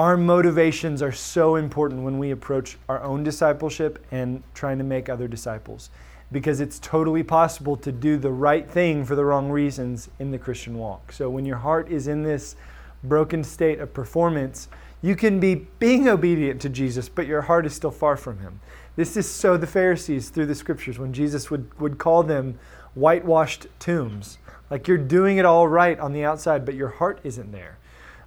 our 0.00 0.16
motivations 0.16 1.02
are 1.02 1.12
so 1.12 1.56
important 1.56 2.02
when 2.02 2.18
we 2.18 2.30
approach 2.30 2.78
our 2.88 3.02
own 3.02 3.22
discipleship 3.22 4.02
and 4.10 4.42
trying 4.54 4.78
to 4.78 4.84
make 4.84 5.10
other 5.10 5.28
disciples 5.28 5.90
because 6.32 6.58
it's 6.58 6.78
totally 6.78 7.22
possible 7.22 7.76
to 7.76 7.92
do 7.92 8.16
the 8.16 8.30
right 8.30 8.70
thing 8.70 9.04
for 9.04 9.14
the 9.14 9.22
wrong 9.22 9.50
reasons 9.50 10.08
in 10.18 10.30
the 10.30 10.38
Christian 10.38 10.78
walk. 10.78 11.12
So 11.12 11.28
when 11.28 11.44
your 11.44 11.58
heart 11.58 11.90
is 11.90 12.08
in 12.08 12.22
this 12.22 12.56
broken 13.04 13.44
state 13.44 13.78
of 13.78 13.92
performance, 13.92 14.68
you 15.02 15.14
can 15.14 15.38
be 15.38 15.66
being 15.78 16.08
obedient 16.08 16.62
to 16.62 16.70
Jesus, 16.70 17.10
but 17.10 17.26
your 17.26 17.42
heart 17.42 17.66
is 17.66 17.74
still 17.74 17.90
far 17.90 18.16
from 18.16 18.38
him. 18.38 18.58
This 18.96 19.18
is 19.18 19.30
so 19.30 19.58
the 19.58 19.66
Pharisees 19.66 20.30
through 20.30 20.46
the 20.46 20.54
scriptures 20.54 20.98
when 20.98 21.12
Jesus 21.12 21.50
would, 21.50 21.78
would 21.78 21.98
call 21.98 22.22
them 22.22 22.58
whitewashed 22.94 23.66
tombs. 23.78 24.38
Like 24.70 24.88
you're 24.88 24.96
doing 24.96 25.36
it 25.36 25.44
all 25.44 25.68
right 25.68 26.00
on 26.00 26.14
the 26.14 26.24
outside, 26.24 26.64
but 26.64 26.74
your 26.74 26.88
heart 26.88 27.20
isn't 27.22 27.52
there. 27.52 27.76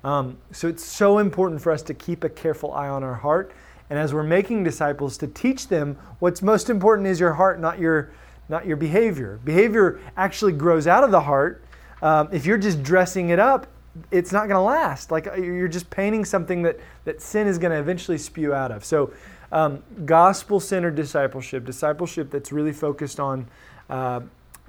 Um, 0.04 0.38
so 0.52 0.68
it's 0.68 0.84
so 0.84 1.20
important 1.20 1.62
for 1.62 1.72
us 1.72 1.82
to 1.84 1.94
keep 1.94 2.24
a 2.24 2.30
careful 2.30 2.74
eye 2.74 2.90
on 2.90 3.04
our 3.04 3.16
heart. 3.16 3.54
And 3.90 3.98
as 3.98 4.14
we're 4.14 4.24
making 4.24 4.64
disciples, 4.64 5.18
to 5.20 5.28
teach 5.28 5.68
them 5.68 5.98
what's 6.20 6.42
most 6.42 6.70
important 6.70 7.08
is 7.08 7.20
your 7.20 7.34
heart, 7.34 7.60
not 7.60 7.80
your, 7.80 8.12
not 8.50 8.66
your 8.66 8.78
behavior. 8.78 9.40
Behavior 9.44 10.00
actually 10.18 10.54
grows 10.54 10.88
out 10.88 11.04
of 11.04 11.12
the 11.12 11.22
heart. 11.22 11.64
Um, 12.02 12.30
if 12.32 12.46
you're 12.46 12.58
just 12.58 12.84
dressing 12.84 13.30
it 13.30 13.40
up, 13.40 13.68
it's 14.12 14.32
not 14.32 14.48
going 14.48 14.56
to 14.56 14.62
last. 14.62 15.12
Like 15.12 15.28
uh, 15.28 15.36
you're 15.36 15.68
just 15.68 15.90
painting 15.90 16.26
something 16.26 16.64
that, 16.64 16.80
that 17.06 17.22
sin 17.22 17.48
is 17.48 17.58
going 17.58 17.72
to 17.72 17.78
eventually 17.78 18.18
spew 18.18 18.54
out 18.54 18.72
of. 18.72 18.84
So, 18.84 19.14
um, 19.52 19.84
gospel 20.06 20.60
centered 20.60 20.96
discipleship, 20.96 21.64
discipleship 21.64 22.32
that's 22.32 22.52
really 22.52 22.74
focused 22.74 23.20
on 23.20 23.48
uh, 23.88 24.22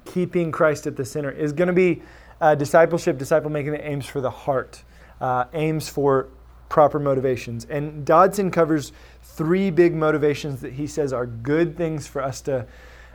keeping 0.04 0.52
Christ 0.52 0.86
at 0.86 0.94
the 0.94 1.06
center, 1.06 1.30
is 1.30 1.54
going 1.54 1.68
to 1.68 1.72
be 1.72 2.02
uh, 2.42 2.54
discipleship, 2.54 3.16
disciple 3.16 3.48
making 3.48 3.72
that 3.72 3.88
aims 3.88 4.04
for 4.04 4.20
the 4.20 4.30
heart 4.30 4.82
uh, 5.24 5.46
aims 5.54 5.88
for 5.88 6.28
proper 6.68 6.98
motivations. 6.98 7.64
And 7.64 8.04
Dodson 8.04 8.50
covers 8.50 8.92
three 9.22 9.70
big 9.70 9.94
motivations 9.94 10.60
that 10.60 10.74
he 10.74 10.86
says 10.86 11.14
are 11.14 11.24
good 11.24 11.78
things 11.78 12.06
for 12.06 12.22
us 12.22 12.42
to 12.42 12.66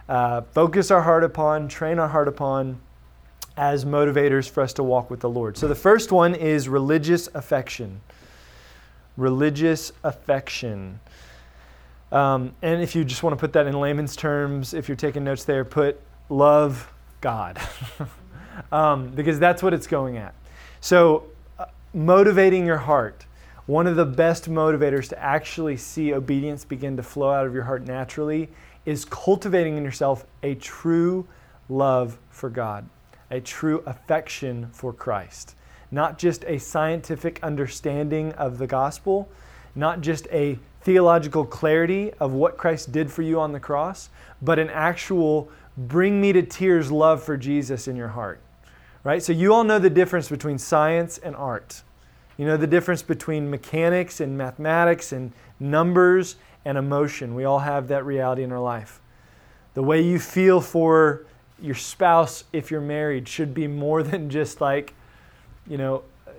uh, 0.07 0.41
focus 0.41 0.89
our 0.89 1.03
heart 1.03 1.23
upon, 1.23 1.67
train 1.67 1.99
our 1.99 2.07
heart 2.07 2.27
upon 2.27 2.81
as 3.57 3.85
motivators 3.85 4.49
for 4.49 4.63
us 4.63 4.73
to 4.73 4.81
walk 4.81 5.11
with 5.11 5.19
the 5.19 5.29
Lord. 5.29 5.55
So 5.55 5.67
the 5.67 5.75
first 5.75 6.11
one 6.11 6.33
is 6.33 6.67
religious 6.67 7.27
affection. 7.35 8.01
Religious 9.15 9.91
affection. 10.03 10.99
Um, 12.11 12.55
and 12.63 12.81
if 12.81 12.95
you 12.95 13.05
just 13.05 13.21
want 13.21 13.35
to 13.35 13.39
put 13.39 13.53
that 13.53 13.67
in 13.67 13.79
layman's 13.79 14.15
terms, 14.15 14.73
if 14.73 14.89
you're 14.89 14.97
taking 14.97 15.23
notes 15.23 15.43
there, 15.43 15.63
put 15.63 16.01
love 16.27 16.91
God. 17.21 17.61
um, 18.71 19.09
because 19.09 19.37
that's 19.37 19.61
what 19.61 19.75
it's 19.75 19.85
going 19.85 20.17
at. 20.17 20.33
So 20.81 21.28
motivating 21.93 22.65
your 22.65 22.77
heart. 22.77 23.25
One 23.65 23.87
of 23.87 23.95
the 23.95 24.05
best 24.05 24.49
motivators 24.49 25.09
to 25.09 25.21
actually 25.21 25.77
see 25.77 26.13
obedience 26.13 26.65
begin 26.65 26.97
to 26.97 27.03
flow 27.03 27.31
out 27.31 27.47
of 27.47 27.53
your 27.53 27.63
heart 27.63 27.85
naturally 27.85 28.49
is 28.85 29.05
cultivating 29.05 29.77
in 29.77 29.83
yourself 29.83 30.25
a 30.43 30.55
true 30.55 31.27
love 31.67 32.17
for 32.29 32.49
God, 32.49 32.87
a 33.29 33.39
true 33.39 33.83
affection 33.85 34.69
for 34.71 34.93
Christ. 34.93 35.55
Not 35.91 36.17
just 36.17 36.43
a 36.45 36.59
scientific 36.59 37.39
understanding 37.43 38.33
of 38.33 38.57
the 38.57 38.67
gospel, 38.67 39.29
not 39.75 40.01
just 40.01 40.27
a 40.31 40.59
theological 40.81 41.45
clarity 41.45 42.11
of 42.19 42.33
what 42.33 42.57
Christ 42.57 42.91
did 42.91 43.11
for 43.11 43.21
you 43.21 43.39
on 43.39 43.51
the 43.51 43.59
cross, 43.59 44.09
but 44.41 44.59
an 44.59 44.69
actual 44.69 45.51
bring 45.77 46.21
me 46.21 46.33
to 46.33 46.41
tears 46.43 46.91
love 46.91 47.23
for 47.23 47.37
Jesus 47.37 47.87
in 47.87 47.95
your 47.95 48.09
heart. 48.09 48.41
Right? 49.09 49.23
So 49.23 49.33
you 49.33 49.55
all 49.55 49.63
know 49.63 49.79
the 49.79 49.89
difference 49.89 50.29
between 50.29 50.59
science 50.59 51.17
and 51.17 51.35
art. 51.35 51.81
You 52.37 52.45
know 52.45 52.57
the 52.57 52.67
difference 52.67 53.01
between 53.01 53.49
mechanics 53.49 54.19
and 54.21 54.37
mathematics 54.37 55.11
and 55.13 55.31
numbers 55.59 56.35
and 56.63 56.77
emotion. 56.77 57.33
We 57.33 57.43
all 57.43 57.57
have 57.57 57.87
that 57.87 58.05
reality 58.05 58.43
in 58.43 58.51
our 58.51 58.59
life. 58.59 59.01
The 59.73 59.81
way 59.81 59.99
you 59.99 60.19
feel 60.19 60.61
for 60.61 61.25
your 61.59 61.73
spouse 61.73 62.43
if 62.53 62.69
you're 62.69 62.81
married 62.81 63.27
should 63.27 63.51
be 63.51 63.65
more 63.65 64.03
than 64.11 64.29
just 64.29 64.61
like, 64.61 64.93
you 65.67 65.79
know, 65.79 66.03
uh, 66.27 66.31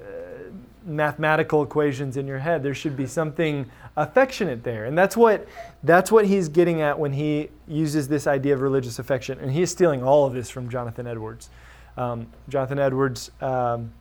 mathematical 0.86 1.64
equations 1.64 2.16
in 2.16 2.28
your 2.28 2.38
head. 2.38 2.62
There 2.62 2.72
should 2.72 2.96
be 2.96 3.08
something 3.08 3.68
affectionate 3.96 4.62
there. 4.62 4.84
And 4.84 4.96
that's 4.96 5.16
what 5.16 5.44
that's 5.82 6.12
what 6.12 6.24
he's 6.24 6.48
getting 6.48 6.82
at 6.82 7.00
when 7.00 7.14
he 7.14 7.48
uses 7.66 8.06
this 8.06 8.28
idea 8.28 8.54
of 8.54 8.60
religious 8.60 9.00
affection. 9.00 9.40
And 9.40 9.50
he 9.50 9.62
is 9.62 9.72
stealing 9.72 10.04
all 10.04 10.24
of 10.24 10.34
this 10.34 10.48
from 10.48 10.70
Jonathan 10.70 11.08
Edwards. 11.08 11.50
Um, 11.96 12.26
Jonathan 12.48 12.78
Edwards 12.78 13.30
um, 13.40 13.92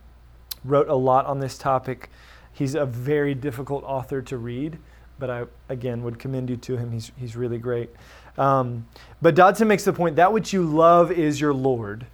wrote 0.64 0.88
a 0.88 0.94
lot 0.94 1.26
on 1.26 1.40
this 1.40 1.58
topic. 1.58 2.10
He's 2.52 2.74
a 2.74 2.86
very 2.86 3.34
difficult 3.34 3.84
author 3.84 4.22
to 4.22 4.36
read, 4.36 4.78
but 5.18 5.30
I, 5.30 5.44
again, 5.68 6.02
would 6.02 6.18
commend 6.18 6.50
you 6.50 6.56
to 6.56 6.76
him. 6.76 6.92
He's, 6.92 7.12
he's 7.16 7.36
really 7.36 7.58
great. 7.58 7.90
Um, 8.38 8.86
but 9.20 9.34
Dodson 9.34 9.68
makes 9.68 9.84
the 9.84 9.92
point 9.92 10.16
that 10.16 10.32
which 10.32 10.52
you 10.52 10.64
love 10.64 11.12
is 11.12 11.40
your 11.40 11.54
Lord. 11.54 12.06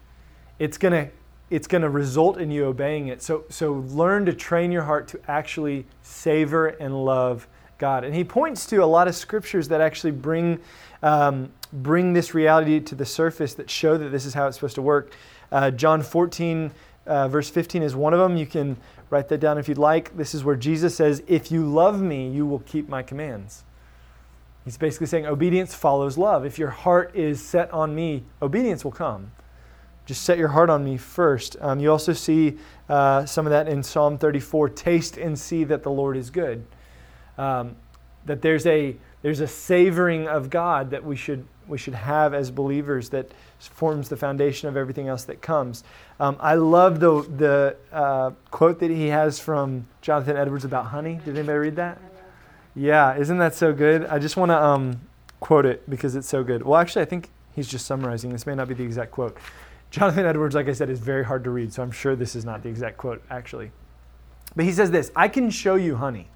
It's 0.58 0.78
going 0.78 0.92
to 0.92 1.10
it's 1.48 1.68
going 1.68 1.82
to 1.82 1.90
result 1.90 2.38
in 2.38 2.50
you 2.50 2.64
obeying 2.64 3.08
it. 3.08 3.22
So, 3.22 3.44
so 3.48 3.74
learn 3.74 4.26
to 4.26 4.32
train 4.32 4.72
your 4.72 4.82
heart 4.82 5.06
to 5.08 5.20
actually 5.28 5.86
savor 6.02 6.66
and 6.66 7.04
love 7.04 7.46
God. 7.78 8.04
And 8.04 8.14
he 8.14 8.24
points 8.24 8.66
to 8.66 8.82
a 8.82 8.84
lot 8.84 9.06
of 9.06 9.14
scriptures 9.14 9.68
that 9.68 9.80
actually 9.80 10.10
bring, 10.10 10.58
um, 11.02 11.52
bring 11.72 12.12
this 12.12 12.34
reality 12.34 12.80
to 12.80 12.94
the 12.94 13.06
surface 13.06 13.54
that 13.54 13.70
show 13.70 13.96
that 13.96 14.08
this 14.08 14.24
is 14.24 14.34
how 14.34 14.46
it's 14.46 14.56
supposed 14.56 14.74
to 14.76 14.82
work. 14.82 15.12
Uh, 15.50 15.70
John 15.70 16.02
14, 16.02 16.70
uh, 17.06 17.28
verse 17.28 17.48
15 17.48 17.82
is 17.82 17.94
one 17.94 18.12
of 18.12 18.18
them. 18.18 18.36
You 18.36 18.46
can 18.46 18.76
write 19.10 19.28
that 19.28 19.38
down 19.38 19.58
if 19.58 19.68
you'd 19.68 19.78
like. 19.78 20.16
This 20.16 20.34
is 20.34 20.44
where 20.44 20.56
Jesus 20.56 20.94
says, 20.94 21.22
If 21.26 21.50
you 21.50 21.64
love 21.64 22.00
me, 22.00 22.28
you 22.28 22.46
will 22.46 22.60
keep 22.60 22.88
my 22.88 23.02
commands. 23.02 23.64
He's 24.64 24.76
basically 24.76 25.06
saying 25.06 25.26
obedience 25.26 25.74
follows 25.74 26.18
love. 26.18 26.44
If 26.44 26.58
your 26.58 26.70
heart 26.70 27.14
is 27.14 27.40
set 27.40 27.70
on 27.70 27.94
me, 27.94 28.24
obedience 28.42 28.84
will 28.84 28.92
come. 28.92 29.30
Just 30.06 30.22
set 30.22 30.38
your 30.38 30.48
heart 30.48 30.70
on 30.70 30.84
me 30.84 30.96
first. 30.96 31.56
Um, 31.60 31.78
you 31.78 31.90
also 31.90 32.12
see 32.12 32.58
uh, 32.88 33.24
some 33.26 33.46
of 33.46 33.50
that 33.50 33.68
in 33.68 33.82
Psalm 33.82 34.18
34 34.18 34.68
taste 34.70 35.18
and 35.18 35.38
see 35.38 35.62
that 35.64 35.84
the 35.84 35.90
Lord 35.90 36.16
is 36.16 36.30
good. 36.30 36.64
Um, 37.38 37.76
that 38.24 38.42
there's 38.42 38.66
a, 38.66 38.96
there's 39.22 39.38
a 39.38 39.46
savoring 39.46 40.26
of 40.26 40.50
God 40.50 40.90
that 40.90 41.04
we 41.04 41.14
should, 41.14 41.46
we 41.68 41.78
should 41.78 41.94
have 41.94 42.34
as 42.34 42.50
believers 42.50 43.08
that 43.10 43.30
forms 43.58 44.08
the 44.08 44.16
foundation 44.16 44.68
of 44.68 44.76
everything 44.76 45.08
else 45.08 45.24
that 45.24 45.40
comes. 45.40 45.84
Um, 46.20 46.36
I 46.40 46.54
love 46.54 47.00
the, 47.00 47.22
the 47.36 47.76
uh, 47.92 48.30
quote 48.50 48.80
that 48.80 48.90
he 48.90 49.08
has 49.08 49.38
from 49.38 49.86
Jonathan 50.02 50.36
Edwards 50.36 50.64
about 50.64 50.86
honey. 50.86 51.20
Did 51.24 51.36
anybody 51.36 51.58
read 51.58 51.76
that? 51.76 51.98
Yeah, 52.74 53.16
isn't 53.16 53.38
that 53.38 53.54
so 53.54 53.72
good? 53.72 54.04
I 54.06 54.18
just 54.18 54.36
want 54.36 54.50
to 54.50 54.62
um, 54.62 55.00
quote 55.40 55.64
it 55.64 55.88
because 55.88 56.14
it's 56.14 56.28
so 56.28 56.44
good. 56.44 56.62
Well, 56.62 56.78
actually, 56.78 57.02
I 57.02 57.06
think 57.06 57.30
he's 57.54 57.68
just 57.68 57.86
summarizing. 57.86 58.30
This 58.30 58.46
may 58.46 58.54
not 58.54 58.68
be 58.68 58.74
the 58.74 58.84
exact 58.84 59.12
quote. 59.12 59.36
Jonathan 59.90 60.26
Edwards, 60.26 60.54
like 60.54 60.68
I 60.68 60.72
said, 60.72 60.90
is 60.90 61.00
very 61.00 61.24
hard 61.24 61.44
to 61.44 61.50
read, 61.50 61.72
so 61.72 61.82
I'm 61.82 61.90
sure 61.90 62.14
this 62.14 62.36
is 62.36 62.44
not 62.44 62.62
the 62.62 62.68
exact 62.68 62.98
quote, 62.98 63.22
actually. 63.30 63.70
But 64.54 64.64
he 64.64 64.72
says 64.72 64.90
this 64.90 65.10
I 65.16 65.28
can 65.28 65.50
show 65.50 65.74
you 65.76 65.96
honey, 65.96 66.28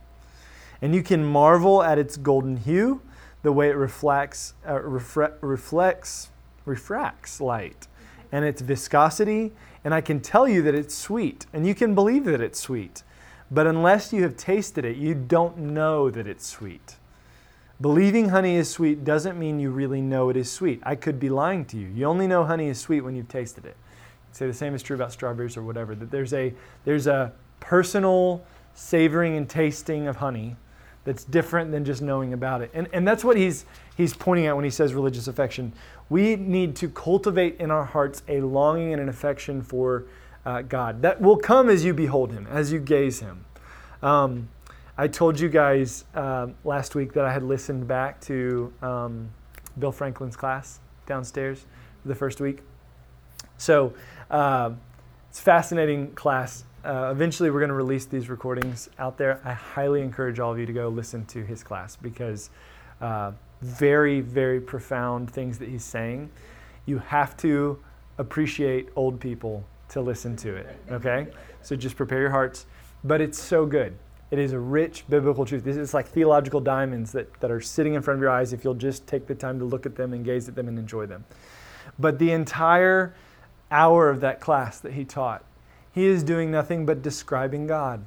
and 0.81 0.95
you 0.95 1.03
can 1.03 1.24
marvel 1.24 1.83
at 1.83 1.99
its 1.99 2.16
golden 2.16 2.57
hue, 2.57 3.03
the 3.43 3.53
way 3.53 3.70
it 3.70 3.76
reflects, 3.76 4.55
uh, 4.66 4.74
refre- 4.74 5.34
reflects 5.41 6.30
refracts 6.66 7.41
light 7.41 7.86
and 8.32 8.45
its 8.45 8.61
viscosity, 8.61 9.53
and 9.84 9.93
I 9.93 10.01
can 10.01 10.20
tell 10.20 10.47
you 10.47 10.62
that 10.62 10.74
it's 10.74 10.95
sweet, 10.95 11.47
and 11.53 11.66
you 11.66 11.74
can 11.74 11.95
believe 11.95 12.24
that 12.26 12.41
it's 12.41 12.61
sweet. 12.61 13.03
But 13.51 13.66
unless 13.66 14.12
you 14.12 14.22
have 14.22 14.36
tasted 14.36 14.84
it, 14.84 14.97
you 14.97 15.14
don't 15.14 15.59
know 15.59 16.11
that 16.11 16.26
it's 16.26 16.47
sweet. 16.47 16.97
Believing 17.80 18.28
honey 18.28 18.57
is 18.57 18.70
sweet 18.70 19.05
doesn't 19.05 19.38
mean 19.38 19.59
you 19.59 19.70
really 19.70 20.01
know 20.01 20.28
it 20.28 20.36
is 20.36 20.53
sweet. 20.53 20.80
I 20.84 20.95
could 20.95 21.18
be 21.18 21.28
lying 21.28 21.64
to 21.66 21.76
you. 21.76 21.88
You 21.88 22.05
only 22.05 22.28
know 22.28 22.45
honey 22.45 22.68
is 22.68 22.78
sweet 22.78 23.01
when 23.01 23.16
you've 23.16 23.28
tasted 23.28 23.64
it. 23.64 23.76
Say 24.32 24.47
the 24.47 24.55
same 24.55 24.74
is 24.74 24.82
true 24.82 24.95
about 24.95 25.12
strawberries 25.12 25.57
or 25.57 25.64
whatever. 25.64 25.95
That 25.97 26.11
there's 26.11 26.32
a 26.32 26.55
there's 26.84 27.09
a 27.09 27.32
personal 27.59 28.45
savoring 28.74 29.36
and 29.36 29.49
tasting 29.49 30.07
of 30.07 30.16
honey 30.16 30.57
that's 31.05 31.25
different 31.25 31.73
than 31.73 31.85
just 31.85 32.03
knowing 32.03 32.33
about 32.33 32.63
it. 32.63 32.71
And, 32.75 32.89
and 32.93 33.07
that's 33.07 33.25
what 33.25 33.37
he's, 33.37 33.65
he's 33.97 34.15
pointing 34.15 34.47
at 34.47 34.55
when 34.55 34.65
he 34.65 34.71
says 34.71 34.95
religious 34.95 35.29
affection. 35.29 35.73
We 36.09 36.37
need 36.37 36.77
to 36.77 36.89
cultivate 36.89 37.61
in 37.61 37.71
our 37.71 37.85
hearts 37.85 38.23
a 38.29 38.41
longing 38.41 38.93
and 38.93 39.01
an 39.01 39.09
affection 39.09 39.63
for 39.63 40.07
uh, 40.45 40.63
God. 40.63 41.03
That 41.03 41.21
will 41.21 41.37
come 41.37 41.69
as 41.69 41.85
you 41.85 41.95
behold 41.95 42.33
Him, 42.33 42.47
as 42.47 42.73
you 42.73 42.79
gaze 42.79 43.21
Him. 43.21 43.45
Um, 44.03 44.49
I 44.97 45.09
told 45.09 45.39
you 45.39 45.49
guys 45.49 46.05
uh, 46.15 46.49
last 46.65 46.95
week 46.95 47.13
that 47.15 47.25
I 47.25 47.33
had 47.33 47.43
listened 47.43 47.87
back 47.87 48.21
to 48.23 48.73
um, 48.83 49.31
Bill 49.79 49.93
Franklin's 49.93 50.37
class 50.37 50.81
downstairs 51.07 51.67
the 52.05 52.15
first 52.15 52.41
week. 52.41 52.61
So 53.57 53.95
uh, 54.31 54.73
it's 55.29 55.41
fascinating 55.41 56.13
class. 56.13 56.65
Uh, 56.83 57.11
eventually, 57.11 57.51
we're 57.51 57.61
going 57.61 57.68
to 57.68 57.74
release 57.74 58.07
these 58.07 58.31
recordings 58.31 58.89
out 58.99 59.18
there. 59.18 59.41
I 59.45 59.53
highly 59.53 60.01
encourage 60.01 60.41
all 60.41 60.53
of 60.53 60.59
you 60.59 60.64
to 60.64 60.72
go 60.72 60.89
listen 60.89 61.26
to 61.26 61.45
his 61.45 61.62
class 61.62 61.95
because 61.97 62.49
uh, 63.03 63.33
very, 63.61 64.20
very 64.20 64.61
profound 64.61 65.31
things 65.31 65.59
that 65.59 65.68
he's 65.68 65.85
saying. 65.85 66.31
You 66.87 66.99
have 66.99 67.37
to 67.39 67.78
appreciate 68.16 68.89
old 68.97 69.20
people 69.20 69.62
to 69.91 70.01
listen 70.01 70.37
to 70.37 70.57
it, 70.57 70.78
okay? 70.91 71.26
So 71.62 71.76
just 71.76 71.97
prepare 71.97 72.20
your 72.20 72.31
hearts. 72.31 72.66
But 73.05 73.20
it's 73.20 73.39
so 73.39 73.66
good. 73.66 73.95
It 74.31 74.39
is 74.39 74.53
a 74.53 74.59
rich 74.59 75.05
biblical 75.09 75.45
truth. 75.45 75.64
This 75.64 75.76
is 75.76 75.93
like 75.93 76.09
theological 76.09 76.61
diamonds 76.61 77.12
that, 77.12 77.33
that 77.41 77.51
are 77.51 77.61
sitting 77.61 77.95
in 77.95 78.03
front 78.03 78.18
of 78.18 78.22
your 78.22 78.31
eyes 78.31 78.53
if 78.53 78.64
you'll 78.64 78.74
just 78.74 79.07
take 79.07 79.26
the 79.26 79.35
time 79.35 79.59
to 79.59 79.64
look 79.64 79.85
at 79.85 79.97
them 79.97 80.12
and 80.12 80.24
gaze 80.24 80.49
at 80.49 80.55
them 80.55 80.68
and 80.68 80.78
enjoy 80.78 81.07
them. 81.07 81.24
But 81.99 82.18
the 82.18 82.31
entire 82.31 83.14
hour 83.70 84.09
of 84.09 84.20
that 84.20 84.41
class 84.41 84.78
that 84.81 84.93
he 84.93 85.05
taught, 85.05 85.45
he 85.93 86.07
is 86.07 86.22
doing 86.22 86.51
nothing 86.51 86.86
but 86.86 87.03
describing 87.03 87.66
God. 87.66 88.07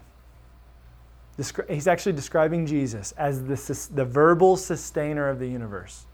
He's 1.68 1.88
actually 1.88 2.14
describing 2.14 2.66
Jesus 2.66 3.12
as 3.14 3.44
the, 3.44 3.96
the 3.96 4.06
verbal 4.06 4.56
sustainer 4.56 5.30
of 5.30 5.40
the 5.40 5.48
universe. 5.48 6.06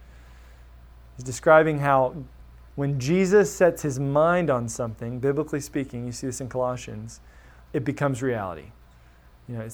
He's 1.17 1.25
describing 1.25 1.79
how 1.79 2.15
when 2.75 2.97
Jesus 2.97 3.53
sets 3.53 3.81
his 3.81 3.99
mind 3.99 4.49
on 4.49 4.69
something, 4.69 5.19
biblically 5.19 5.59
speaking, 5.59 6.05
you 6.05 6.13
see 6.13 6.27
this 6.27 6.39
in 6.39 6.47
Colossians, 6.47 7.19
it 7.73 7.83
becomes 7.83 8.21
reality. 8.21 8.71
You 9.49 9.57
know, 9.57 9.67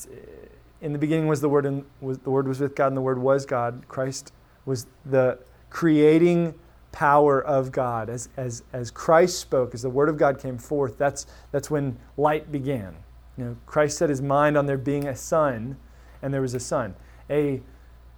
in 0.82 0.92
the 0.92 0.98
beginning 0.98 1.28
was 1.28 1.40
the 1.40 1.50
Word, 1.50 1.68
and 1.68 1.86
was, 2.02 2.18
the 2.18 2.32
Word 2.32 2.48
was 2.48 2.60
with 2.60 2.76
God, 2.76 2.88
and 2.88 2.98
the 2.98 3.02
Word 3.02 3.20
was 3.20 3.46
God. 3.46 3.88
Christ 3.88 4.34
was 4.66 4.88
the 5.06 5.38
creating 5.70 6.56
power 6.96 7.44
of 7.44 7.74
God. 7.74 8.10
As, 8.10 8.30
as, 8.38 8.64
as 8.72 8.90
Christ 8.90 9.40
spoke, 9.40 9.74
as 9.74 9.82
the 9.82 9.90
Word 9.90 10.08
of 10.08 10.18
God 10.18 10.40
came 10.40 10.58
forth, 10.58 10.98
that's, 10.98 11.28
that's 11.52 11.70
when 11.70 12.00
light 12.16 12.54
began. 12.54 12.96
You 13.38 13.44
know, 13.44 13.58
Christ 13.66 13.98
set 13.98 14.10
his 14.10 14.22
mind 14.22 14.58
on 14.58 14.66
there 14.66 14.78
being 14.78 15.10
a 15.10 15.16
sun, 15.16 15.76
and 16.22 16.34
there 16.34 16.42
was 16.42 16.54
a 16.54 16.60
sun. 16.60 16.96
A, 17.30 17.62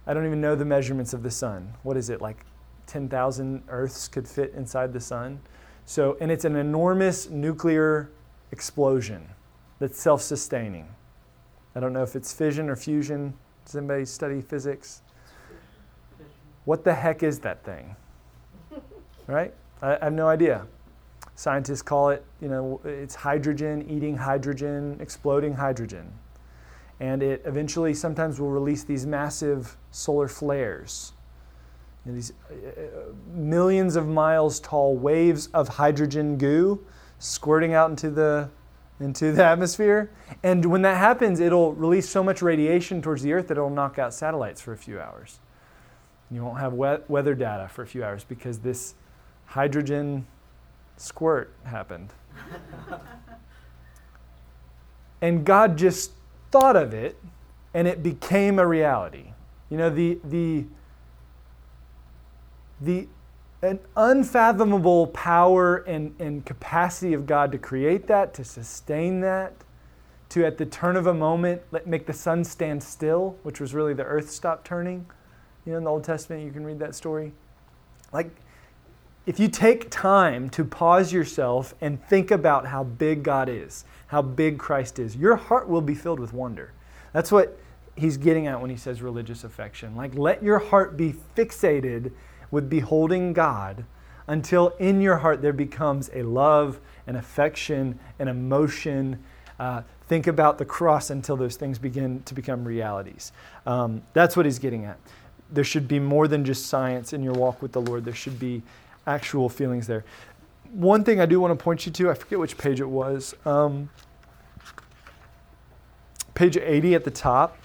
I 0.06 0.14
don't 0.14 0.24
even 0.24 0.40
know 0.40 0.54
the 0.54 0.64
measurements 0.64 1.12
of 1.12 1.24
the 1.24 1.30
sun. 1.30 1.74
What 1.82 1.96
is 1.96 2.08
it, 2.08 2.20
like 2.20 2.46
10,000 2.86 3.64
Earths 3.68 4.06
could 4.06 4.28
fit 4.28 4.54
inside 4.54 4.92
the 4.92 5.00
sun? 5.00 5.40
So, 5.84 6.16
and 6.20 6.30
it's 6.30 6.44
an 6.44 6.54
enormous 6.54 7.28
nuclear 7.28 8.10
explosion 8.52 9.26
that's 9.80 10.00
self 10.00 10.22
sustaining. 10.22 10.86
I 11.74 11.80
don't 11.80 11.92
know 11.92 12.04
if 12.04 12.14
it's 12.14 12.32
fission 12.32 12.68
or 12.68 12.76
fusion. 12.76 13.34
Does 13.64 13.74
anybody 13.74 14.04
study 14.04 14.40
physics? 14.40 15.02
What 16.64 16.84
the 16.84 16.94
heck 16.94 17.24
is 17.24 17.40
that 17.40 17.64
thing? 17.64 17.96
Right? 19.28 19.54
I, 19.80 19.96
I 19.96 20.04
have 20.04 20.12
no 20.12 20.26
idea. 20.26 20.66
Scientists 21.36 21.82
call 21.82 22.08
it, 22.10 22.24
you 22.40 22.48
know, 22.48 22.80
it's 22.84 23.14
hydrogen 23.14 23.88
eating 23.88 24.16
hydrogen, 24.16 24.98
exploding 25.00 25.54
hydrogen. 25.54 26.12
And 26.98 27.22
it 27.22 27.42
eventually 27.44 27.94
sometimes 27.94 28.40
will 28.40 28.50
release 28.50 28.82
these 28.82 29.06
massive 29.06 29.76
solar 29.92 30.26
flares. 30.26 31.12
You 32.04 32.10
know, 32.10 32.16
these 32.16 32.32
uh, 32.50 32.54
uh, 32.54 32.84
millions 33.32 33.94
of 33.94 34.08
miles 34.08 34.58
tall 34.58 34.96
waves 34.96 35.46
of 35.54 35.68
hydrogen 35.68 36.38
goo 36.38 36.84
squirting 37.20 37.74
out 37.74 37.90
into 37.90 38.10
the 38.10 38.50
into 39.00 39.30
the 39.30 39.44
atmosphere. 39.44 40.10
And 40.42 40.64
when 40.64 40.82
that 40.82 40.96
happens, 40.96 41.38
it'll 41.38 41.72
release 41.74 42.08
so 42.08 42.24
much 42.24 42.42
radiation 42.42 43.00
towards 43.00 43.22
the 43.22 43.32
Earth 43.32 43.46
that 43.48 43.56
it'll 43.56 43.70
knock 43.70 43.98
out 43.98 44.12
satellites 44.12 44.60
for 44.60 44.72
a 44.72 44.76
few 44.76 44.98
hours. 44.98 45.38
You 46.32 46.44
won't 46.44 46.58
have 46.58 46.72
weather 46.72 47.34
data 47.34 47.68
for 47.68 47.82
a 47.82 47.86
few 47.86 48.02
hours 48.02 48.24
because 48.24 48.58
this 48.58 48.94
hydrogen 49.48 50.26
squirt 50.96 51.52
happened. 51.64 52.12
and 55.20 55.44
God 55.44 55.76
just 55.76 56.12
thought 56.50 56.76
of 56.76 56.94
it 56.94 57.16
and 57.74 57.88
it 57.88 58.02
became 58.02 58.58
a 58.58 58.66
reality. 58.66 59.32
You 59.70 59.76
know, 59.76 59.90
the, 59.90 60.18
the, 60.24 60.64
the 62.80 63.08
an 63.60 63.80
unfathomable 63.96 65.08
power 65.08 65.78
and, 65.78 66.14
and 66.20 66.46
capacity 66.46 67.12
of 67.12 67.26
God 67.26 67.50
to 67.52 67.58
create 67.58 68.06
that, 68.06 68.32
to 68.34 68.44
sustain 68.44 69.20
that, 69.20 69.52
to 70.28 70.44
at 70.44 70.58
the 70.58 70.66
turn 70.66 70.96
of 70.96 71.06
a 71.06 71.14
moment 71.14 71.62
let, 71.72 71.86
make 71.86 72.06
the 72.06 72.12
sun 72.12 72.44
stand 72.44 72.82
still, 72.82 73.36
which 73.42 73.60
was 73.60 73.74
really 73.74 73.94
the 73.94 74.04
earth 74.04 74.30
stopped 74.30 74.64
turning. 74.64 75.06
You 75.66 75.72
know, 75.72 75.78
in 75.78 75.84
the 75.84 75.90
Old 75.90 76.04
Testament, 76.04 76.44
you 76.44 76.52
can 76.52 76.64
read 76.64 76.78
that 76.78 76.94
story. 76.94 77.32
Like, 78.12 78.30
if 79.28 79.38
you 79.38 79.46
take 79.46 79.90
time 79.90 80.48
to 80.48 80.64
pause 80.64 81.12
yourself 81.12 81.74
and 81.82 82.02
think 82.06 82.30
about 82.30 82.64
how 82.64 82.82
big 82.82 83.22
God 83.22 83.50
is, 83.50 83.84
how 84.06 84.22
big 84.22 84.58
Christ 84.58 84.98
is, 84.98 85.16
your 85.16 85.36
heart 85.36 85.68
will 85.68 85.82
be 85.82 85.94
filled 85.94 86.18
with 86.18 86.32
wonder. 86.32 86.72
That's 87.12 87.30
what 87.30 87.60
he's 87.94 88.16
getting 88.16 88.46
at 88.46 88.58
when 88.58 88.70
he 88.70 88.76
says 88.76 89.02
religious 89.02 89.44
affection. 89.44 89.94
Like, 89.94 90.14
let 90.14 90.42
your 90.42 90.58
heart 90.58 90.96
be 90.96 91.14
fixated 91.36 92.10
with 92.50 92.70
beholding 92.70 93.34
God 93.34 93.84
until 94.28 94.68
in 94.78 95.02
your 95.02 95.18
heart 95.18 95.42
there 95.42 95.52
becomes 95.52 96.08
a 96.14 96.22
love, 96.22 96.80
an 97.06 97.14
affection, 97.14 97.98
an 98.18 98.28
emotion. 98.28 99.22
Uh, 99.60 99.82
think 100.06 100.26
about 100.26 100.56
the 100.56 100.64
cross 100.64 101.10
until 101.10 101.36
those 101.36 101.56
things 101.56 101.78
begin 101.78 102.22
to 102.22 102.32
become 102.32 102.64
realities. 102.64 103.32
Um, 103.66 104.00
that's 104.14 104.38
what 104.38 104.46
he's 104.46 104.58
getting 104.58 104.86
at. 104.86 104.98
There 105.50 105.64
should 105.64 105.86
be 105.86 105.98
more 105.98 106.28
than 106.28 106.46
just 106.46 106.66
science 106.68 107.12
in 107.12 107.22
your 107.22 107.34
walk 107.34 107.60
with 107.60 107.72
the 107.72 107.82
Lord, 107.82 108.06
there 108.06 108.14
should 108.14 108.38
be 108.38 108.62
actual 109.08 109.48
feelings 109.48 109.86
there. 109.86 110.04
One 110.72 111.02
thing 111.02 111.20
I 111.20 111.26
do 111.26 111.40
want 111.40 111.58
to 111.58 111.62
point 111.62 111.86
you 111.86 111.92
to, 111.92 112.10
I 112.10 112.14
forget 112.14 112.38
which 112.38 112.58
page 112.58 112.80
it 112.80 112.88
was. 112.88 113.34
Um, 113.46 113.88
page 116.34 116.56
80 116.56 116.94
at 116.94 117.04
the 117.04 117.10
top. 117.10 117.56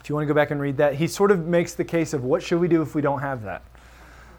If 0.00 0.08
you 0.08 0.14
want 0.14 0.24
to 0.24 0.28
go 0.28 0.34
back 0.34 0.50
and 0.50 0.60
read 0.60 0.78
that, 0.78 0.94
he 0.94 1.06
sort 1.06 1.30
of 1.30 1.46
makes 1.46 1.74
the 1.74 1.84
case 1.84 2.12
of 2.12 2.24
what 2.24 2.42
should 2.42 2.60
we 2.60 2.68
do 2.68 2.82
if 2.82 2.94
we 2.94 3.02
don't 3.02 3.20
have 3.20 3.42
that? 3.42 3.62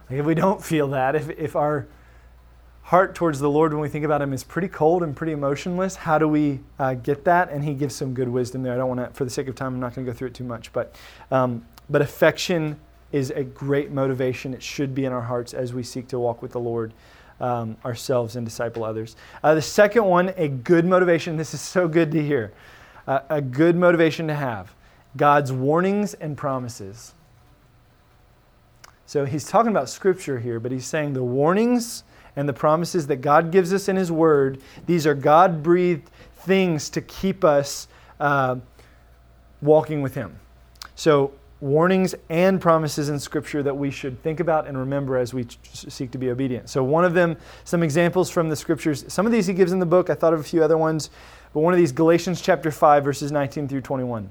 Like 0.09 0.19
if 0.19 0.25
we 0.25 0.35
don't 0.35 0.63
feel 0.63 0.89
that, 0.89 1.15
if, 1.15 1.29
if 1.29 1.55
our 1.55 1.87
heart 2.83 3.15
towards 3.15 3.39
the 3.39 3.49
Lord 3.49 3.73
when 3.73 3.81
we 3.81 3.89
think 3.89 4.05
about 4.05 4.21
Him 4.21 4.31
is 4.31 4.43
pretty 4.43 4.67
cold 4.67 5.01
and 5.01 5.15
pretty 5.15 5.33
emotionless, 5.33 5.95
how 5.95 6.19
do 6.19 6.27
we 6.27 6.59
uh, 6.77 6.93
get 6.93 7.25
that? 7.25 7.49
And 7.49 7.63
He 7.63 7.73
gives 7.73 7.95
some 7.95 8.13
good 8.13 8.29
wisdom 8.29 8.61
there. 8.61 8.73
I 8.73 8.77
don't 8.77 8.95
want 8.95 8.99
to, 8.99 9.13
for 9.15 9.25
the 9.25 9.31
sake 9.31 9.47
of 9.47 9.55
time, 9.55 9.73
I'm 9.73 9.79
not 9.79 9.95
going 9.95 10.05
to 10.05 10.11
go 10.11 10.15
through 10.15 10.27
it 10.27 10.33
too 10.35 10.43
much. 10.43 10.71
But, 10.71 10.95
um, 11.31 11.65
but 11.89 12.01
affection 12.01 12.79
is 13.15 13.31
a 13.31 13.45
great 13.45 13.91
motivation. 13.91 14.53
It 14.53 14.61
should 14.61 14.93
be 14.93 15.05
in 15.05 15.13
our 15.13 15.21
hearts 15.21 15.53
as 15.53 15.73
we 15.73 15.83
seek 15.83 16.09
to 16.09 16.19
walk 16.19 16.41
with 16.41 16.51
the 16.51 16.59
Lord 16.59 16.93
um, 17.39 17.77
ourselves 17.85 18.35
and 18.35 18.45
disciple 18.45 18.83
others. 18.83 19.15
Uh, 19.41 19.55
the 19.55 19.61
second 19.61 20.03
one, 20.03 20.33
a 20.35 20.49
good 20.49 20.85
motivation. 20.85 21.37
This 21.37 21.53
is 21.53 21.61
so 21.61 21.87
good 21.87 22.11
to 22.11 22.21
hear. 22.21 22.51
Uh, 23.07 23.21
a 23.29 23.41
good 23.41 23.77
motivation 23.77 24.27
to 24.27 24.33
have 24.33 24.75
God's 25.15 25.53
warnings 25.53 26.13
and 26.15 26.35
promises. 26.35 27.13
So 29.05 29.23
he's 29.23 29.47
talking 29.47 29.71
about 29.71 29.87
scripture 29.87 30.39
here, 30.39 30.59
but 30.59 30.73
he's 30.73 30.85
saying 30.85 31.13
the 31.13 31.23
warnings 31.23 32.03
and 32.35 32.49
the 32.49 32.53
promises 32.53 33.07
that 33.07 33.17
God 33.17 33.49
gives 33.49 33.71
us 33.71 33.87
in 33.87 33.95
his 33.95 34.11
word, 34.11 34.59
these 34.87 35.07
are 35.07 35.15
God 35.15 35.63
breathed 35.63 36.09
things 36.39 36.89
to 36.89 36.99
keep 36.99 37.45
us 37.45 37.87
uh, 38.19 38.57
walking 39.61 40.01
with 40.01 40.15
him. 40.15 40.37
So, 40.95 41.31
warnings 41.61 42.13
and 42.29 42.59
promises 42.59 43.09
in 43.09 43.19
scripture 43.19 43.63
that 43.63 43.75
we 43.75 43.89
should 43.89 44.21
think 44.21 44.39
about 44.39 44.67
and 44.67 44.77
remember 44.77 45.17
as 45.17 45.33
we 45.33 45.45
seek 45.63 46.11
to 46.11 46.17
be 46.17 46.29
obedient. 46.29 46.69
So, 46.69 46.83
one 46.83 47.05
of 47.05 47.13
them, 47.13 47.37
some 47.63 47.81
examples 47.81 48.29
from 48.29 48.49
the 48.49 48.55
scriptures. 48.55 49.05
Some 49.07 49.25
of 49.25 49.31
these 49.31 49.47
he 49.47 49.53
gives 49.53 49.71
in 49.71 49.79
the 49.79 49.85
book. 49.85 50.09
I 50.09 50.15
thought 50.15 50.33
of 50.33 50.39
a 50.39 50.43
few 50.43 50.63
other 50.63 50.77
ones, 50.77 51.09
but 51.53 51.61
one 51.61 51.73
of 51.73 51.79
these, 51.79 51.91
Galatians 51.91 52.41
chapter 52.41 52.71
5, 52.71 53.03
verses 53.03 53.31
19 53.31 53.67
through 53.67 53.81
21. 53.81 54.29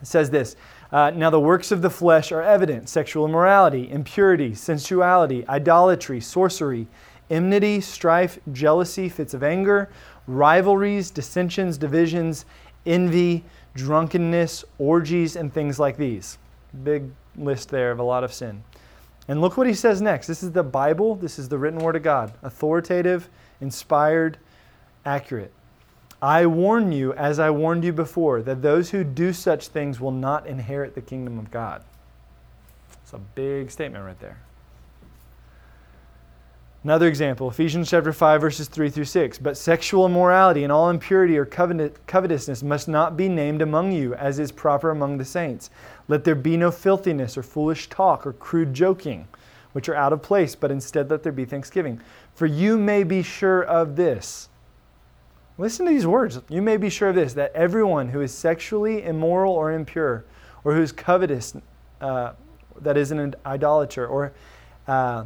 It 0.00 0.06
says 0.06 0.30
this 0.30 0.56
uh, 0.90 1.10
Now 1.10 1.30
the 1.30 1.40
works 1.40 1.72
of 1.72 1.80
the 1.80 1.90
flesh 1.90 2.32
are 2.32 2.42
evident 2.42 2.88
sexual 2.88 3.24
immorality, 3.24 3.90
impurity, 3.90 4.54
sensuality, 4.54 5.46
idolatry, 5.48 6.20
sorcery, 6.20 6.86
enmity, 7.30 7.80
strife, 7.80 8.38
jealousy, 8.52 9.08
fits 9.08 9.32
of 9.32 9.42
anger, 9.42 9.88
rivalries, 10.26 11.10
dissensions, 11.10 11.78
divisions, 11.78 12.44
envy, 12.84 13.44
drunkenness, 13.74 14.64
orgies, 14.78 15.36
and 15.36 15.52
things 15.54 15.78
like 15.78 15.96
these. 15.96 16.38
Big 16.84 17.10
list 17.36 17.68
there 17.70 17.90
of 17.90 17.98
a 17.98 18.02
lot 18.02 18.24
of 18.24 18.32
sin. 18.32 18.62
And 19.28 19.40
look 19.40 19.56
what 19.56 19.66
he 19.66 19.74
says 19.74 20.02
next. 20.02 20.26
This 20.26 20.42
is 20.42 20.52
the 20.52 20.62
Bible, 20.62 21.14
this 21.14 21.38
is 21.38 21.48
the 21.48 21.58
written 21.58 21.78
word 21.78 21.96
of 21.96 22.02
God, 22.02 22.32
authoritative, 22.42 23.28
inspired, 23.60 24.38
accurate. 25.04 25.52
I 26.20 26.46
warn 26.46 26.92
you, 26.92 27.12
as 27.14 27.38
I 27.38 27.50
warned 27.50 27.84
you 27.84 27.92
before, 27.92 28.42
that 28.42 28.62
those 28.62 28.90
who 28.90 29.02
do 29.02 29.32
such 29.32 29.68
things 29.68 30.00
will 30.00 30.12
not 30.12 30.46
inherit 30.46 30.94
the 30.94 31.00
kingdom 31.00 31.38
of 31.38 31.50
God. 31.50 31.82
It's 33.02 33.12
a 33.12 33.18
big 33.18 33.70
statement 33.70 34.04
right 34.04 34.18
there. 34.20 34.38
Another 36.84 37.06
example, 37.06 37.48
Ephesians 37.48 37.90
chapter 37.90 38.12
5, 38.12 38.40
verses 38.40 38.66
3 38.66 38.90
through 38.90 39.04
6. 39.04 39.38
But 39.38 39.56
sexual 39.56 40.04
immorality 40.04 40.64
and 40.64 40.72
all 40.72 40.90
impurity 40.90 41.38
or 41.38 41.44
covetousness 41.44 42.62
must 42.62 42.88
not 42.88 43.16
be 43.16 43.28
named 43.28 43.62
among 43.62 43.92
you, 43.92 44.14
as 44.14 44.40
is 44.40 44.50
proper 44.50 44.90
among 44.90 45.18
the 45.18 45.24
saints. 45.24 45.70
Let 46.08 46.24
there 46.24 46.34
be 46.34 46.56
no 46.56 46.72
filthiness 46.72 47.38
or 47.38 47.44
foolish 47.44 47.88
talk 47.88 48.26
or 48.26 48.32
crude 48.32 48.74
joking, 48.74 49.28
which 49.72 49.88
are 49.88 49.94
out 49.94 50.12
of 50.12 50.22
place, 50.22 50.56
but 50.56 50.72
instead 50.72 51.08
let 51.08 51.22
there 51.22 51.30
be 51.30 51.44
thanksgiving. 51.44 52.00
For 52.34 52.46
you 52.46 52.76
may 52.76 53.04
be 53.04 53.22
sure 53.22 53.62
of 53.62 53.94
this 53.94 54.48
Listen 55.58 55.84
to 55.86 55.92
these 55.92 56.06
words. 56.06 56.40
You 56.48 56.62
may 56.62 56.76
be 56.76 56.88
sure 56.88 57.10
of 57.10 57.14
this 57.14 57.34
that 57.34 57.52
everyone 57.54 58.08
who 58.08 58.20
is 58.20 58.32
sexually 58.32 59.04
immoral 59.04 59.52
or 59.52 59.72
impure, 59.72 60.24
or 60.64 60.74
who 60.74 60.80
is 60.80 60.92
covetous, 60.92 61.54
uh, 62.00 62.32
that 62.80 62.96
is 62.96 63.10
an 63.12 63.34
idolater, 63.44 64.06
or 64.06 64.32
uh, 64.88 65.24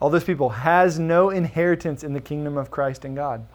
all 0.00 0.10
those 0.10 0.24
people, 0.24 0.48
has 0.48 0.98
no 0.98 1.30
inheritance 1.30 2.02
in 2.02 2.14
the 2.14 2.20
kingdom 2.20 2.56
of 2.56 2.70
Christ 2.70 3.04
and 3.04 3.14
God. 3.14 3.46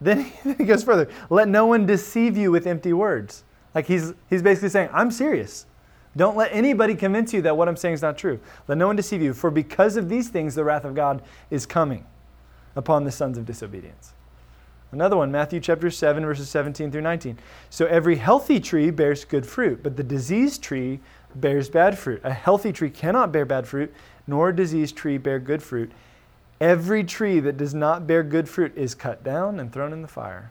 Then 0.00 0.32
he 0.58 0.64
goes 0.64 0.84
further. 0.84 1.08
Let 1.28 1.48
no 1.48 1.66
one 1.66 1.86
deceive 1.86 2.36
you 2.36 2.50
with 2.50 2.66
empty 2.66 2.92
words. 2.92 3.44
Like 3.74 3.86
he's, 3.86 4.12
he's 4.28 4.42
basically 4.42 4.68
saying, 4.68 4.90
I'm 4.92 5.10
serious. 5.10 5.66
Don't 6.16 6.36
let 6.36 6.52
anybody 6.52 6.94
convince 6.94 7.32
you 7.32 7.42
that 7.42 7.56
what 7.56 7.68
I'm 7.68 7.76
saying 7.76 7.94
is 7.94 8.02
not 8.02 8.18
true. 8.18 8.40
Let 8.66 8.78
no 8.78 8.88
one 8.88 8.96
deceive 8.96 9.22
you, 9.22 9.32
for 9.32 9.50
because 9.50 9.96
of 9.96 10.08
these 10.08 10.28
things, 10.28 10.54
the 10.54 10.64
wrath 10.64 10.84
of 10.84 10.94
God 10.94 11.22
is 11.50 11.66
coming 11.66 12.04
upon 12.74 13.04
the 13.04 13.12
sons 13.12 13.38
of 13.38 13.46
disobedience. 13.46 14.12
Another 14.92 15.16
one, 15.16 15.30
Matthew 15.30 15.60
chapter 15.60 15.88
7, 15.88 16.24
verses 16.24 16.50
17 16.50 16.90
through 16.90 17.02
19. 17.02 17.38
So 17.68 17.86
every 17.86 18.16
healthy 18.16 18.58
tree 18.58 18.90
bears 18.90 19.24
good 19.24 19.46
fruit, 19.46 19.84
but 19.84 19.96
the 19.96 20.02
diseased 20.02 20.62
tree 20.62 20.98
bears 21.34 21.68
bad 21.68 21.98
fruit. 21.98 22.20
A 22.24 22.32
healthy 22.32 22.72
tree 22.72 22.90
cannot 22.90 23.32
bear 23.32 23.44
bad 23.44 23.66
fruit, 23.66 23.92
nor 24.26 24.48
a 24.48 24.56
diseased 24.56 24.96
tree 24.96 25.18
bear 25.18 25.38
good 25.38 25.62
fruit. 25.62 25.92
Every 26.60 27.04
tree 27.04 27.40
that 27.40 27.56
does 27.56 27.74
not 27.74 28.06
bear 28.06 28.22
good 28.22 28.48
fruit 28.48 28.76
is 28.76 28.94
cut 28.94 29.24
down 29.24 29.58
and 29.58 29.72
thrown 29.72 29.92
in 29.92 30.02
the 30.02 30.08
fire. 30.08 30.50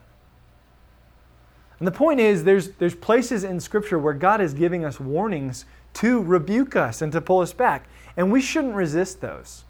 And 1.78 1.86
the 1.86 1.92
point 1.92 2.20
is, 2.20 2.44
there's, 2.44 2.72
there's 2.72 2.94
places 2.94 3.42
in 3.42 3.58
Scripture 3.58 3.98
where 3.98 4.12
God 4.12 4.40
is 4.40 4.52
giving 4.52 4.84
us 4.84 5.00
warnings 5.00 5.64
to 5.94 6.22
rebuke 6.22 6.76
us 6.76 7.00
and 7.00 7.10
to 7.12 7.20
pull 7.20 7.40
us 7.40 7.52
back, 7.52 7.88
and 8.16 8.30
we 8.30 8.40
shouldn't 8.40 8.74
resist 8.74 9.20
those. 9.20 9.64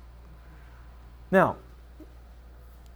Now, 1.31 1.57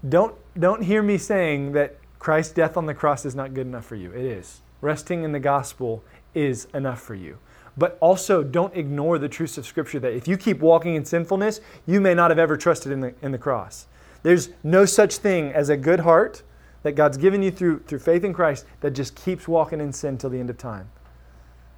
don't, 0.07 0.35
don't 0.59 0.83
hear 0.83 1.03
me 1.03 1.17
saying 1.17 1.73
that 1.73 1.97
Christ's 2.19 2.53
death 2.53 2.77
on 2.77 2.87
the 2.87 2.95
cross 2.95 3.25
is 3.25 3.35
not 3.35 3.55
good 3.55 3.67
enough 3.67 3.85
for 3.85 3.97
you. 3.97 4.11
It 4.11 4.25
is. 4.25 4.63
Resting 4.81 5.23
in 5.23 5.33
the 5.33 5.41
gospel 5.41 6.03
is 6.35 6.67
enough 6.75 7.01
for 7.01 7.15
you. 7.15 7.39
But 7.77 7.99
also, 8.01 8.43
don't 8.43 8.75
ignore 8.77 9.19
the 9.19 9.29
truths 9.29 9.59
of 9.59 9.67
Scripture 9.67 9.99
that 10.01 10.13
if 10.13 10.29
you 10.29 10.37
keep 10.37 10.61
walking 10.61 10.95
in 10.95 11.05
sinfulness, 11.05 11.61
you 11.87 12.01
may 12.01 12.15
not 12.15 12.31
have 12.31 12.39
ever 12.39 12.57
trusted 12.57 12.93
in 12.93 13.01
the, 13.01 13.15
in 13.21 13.33
the 13.33 13.39
cross. 13.39 13.87
There's 14.23 14.51
no 14.63 14.85
such 14.85 15.17
thing 15.17 15.53
as 15.53 15.69
a 15.69 15.77
good 15.77 16.01
heart 16.01 16.43
that 16.85 16.93
God's 16.93 17.17
given 17.17 17.43
you 17.43 17.51
through, 17.51 17.81
through 17.81 17.99
faith 17.99 18.25
in 18.25 18.33
Christ 18.33 18.67
that 18.81 18.93
just 18.93 19.17
keeps 19.17 19.49
walking 19.49 19.81
in 19.81 19.93
sin 19.93 20.17
till 20.19 20.31
the 20.31 20.39
end 20.39 20.51
of 20.51 20.59
time. 20.59 20.89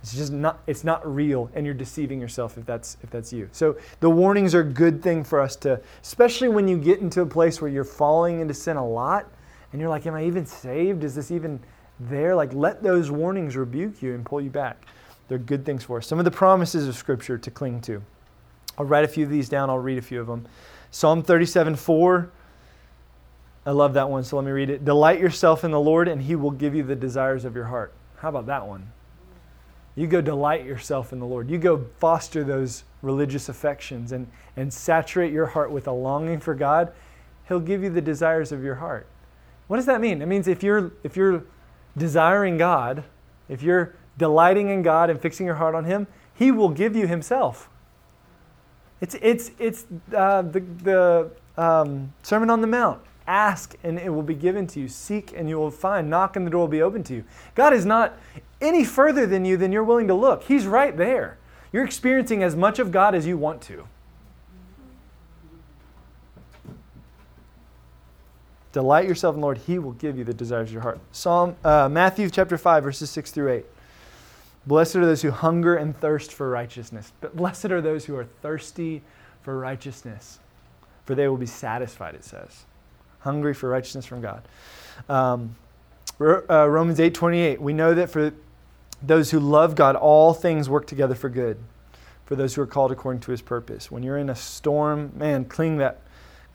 It's 0.02 0.14
just 0.14 0.32
not 0.32 0.60
it's 0.68 0.84
not 0.84 1.04
real 1.04 1.50
and 1.54 1.66
you're 1.66 1.74
deceiving 1.74 2.20
yourself 2.20 2.56
if 2.58 2.64
that's 2.64 2.96
if 3.02 3.10
that's 3.10 3.32
you. 3.32 3.48
So 3.50 3.76
the 3.98 4.10
warnings 4.10 4.54
are 4.54 4.60
a 4.60 4.64
good 4.64 5.02
thing 5.02 5.24
for 5.24 5.40
us 5.40 5.56
to 5.56 5.80
especially 6.00 6.48
when 6.48 6.68
you 6.68 6.78
get 6.78 7.00
into 7.00 7.22
a 7.22 7.26
place 7.26 7.60
where 7.60 7.70
you're 7.70 7.82
falling 7.82 8.38
into 8.40 8.54
sin 8.54 8.76
a 8.76 8.86
lot 8.86 9.26
and 9.72 9.80
you're 9.80 9.90
like 9.90 10.06
am 10.06 10.14
I 10.14 10.24
even 10.24 10.46
saved? 10.46 11.02
Is 11.02 11.16
this 11.16 11.32
even 11.32 11.58
there? 11.98 12.36
Like 12.36 12.52
let 12.52 12.84
those 12.84 13.10
warnings 13.10 13.56
rebuke 13.56 14.00
you 14.00 14.14
and 14.14 14.24
pull 14.24 14.40
you 14.40 14.50
back. 14.50 14.86
They're 15.28 15.38
good 15.38 15.64
things 15.64 15.84
for 15.84 15.98
us. 15.98 16.06
Some 16.06 16.18
of 16.18 16.24
the 16.24 16.30
promises 16.30 16.86
of 16.86 16.96
scripture 16.96 17.38
to 17.38 17.50
cling 17.50 17.80
to. 17.82 18.02
I'll 18.78 18.84
write 18.84 19.04
a 19.04 19.08
few 19.08 19.24
of 19.24 19.30
these 19.30 19.48
down. 19.48 19.70
I'll 19.70 19.78
read 19.78 19.98
a 19.98 20.02
few 20.02 20.20
of 20.20 20.26
them. 20.26 20.46
Psalm 20.90 21.22
37 21.22 21.76
4. 21.76 22.30
I 23.64 23.70
love 23.70 23.94
that 23.94 24.08
one, 24.08 24.22
so 24.22 24.36
let 24.36 24.44
me 24.44 24.52
read 24.52 24.70
it. 24.70 24.84
Delight 24.84 25.18
yourself 25.18 25.64
in 25.64 25.72
the 25.72 25.80
Lord, 25.80 26.06
and 26.06 26.22
he 26.22 26.36
will 26.36 26.52
give 26.52 26.74
you 26.74 26.84
the 26.84 26.94
desires 26.94 27.44
of 27.44 27.56
your 27.56 27.64
heart. 27.64 27.92
How 28.18 28.28
about 28.28 28.46
that 28.46 28.66
one? 28.66 28.92
You 29.96 30.06
go 30.06 30.20
delight 30.20 30.64
yourself 30.64 31.12
in 31.12 31.18
the 31.18 31.26
Lord. 31.26 31.50
You 31.50 31.58
go 31.58 31.86
foster 31.98 32.44
those 32.44 32.84
religious 33.02 33.48
affections 33.48 34.12
and, 34.12 34.28
and 34.56 34.72
saturate 34.72 35.32
your 35.32 35.46
heart 35.46 35.72
with 35.72 35.88
a 35.88 35.92
longing 35.92 36.38
for 36.38 36.54
God. 36.54 36.92
He'll 37.48 37.60
give 37.60 37.82
you 37.82 37.90
the 37.90 38.00
desires 38.00 38.52
of 38.52 38.62
your 38.62 38.76
heart. 38.76 39.06
What 39.68 39.78
does 39.78 39.86
that 39.86 40.00
mean? 40.00 40.22
It 40.22 40.26
means 40.26 40.46
if 40.46 40.62
you're 40.62 40.92
if 41.02 41.16
you're 41.16 41.44
desiring 41.96 42.56
God, 42.56 43.02
if 43.48 43.62
you're 43.62 43.96
delighting 44.18 44.68
in 44.70 44.82
God 44.82 45.10
and 45.10 45.20
fixing 45.20 45.46
your 45.46 45.56
heart 45.56 45.74
on 45.74 45.84
Him, 45.84 46.06
He 46.34 46.50
will 46.50 46.68
give 46.68 46.96
you 46.96 47.06
Himself. 47.06 47.68
It's, 49.00 49.16
it's, 49.20 49.50
it's 49.58 49.86
uh, 50.14 50.42
the, 50.42 50.60
the 50.60 51.30
um, 51.56 52.12
Sermon 52.22 52.50
on 52.50 52.60
the 52.60 52.66
Mount. 52.66 53.00
Ask 53.26 53.74
and 53.82 53.98
it 53.98 54.10
will 54.10 54.22
be 54.22 54.34
given 54.34 54.66
to 54.68 54.80
you. 54.80 54.88
Seek 54.88 55.32
and 55.36 55.48
you 55.48 55.58
will 55.58 55.70
find. 55.70 56.08
Knock 56.08 56.36
and 56.36 56.46
the 56.46 56.50
door 56.50 56.62
will 56.62 56.68
be 56.68 56.82
open 56.82 57.02
to 57.04 57.14
you. 57.14 57.24
God 57.54 57.72
is 57.72 57.84
not 57.84 58.16
any 58.60 58.84
further 58.84 59.26
than 59.26 59.44
you 59.44 59.56
than 59.56 59.72
you're 59.72 59.84
willing 59.84 60.06
to 60.08 60.14
look. 60.14 60.44
He's 60.44 60.66
right 60.66 60.96
there. 60.96 61.38
You're 61.72 61.84
experiencing 61.84 62.42
as 62.42 62.54
much 62.54 62.78
of 62.78 62.92
God 62.92 63.14
as 63.14 63.26
you 63.26 63.36
want 63.36 63.60
to. 63.62 63.86
Delight 68.72 69.08
yourself 69.08 69.34
in 69.34 69.40
the 69.40 69.46
Lord, 69.46 69.58
He 69.58 69.78
will 69.78 69.92
give 69.92 70.18
you 70.18 70.24
the 70.24 70.34
desires 70.34 70.68
of 70.68 70.74
your 70.74 70.82
heart. 70.82 71.00
Psalm 71.10 71.56
uh, 71.64 71.88
Matthew 71.88 72.28
chapter 72.30 72.58
5, 72.58 72.84
verses 72.84 73.10
6 73.10 73.30
through 73.30 73.50
8. 73.50 73.66
Blessed 74.66 74.96
are 74.96 75.06
those 75.06 75.22
who 75.22 75.30
hunger 75.30 75.76
and 75.76 75.96
thirst 75.98 76.32
for 76.32 76.50
righteousness. 76.50 77.12
But 77.20 77.36
blessed 77.36 77.66
are 77.66 77.80
those 77.80 78.04
who 78.04 78.16
are 78.16 78.24
thirsty 78.24 79.02
for 79.42 79.58
righteousness, 79.58 80.40
for 81.04 81.14
they 81.14 81.28
will 81.28 81.36
be 81.36 81.46
satisfied, 81.46 82.14
it 82.14 82.24
says. 82.24 82.64
Hungry 83.20 83.54
for 83.54 83.68
righteousness 83.68 84.06
from 84.06 84.20
God. 84.20 84.42
Um, 85.08 85.54
uh, 86.20 86.68
Romans 86.68 86.98
8 86.98 87.14
28. 87.14 87.60
We 87.60 87.72
know 87.72 87.94
that 87.94 88.10
for 88.10 88.32
those 89.02 89.30
who 89.30 89.38
love 89.38 89.74
God, 89.74 89.94
all 89.94 90.32
things 90.34 90.68
work 90.68 90.86
together 90.86 91.14
for 91.14 91.28
good, 91.28 91.58
for 92.24 92.34
those 92.34 92.54
who 92.54 92.62
are 92.62 92.66
called 92.66 92.90
according 92.90 93.20
to 93.20 93.30
his 93.30 93.42
purpose. 93.42 93.90
When 93.90 94.02
you're 94.02 94.18
in 94.18 94.30
a 94.30 94.34
storm, 94.34 95.12
man, 95.14 95.44
cling, 95.44 95.76
that, 95.78 96.00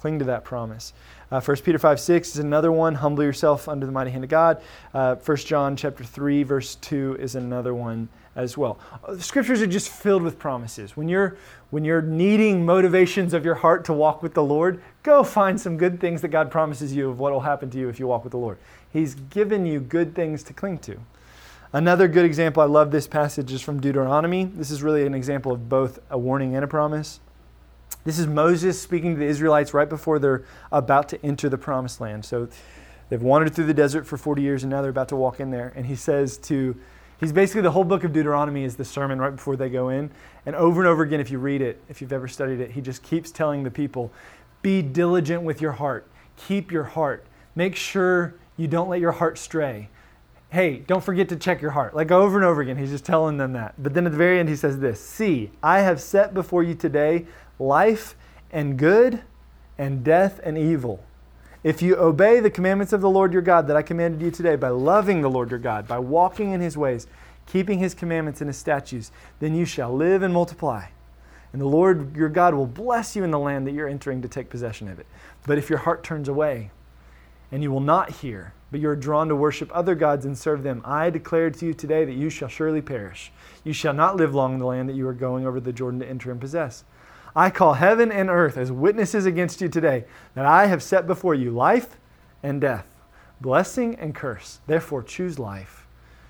cling 0.01 0.17
to 0.17 0.25
that 0.25 0.43
promise. 0.43 0.93
Uh, 1.31 1.39
1 1.39 1.57
Peter 1.57 1.77
5 1.77 1.99
6 1.99 2.29
is 2.29 2.39
another 2.39 2.71
one. 2.71 2.95
Humble 2.95 3.23
yourself 3.23 3.69
under 3.69 3.85
the 3.85 3.91
mighty 3.91 4.09
hand 4.09 4.23
of 4.23 4.29
God. 4.31 4.61
Uh, 4.93 5.15
1 5.15 5.37
John 5.37 5.75
chapter 5.75 6.03
3, 6.03 6.41
verse 6.43 6.75
2 6.75 7.17
is 7.19 7.35
another 7.35 7.75
one 7.75 8.09
as 8.35 8.57
well. 8.57 8.79
Uh, 9.03 9.13
the 9.13 9.21
scriptures 9.21 9.61
are 9.61 9.67
just 9.67 9.89
filled 9.89 10.23
with 10.23 10.39
promises. 10.39 10.97
When 10.97 11.07
you're, 11.07 11.37
when 11.69 11.85
you're 11.85 12.01
needing 12.01 12.65
motivations 12.65 13.33
of 13.35 13.45
your 13.45 13.55
heart 13.55 13.85
to 13.85 13.93
walk 13.93 14.23
with 14.23 14.33
the 14.33 14.43
Lord, 14.43 14.81
go 15.03 15.23
find 15.23 15.61
some 15.61 15.77
good 15.77 15.99
things 15.99 16.21
that 16.21 16.29
God 16.29 16.49
promises 16.49 16.95
you 16.95 17.09
of 17.09 17.19
what 17.19 17.31
will 17.31 17.41
happen 17.41 17.69
to 17.69 17.77
you 17.77 17.87
if 17.87 17.99
you 17.99 18.07
walk 18.07 18.23
with 18.23 18.31
the 18.31 18.37
Lord. 18.37 18.57
He's 18.91 19.13
given 19.13 19.67
you 19.67 19.79
good 19.79 20.15
things 20.15 20.41
to 20.43 20.53
cling 20.53 20.79
to. 20.79 20.99
Another 21.73 22.07
good 22.07 22.25
example, 22.25 22.63
I 22.63 22.65
love 22.65 22.91
this 22.91 23.07
passage, 23.07 23.53
is 23.53 23.61
from 23.61 23.79
Deuteronomy. 23.79 24.45
This 24.45 24.71
is 24.71 24.81
really 24.81 25.05
an 25.05 25.13
example 25.13 25.51
of 25.51 25.69
both 25.69 25.99
a 26.09 26.17
warning 26.17 26.55
and 26.55 26.65
a 26.65 26.67
promise. 26.67 27.19
This 28.03 28.17
is 28.17 28.25
Moses 28.25 28.81
speaking 28.81 29.13
to 29.13 29.19
the 29.19 29.27
Israelites 29.27 29.75
right 29.75 29.87
before 29.87 30.17
they're 30.17 30.43
about 30.71 31.07
to 31.09 31.23
enter 31.23 31.49
the 31.49 31.57
promised 31.57 32.01
land. 32.01 32.25
So 32.25 32.47
they've 33.09 33.21
wandered 33.21 33.53
through 33.53 33.67
the 33.67 33.75
desert 33.75 34.07
for 34.07 34.17
40 34.17 34.41
years 34.41 34.63
and 34.63 34.71
now 34.71 34.81
they're 34.81 34.89
about 34.89 35.09
to 35.09 35.15
walk 35.15 35.39
in 35.39 35.51
there. 35.51 35.71
And 35.75 35.85
he 35.85 35.95
says 35.95 36.37
to, 36.39 36.75
he's 37.19 37.31
basically 37.31 37.61
the 37.61 37.71
whole 37.71 37.83
book 37.83 38.03
of 38.03 38.11
Deuteronomy 38.11 38.63
is 38.63 38.75
the 38.75 38.85
sermon 38.85 39.19
right 39.19 39.35
before 39.35 39.55
they 39.55 39.69
go 39.69 39.89
in. 39.89 40.09
And 40.47 40.55
over 40.55 40.81
and 40.81 40.87
over 40.87 41.03
again, 41.03 41.19
if 41.19 41.29
you 41.29 41.37
read 41.37 41.61
it, 41.61 41.79
if 41.89 42.01
you've 42.01 42.11
ever 42.11 42.27
studied 42.27 42.59
it, 42.59 42.71
he 42.71 42.81
just 42.81 43.03
keeps 43.03 43.29
telling 43.29 43.61
the 43.61 43.71
people 43.71 44.11
be 44.63 44.81
diligent 44.81 45.43
with 45.43 45.61
your 45.61 45.73
heart, 45.73 46.07
keep 46.37 46.71
your 46.71 46.83
heart, 46.83 47.25
make 47.55 47.75
sure 47.75 48.33
you 48.57 48.67
don't 48.67 48.89
let 48.89 48.99
your 48.99 49.11
heart 49.11 49.37
stray. 49.37 49.89
Hey, 50.49 50.79
don't 50.79 51.03
forget 51.03 51.29
to 51.29 51.35
check 51.35 51.61
your 51.61 51.71
heart. 51.71 51.95
Like 51.95 52.11
over 52.11 52.35
and 52.35 52.43
over 52.43 52.61
again, 52.61 52.77
he's 52.77 52.89
just 52.89 53.05
telling 53.05 53.37
them 53.37 53.53
that. 53.53 53.75
But 53.81 53.93
then 53.93 54.05
at 54.05 54.11
the 54.11 54.17
very 54.17 54.39
end, 54.39 54.49
he 54.49 54.55
says 54.55 54.79
this 54.79 54.99
See, 54.99 55.51
I 55.61 55.79
have 55.79 56.01
set 56.01 56.33
before 56.33 56.63
you 56.63 56.73
today 56.75 57.25
life 57.61 58.15
and 58.51 58.77
good, 58.77 59.21
and 59.77 60.03
death 60.03 60.39
and 60.43 60.57
evil. 60.57 61.03
If 61.63 61.81
you 61.81 61.95
obey 61.95 62.39
the 62.39 62.49
commandments 62.49 62.91
of 62.91 63.01
the 63.01 63.09
Lord 63.09 63.33
your 63.33 63.41
God 63.41 63.67
that 63.67 63.77
I 63.77 63.81
commanded 63.81 64.21
you 64.21 64.31
today 64.31 64.55
by 64.55 64.69
loving 64.69 65.21
the 65.21 65.29
Lord 65.29 65.51
your 65.51 65.59
God, 65.59 65.87
by 65.87 65.99
walking 65.99 66.51
in 66.51 66.59
his 66.59 66.75
ways, 66.75 67.07
keeping 67.45 67.79
his 67.79 67.93
commandments 67.93 68.41
and 68.41 68.47
his 68.47 68.57
statutes, 68.57 69.11
then 69.39 69.55
you 69.55 69.65
shall 69.65 69.95
live 69.95 70.23
and 70.23 70.33
multiply. 70.33 70.87
And 71.53 71.61
the 71.61 71.67
Lord 71.67 72.15
your 72.15 72.29
God 72.29 72.53
will 72.53 72.65
bless 72.65 73.15
you 73.15 73.23
in 73.23 73.31
the 73.31 73.39
land 73.39 73.67
that 73.67 73.73
you're 73.73 73.87
entering 73.87 74.21
to 74.21 74.27
take 74.27 74.49
possession 74.49 74.87
of 74.87 74.99
it. 74.99 75.05
But 75.45 75.57
if 75.57 75.69
your 75.69 75.79
heart 75.79 76.03
turns 76.03 76.27
away, 76.27 76.71
and 77.51 77.61
you 77.61 77.71
will 77.71 77.81
not 77.81 78.09
hear, 78.09 78.53
but 78.71 78.79
you 78.79 78.89
are 78.89 78.95
drawn 78.95 79.27
to 79.27 79.35
worship 79.35 79.69
other 79.73 79.93
gods 79.93 80.25
and 80.25 80.37
serve 80.37 80.63
them, 80.63 80.81
I 80.85 81.09
declare 81.09 81.49
to 81.51 81.65
you 81.65 81.73
today 81.73 82.05
that 82.05 82.13
you 82.13 82.29
shall 82.29 82.47
surely 82.47 82.81
perish. 82.81 83.31
You 83.63 83.73
shall 83.73 83.93
not 83.93 84.15
live 84.15 84.33
long 84.33 84.53
in 84.53 84.59
the 84.59 84.65
land 84.65 84.87
that 84.87 84.95
you 84.95 85.07
are 85.07 85.13
going 85.13 85.45
over 85.45 85.59
the 85.59 85.73
Jordan 85.73 85.99
to 85.99 86.09
enter 86.09 86.31
and 86.31 86.39
possess. 86.39 86.85
I 87.35 87.49
call 87.49 87.73
heaven 87.75 88.11
and 88.11 88.29
earth 88.29 88.57
as 88.57 88.71
witnesses 88.71 89.25
against 89.25 89.61
you 89.61 89.69
today 89.69 90.05
that 90.35 90.45
I 90.45 90.65
have 90.65 90.83
set 90.83 91.07
before 91.07 91.33
you 91.33 91.51
life 91.51 91.97
and 92.43 92.59
death, 92.59 92.87
blessing 93.39 93.95
and 93.95 94.13
curse. 94.13 94.59
Therefore, 94.67 95.01
choose 95.01 95.39
life, 95.39 95.87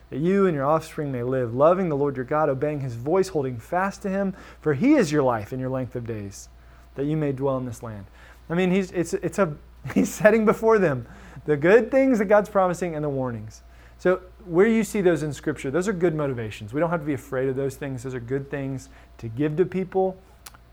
that 0.10 0.20
you 0.20 0.46
and 0.46 0.56
your 0.56 0.66
offspring 0.66 1.12
may 1.12 1.24
live, 1.24 1.56
loving 1.56 1.90
the 1.90 1.98
Lord 1.98 2.16
your 2.16 2.26
God, 2.26 2.50
obeying 2.50 2.82
his 2.82 2.96
voice, 2.96 3.30
holding 3.30 3.58
fast 3.58 4.02
to 4.04 4.10
him, 4.10 4.36
for 4.60 4.74
he 4.74 4.94
is 4.94 5.12
your 5.12 5.24
life 5.24 5.52
and 5.52 5.60
your 5.60 5.70
length 5.70 5.96
of 5.96 6.06
days, 6.06 6.50
that 6.96 7.06
you 7.06 7.18
may 7.18 7.32
dwell 7.32 7.58
in 7.58 7.66
this 7.66 7.82
land. 7.82 8.06
I 8.50 8.54
mean, 8.54 8.70
he's, 8.70 8.92
it's, 8.92 9.14
it's 9.14 9.40
a, 9.40 9.56
he's 9.96 10.12
setting 10.14 10.46
before 10.46 10.78
them 10.78 11.08
the 11.46 11.58
good 11.58 11.90
things 11.90 12.20
that 12.20 12.26
God's 12.26 12.50
promising 12.50 12.94
and 12.96 13.04
the 13.04 13.10
warnings. 13.10 13.64
So, 13.98 14.22
where 14.46 14.68
you 14.68 14.84
see 14.84 15.02
those 15.02 15.22
in 15.22 15.32
Scripture, 15.32 15.70
those 15.70 15.88
are 15.88 15.94
good 15.94 16.16
motivations. 16.16 16.74
We 16.74 16.80
don't 16.80 16.90
have 16.90 17.02
to 17.02 17.06
be 17.06 17.14
afraid 17.14 17.50
of 17.50 17.56
those 17.56 17.76
things. 17.76 18.02
Those 18.02 18.16
are 18.16 18.20
good 18.20 18.50
things 18.50 18.90
to 19.20 19.28
give 19.28 19.56
to 19.58 19.66
people 19.66 20.18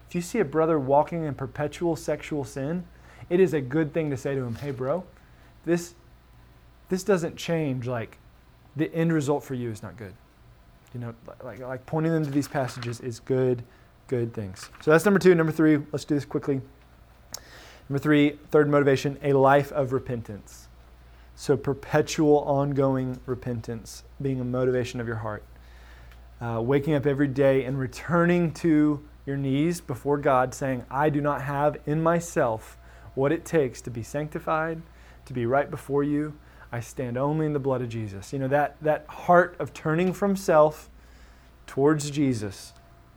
if 0.08 0.14
you 0.14 0.20
see 0.22 0.38
a 0.38 0.44
brother 0.44 0.78
walking 0.78 1.24
in 1.24 1.34
perpetual 1.34 1.94
sexual 1.94 2.42
sin, 2.44 2.84
it 3.28 3.40
is 3.40 3.52
a 3.52 3.60
good 3.60 3.92
thing 3.92 4.08
to 4.10 4.16
say 4.16 4.34
to 4.34 4.40
him, 4.40 4.54
hey, 4.54 4.70
bro, 4.70 5.04
this, 5.66 5.94
this 6.88 7.04
doesn't 7.04 7.36
change. 7.36 7.86
Like, 7.86 8.16
the 8.74 8.92
end 8.94 9.12
result 9.12 9.44
for 9.44 9.54
you 9.54 9.70
is 9.70 9.82
not 9.82 9.96
good. 9.98 10.14
You 10.94 11.00
know, 11.00 11.14
like, 11.44 11.58
like 11.58 11.84
pointing 11.84 12.12
them 12.12 12.24
to 12.24 12.30
these 12.30 12.48
passages 12.48 13.00
is 13.00 13.20
good, 13.20 13.62
good 14.06 14.32
things. 14.32 14.70
So 14.80 14.90
that's 14.90 15.04
number 15.04 15.20
two. 15.20 15.34
Number 15.34 15.52
three, 15.52 15.78
let's 15.92 16.06
do 16.06 16.14
this 16.14 16.24
quickly. 16.24 16.62
Number 17.90 17.98
three, 17.98 18.38
third 18.50 18.70
motivation, 18.70 19.18
a 19.22 19.34
life 19.34 19.72
of 19.72 19.92
repentance. 19.92 20.68
So 21.36 21.56
perpetual, 21.56 22.38
ongoing 22.40 23.20
repentance 23.26 24.04
being 24.22 24.40
a 24.40 24.44
motivation 24.44 25.00
of 25.00 25.06
your 25.06 25.16
heart. 25.16 25.44
Uh, 26.40 26.62
waking 26.62 26.94
up 26.94 27.04
every 27.04 27.28
day 27.28 27.64
and 27.64 27.78
returning 27.78 28.52
to 28.54 29.02
your 29.28 29.36
knees 29.36 29.82
before 29.82 30.16
God, 30.16 30.54
saying, 30.54 30.84
I 30.90 31.10
do 31.10 31.20
not 31.20 31.42
have 31.42 31.76
in 31.86 32.02
myself 32.02 32.78
what 33.14 33.30
it 33.30 33.44
takes 33.44 33.82
to 33.82 33.90
be 33.90 34.02
sanctified, 34.02 34.80
to 35.26 35.34
be 35.34 35.44
right 35.44 35.70
before 35.70 36.02
you. 36.02 36.32
I 36.72 36.80
stand 36.80 37.18
only 37.18 37.44
in 37.44 37.52
the 37.52 37.58
blood 37.58 37.82
of 37.82 37.90
Jesus. 37.90 38.32
You 38.32 38.38
know, 38.38 38.48
that, 38.48 38.76
that 38.80 39.06
heart 39.06 39.54
of 39.58 39.74
turning 39.74 40.14
from 40.14 40.34
self 40.34 40.88
towards 41.66 42.10
Jesus, 42.10 42.72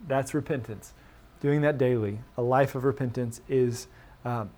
that's 0.06 0.34
repentance. 0.34 0.94
Doing 1.40 1.62
that 1.62 1.78
daily, 1.78 2.20
a 2.38 2.42
life 2.42 2.76
of 2.76 2.84
repentance, 2.84 3.40
is 3.48 3.88
um, 4.26 4.52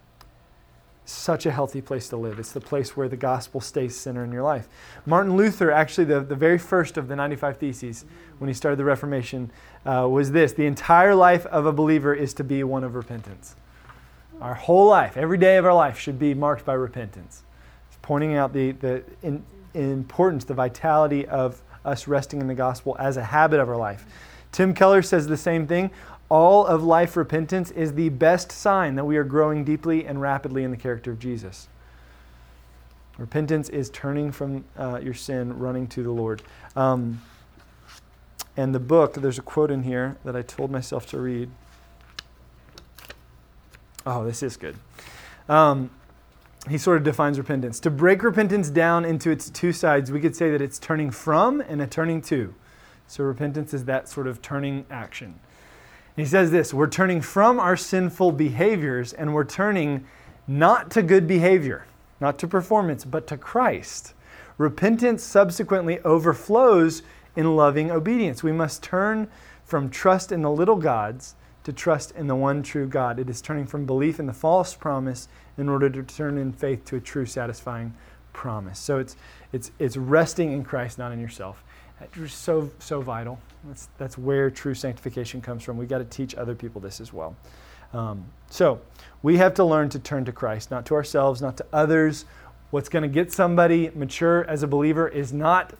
such 1.05 1.45
a 1.45 1.51
healthy 1.51 1.81
place 1.81 2.07
to 2.09 2.17
live. 2.17 2.39
It's 2.39 2.51
the 2.51 2.61
place 2.61 2.95
where 2.95 3.09
the 3.09 3.17
gospel 3.17 3.59
stays 3.59 3.95
center 3.95 4.23
in 4.23 4.31
your 4.31 4.43
life. 4.43 4.67
Martin 5.05 5.35
Luther, 5.35 5.71
actually, 5.71 6.05
the, 6.05 6.21
the 6.21 6.35
very 6.35 6.57
first 6.57 6.97
of 6.97 7.07
the 7.07 7.15
95 7.15 7.57
Theses, 7.57 8.05
when 8.37 8.47
he 8.47 8.53
started 8.53 8.77
the 8.77 8.85
Reformation, 8.85 9.51
uh, 9.85 10.07
was 10.09 10.31
this 10.31 10.53
The 10.53 10.65
entire 10.65 11.15
life 11.15 11.45
of 11.47 11.65
a 11.65 11.73
believer 11.73 12.13
is 12.13 12.33
to 12.35 12.43
be 12.43 12.63
one 12.63 12.83
of 12.83 12.95
repentance. 12.95 13.55
Our 14.41 14.53
whole 14.53 14.87
life, 14.87 15.17
every 15.17 15.37
day 15.37 15.57
of 15.57 15.65
our 15.65 15.73
life, 15.73 15.99
should 15.99 16.19
be 16.19 16.33
marked 16.33 16.65
by 16.65 16.73
repentance. 16.73 17.43
It's 17.89 17.97
pointing 18.01 18.35
out 18.35 18.53
the, 18.53 18.71
the 18.71 19.03
in, 19.21 19.43
importance, 19.73 20.45
the 20.45 20.53
vitality 20.53 21.25
of 21.27 21.61
us 21.85 22.07
resting 22.07 22.39
in 22.39 22.47
the 22.47 22.55
gospel 22.55 22.95
as 22.99 23.17
a 23.17 23.23
habit 23.23 23.59
of 23.59 23.69
our 23.69 23.77
life. 23.77 24.05
Tim 24.51 24.73
Keller 24.73 25.01
says 25.01 25.27
the 25.27 25.35
same 25.35 25.67
thing 25.67 25.91
all 26.33 26.65
of 26.65 26.83
life 26.83 27.15
repentance 27.15 27.69
is 27.69 27.93
the 27.93 28.09
best 28.09 28.51
sign 28.51 28.95
that 28.95 29.05
we 29.05 29.17
are 29.17 29.23
growing 29.23 29.63
deeply 29.63 30.03
and 30.03 30.19
rapidly 30.19 30.63
in 30.63 30.71
the 30.71 30.77
character 30.77 31.11
of 31.11 31.19
Jesus. 31.19 31.67
Repentance 33.19 33.69
is 33.69 33.91
turning 33.91 34.31
from 34.31 34.65
uh, 34.75 34.99
your 34.99 35.13
sin, 35.13 35.59
running 35.59 35.85
to 35.85 36.01
the 36.01 36.09
Lord. 36.09 36.41
Um, 36.75 37.21
and 38.57 38.73
the 38.73 38.79
book, 38.79 39.13
there's 39.13 39.37
a 39.37 39.43
quote 39.43 39.69
in 39.69 39.83
here 39.83 40.17
that 40.25 40.35
I 40.35 40.41
told 40.41 40.71
myself 40.71 41.05
to 41.11 41.19
read. 41.19 41.51
Oh, 44.03 44.25
this 44.25 44.41
is 44.41 44.57
good. 44.57 44.75
Um, 45.47 45.91
he 46.67 46.79
sort 46.79 46.97
of 46.97 47.03
defines 47.03 47.37
repentance. 47.37 47.79
To 47.81 47.91
break 47.91 48.23
repentance 48.23 48.71
down 48.71 49.05
into 49.05 49.29
its 49.29 49.51
two 49.51 49.71
sides, 49.71 50.11
we 50.11 50.19
could 50.19 50.35
say 50.35 50.49
that 50.49 50.63
it's 50.63 50.79
turning 50.79 51.11
from 51.11 51.61
and 51.61 51.79
a 51.79 51.85
turning 51.85 52.23
to. 52.23 52.55
So 53.05 53.23
repentance 53.23 53.71
is 53.71 53.85
that 53.85 54.09
sort 54.09 54.25
of 54.25 54.41
turning 54.41 54.87
action. 54.89 55.39
He 56.15 56.25
says 56.25 56.51
this 56.51 56.73
we're 56.73 56.87
turning 56.87 57.21
from 57.21 57.59
our 57.59 57.75
sinful 57.75 58.33
behaviors 58.33 59.13
and 59.13 59.33
we're 59.33 59.45
turning 59.45 60.05
not 60.47 60.91
to 60.91 61.01
good 61.01 61.27
behavior, 61.27 61.85
not 62.19 62.37
to 62.39 62.47
performance, 62.47 63.05
but 63.05 63.27
to 63.27 63.37
Christ. 63.37 64.13
Repentance 64.57 65.23
subsequently 65.23 65.99
overflows 66.01 67.01
in 67.35 67.55
loving 67.55 67.89
obedience. 67.89 68.43
We 68.43 68.51
must 68.51 68.83
turn 68.83 69.27
from 69.65 69.89
trust 69.89 70.31
in 70.31 70.41
the 70.41 70.51
little 70.51 70.75
gods 70.75 71.35
to 71.63 71.73
trust 71.73 72.11
in 72.11 72.27
the 72.27 72.35
one 72.35 72.61
true 72.61 72.87
God. 72.87 73.19
It 73.19 73.29
is 73.29 73.41
turning 73.41 73.65
from 73.65 73.85
belief 73.85 74.19
in 74.19 74.27
the 74.27 74.33
false 74.33 74.75
promise 74.75 75.27
in 75.57 75.69
order 75.69 75.89
to 75.89 76.03
turn 76.03 76.37
in 76.37 76.51
faith 76.51 76.85
to 76.85 76.97
a 76.97 76.99
true, 76.99 77.25
satisfying 77.25 77.93
promise. 78.33 78.79
So 78.79 78.99
it's, 78.99 79.15
it's, 79.51 79.71
it's 79.79 79.97
resting 79.97 80.51
in 80.51 80.63
Christ, 80.63 80.97
not 80.97 81.11
in 81.11 81.19
yourself. 81.19 81.63
That's 81.99 82.33
so, 82.33 82.71
so 82.79 83.01
vital. 83.01 83.39
That's, 83.65 83.89
that's 83.97 84.17
where 84.17 84.49
true 84.49 84.73
sanctification 84.73 85.41
comes 85.41 85.63
from. 85.63 85.77
We've 85.77 85.89
got 85.89 85.99
to 85.99 86.05
teach 86.05 86.35
other 86.35 86.55
people 86.55 86.81
this 86.81 86.99
as 86.99 87.13
well. 87.13 87.35
Um, 87.93 88.25
so 88.49 88.81
we 89.21 89.37
have 89.37 89.53
to 89.55 89.63
learn 89.63 89.89
to 89.89 89.99
turn 89.99 90.25
to 90.25 90.31
Christ, 90.31 90.71
not 90.71 90.85
to 90.87 90.95
ourselves, 90.95 91.41
not 91.41 91.57
to 91.57 91.65
others. 91.71 92.25
What's 92.71 92.89
going 92.89 93.03
to 93.03 93.09
get 93.09 93.31
somebody 93.31 93.91
mature 93.93 94.43
as 94.45 94.63
a 94.63 94.67
believer 94.67 95.07
is 95.07 95.31
not 95.31 95.73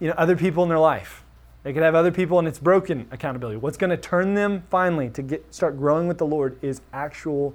you 0.00 0.08
know, 0.08 0.14
other 0.16 0.36
people 0.36 0.62
in 0.62 0.68
their 0.68 0.78
life. 0.78 1.24
They 1.62 1.72
could 1.72 1.82
have 1.82 1.94
other 1.94 2.12
people 2.12 2.38
and 2.38 2.46
it's 2.46 2.58
broken 2.58 3.06
accountability. 3.10 3.58
What's 3.58 3.76
going 3.76 3.90
to 3.90 3.96
turn 3.96 4.34
them 4.34 4.62
finally 4.70 5.10
to 5.10 5.22
get 5.22 5.54
start 5.54 5.76
growing 5.76 6.08
with 6.08 6.18
the 6.18 6.26
Lord 6.26 6.58
is 6.62 6.80
actual 6.92 7.54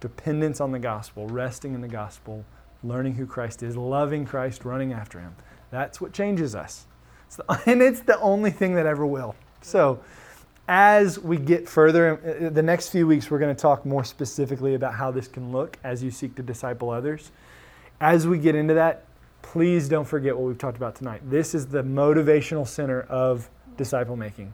dependence 0.00 0.60
on 0.60 0.72
the 0.72 0.78
gospel, 0.78 1.26
resting 1.28 1.74
in 1.74 1.80
the 1.80 1.88
gospel, 1.88 2.44
learning 2.82 3.14
who 3.14 3.26
Christ 3.26 3.62
is, 3.62 3.76
loving 3.76 4.24
Christ, 4.24 4.64
running 4.64 4.92
after 4.92 5.20
him. 5.20 5.34
That's 5.70 6.00
what 6.00 6.12
changes 6.12 6.54
us. 6.54 6.86
And 7.66 7.80
it's 7.80 8.00
the 8.00 8.18
only 8.20 8.50
thing 8.50 8.74
that 8.74 8.86
ever 8.86 9.06
will. 9.06 9.36
So, 9.62 10.00
as 10.66 11.18
we 11.18 11.36
get 11.36 11.68
further, 11.68 12.20
uh, 12.24 12.46
uh, 12.46 12.50
the 12.50 12.62
next 12.62 12.88
few 12.88 13.06
weeks, 13.06 13.30
we're 13.30 13.38
going 13.38 13.54
to 13.54 13.60
talk 13.60 13.86
more 13.86 14.04
specifically 14.04 14.74
about 14.74 14.94
how 14.94 15.10
this 15.10 15.28
can 15.28 15.52
look 15.52 15.78
as 15.84 16.02
you 16.02 16.10
seek 16.10 16.34
to 16.36 16.42
disciple 16.42 16.90
others. 16.90 17.30
As 18.00 18.26
we 18.26 18.38
get 18.38 18.54
into 18.54 18.74
that, 18.74 19.04
please 19.42 19.88
don't 19.88 20.04
forget 20.04 20.36
what 20.36 20.46
we've 20.46 20.58
talked 20.58 20.76
about 20.76 20.94
tonight. 20.94 21.22
This 21.28 21.54
is 21.54 21.66
the 21.66 21.82
motivational 21.82 22.66
center 22.66 23.02
of 23.02 23.48
disciple 23.76 24.16
making. 24.16 24.52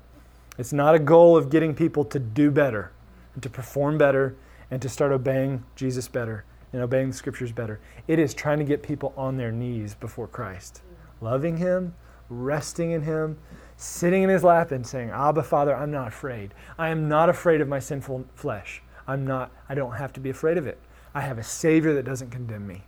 It's 0.58 0.72
not 0.72 0.94
a 0.94 0.98
goal 0.98 1.36
of 1.36 1.50
getting 1.50 1.74
people 1.74 2.04
to 2.06 2.18
do 2.18 2.50
better, 2.50 2.92
and 3.34 3.42
to 3.42 3.50
perform 3.50 3.98
better, 3.98 4.36
and 4.70 4.80
to 4.82 4.88
start 4.88 5.12
obeying 5.12 5.64
Jesus 5.76 6.08
better 6.08 6.44
and 6.72 6.82
obeying 6.82 7.10
the 7.10 7.16
scriptures 7.16 7.52
better. 7.52 7.80
It 8.08 8.18
is 8.18 8.34
trying 8.34 8.58
to 8.58 8.64
get 8.64 8.82
people 8.82 9.14
on 9.16 9.36
their 9.36 9.52
knees 9.52 9.94
before 9.94 10.26
Christ, 10.26 10.82
loving 11.20 11.56
Him, 11.56 11.94
resting 12.28 12.90
in 12.90 13.02
Him, 13.02 13.38
sitting 13.76 14.22
in 14.22 14.28
His 14.28 14.44
lap, 14.44 14.70
and 14.72 14.86
saying, 14.86 15.10
Abba, 15.10 15.42
Father, 15.42 15.74
I'm 15.74 15.90
not 15.90 16.08
afraid. 16.08 16.54
I 16.78 16.88
am 16.88 17.08
not 17.08 17.28
afraid 17.28 17.60
of 17.60 17.68
my 17.68 17.78
sinful 17.78 18.26
flesh. 18.34 18.82
I'm 19.06 19.26
not, 19.26 19.50
I 19.68 19.74
don't 19.74 19.92
have 19.92 20.12
to 20.14 20.20
be 20.20 20.30
afraid 20.30 20.58
of 20.58 20.66
it. 20.66 20.78
I 21.14 21.20
have 21.20 21.38
a 21.38 21.42
Savior 21.42 21.94
that 21.94 22.04
doesn't 22.04 22.30
condemn 22.30 22.66
me, 22.66 22.82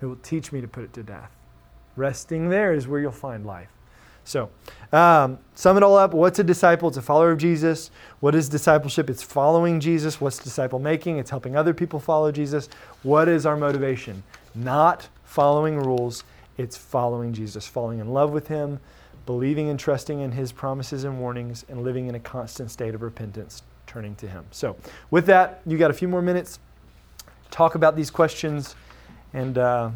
who 0.00 0.08
will 0.10 0.16
teach 0.16 0.52
me 0.52 0.60
to 0.60 0.68
put 0.68 0.84
it 0.84 0.92
to 0.94 1.02
death. 1.02 1.30
Resting 1.96 2.48
there 2.48 2.72
is 2.72 2.88
where 2.88 3.00
you'll 3.00 3.12
find 3.12 3.44
life. 3.44 3.68
So, 4.24 4.48
um, 4.90 5.38
sum 5.54 5.76
it 5.76 5.82
all 5.82 5.96
up. 5.96 6.14
What's 6.14 6.38
a 6.38 6.44
disciple? 6.44 6.88
It's 6.88 6.96
a 6.96 7.02
follower 7.02 7.30
of 7.30 7.38
Jesus. 7.38 7.90
What 8.20 8.34
is 8.34 8.48
discipleship? 8.48 9.10
It's 9.10 9.22
following 9.22 9.80
Jesus. 9.80 10.18
What's 10.18 10.38
disciple 10.38 10.78
making? 10.78 11.18
It's 11.18 11.28
helping 11.28 11.56
other 11.56 11.74
people 11.74 12.00
follow 12.00 12.32
Jesus. 12.32 12.70
What 13.02 13.28
is 13.28 13.44
our 13.44 13.56
motivation? 13.56 14.22
Not 14.54 15.08
following 15.24 15.76
rules, 15.76 16.24
it's 16.56 16.76
following 16.76 17.32
Jesus, 17.32 17.66
falling 17.66 17.98
in 17.98 18.12
love 18.12 18.30
with 18.30 18.48
Him, 18.48 18.80
believing 19.26 19.68
and 19.68 19.78
trusting 19.78 20.20
in 20.20 20.32
His 20.32 20.52
promises 20.52 21.04
and 21.04 21.18
warnings, 21.20 21.64
and 21.68 21.82
living 21.82 22.06
in 22.06 22.14
a 22.14 22.20
constant 22.20 22.70
state 22.70 22.94
of 22.94 23.02
repentance, 23.02 23.62
turning 23.86 24.14
to 24.16 24.28
Him. 24.28 24.44
So, 24.50 24.76
with 25.10 25.26
that, 25.26 25.60
you 25.66 25.78
got 25.78 25.90
a 25.90 25.94
few 25.94 26.08
more 26.08 26.22
minutes. 26.22 26.58
Talk 27.50 27.74
about 27.74 27.96
these 27.96 28.10
questions, 28.10 28.74
and 29.32 29.58
uh, 29.58 29.90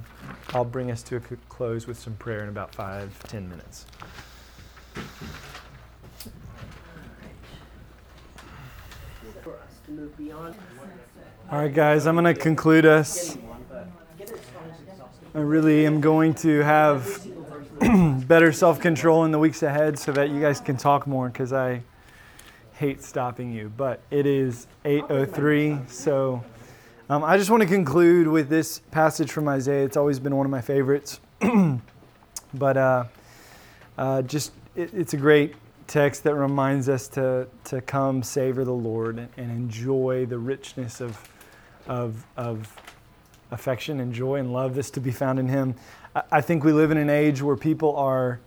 I'll 0.50 0.64
bring 0.64 0.90
us 0.90 1.02
to 1.04 1.16
a 1.16 1.20
close 1.48 1.86
with 1.86 1.98
some 1.98 2.14
prayer 2.14 2.42
in 2.42 2.48
about 2.48 2.74
five, 2.74 3.16
ten 3.24 3.48
minutes. 3.48 3.86
All 11.50 11.58
right, 11.58 11.72
guys, 11.72 12.06
I'm 12.06 12.14
going 12.14 12.32
to 12.32 12.38
conclude 12.38 12.84
us. 12.84 13.38
I 15.38 15.42
really 15.42 15.86
am 15.86 16.00
going 16.00 16.34
to 16.34 16.64
have 16.64 17.24
better 18.26 18.50
self 18.50 18.80
control 18.80 19.24
in 19.24 19.30
the 19.30 19.38
weeks 19.38 19.62
ahead 19.62 19.96
so 19.96 20.10
that 20.10 20.30
you 20.30 20.40
guys 20.40 20.58
can 20.58 20.76
talk 20.76 21.06
more 21.06 21.28
because 21.28 21.52
I 21.52 21.82
hate 22.72 23.04
stopping 23.04 23.52
you. 23.52 23.70
But 23.76 24.00
it 24.10 24.26
is 24.26 24.66
8.03, 24.84 25.88
so 25.88 26.42
um, 27.08 27.22
I 27.22 27.38
just 27.38 27.50
want 27.50 27.62
to 27.62 27.68
conclude 27.68 28.26
with 28.26 28.48
this 28.48 28.80
passage 28.90 29.30
from 29.30 29.46
Isaiah. 29.46 29.84
It's 29.84 29.96
always 29.96 30.18
been 30.18 30.34
one 30.34 30.44
of 30.44 30.50
my 30.50 30.60
favorites. 30.60 31.20
but 32.54 32.76
uh, 32.76 33.04
uh, 33.96 34.22
just 34.22 34.50
it, 34.74 34.92
it's 34.92 35.14
a 35.14 35.18
great 35.18 35.54
text 35.86 36.24
that 36.24 36.34
reminds 36.34 36.88
us 36.88 37.06
to, 37.10 37.46
to 37.62 37.80
come 37.82 38.24
savor 38.24 38.64
the 38.64 38.72
Lord 38.72 39.20
and, 39.20 39.28
and 39.36 39.52
enjoy 39.52 40.26
the 40.26 40.38
richness 40.38 41.00
of, 41.00 41.30
of, 41.86 42.26
of 42.36 42.76
affection 43.50 44.00
and 44.00 44.12
joy 44.12 44.36
and 44.36 44.52
love 44.52 44.74
that's 44.74 44.90
to 44.90 45.00
be 45.00 45.10
found 45.10 45.38
in 45.38 45.48
Him. 45.48 45.74
I, 46.30 46.40
think 46.40 46.64
we 46.64 46.72
live 46.72 46.90
in 46.90 46.96
an 46.98 47.10
age 47.10 47.42
where 47.42 47.56
people 47.56 47.94
are 47.96 48.40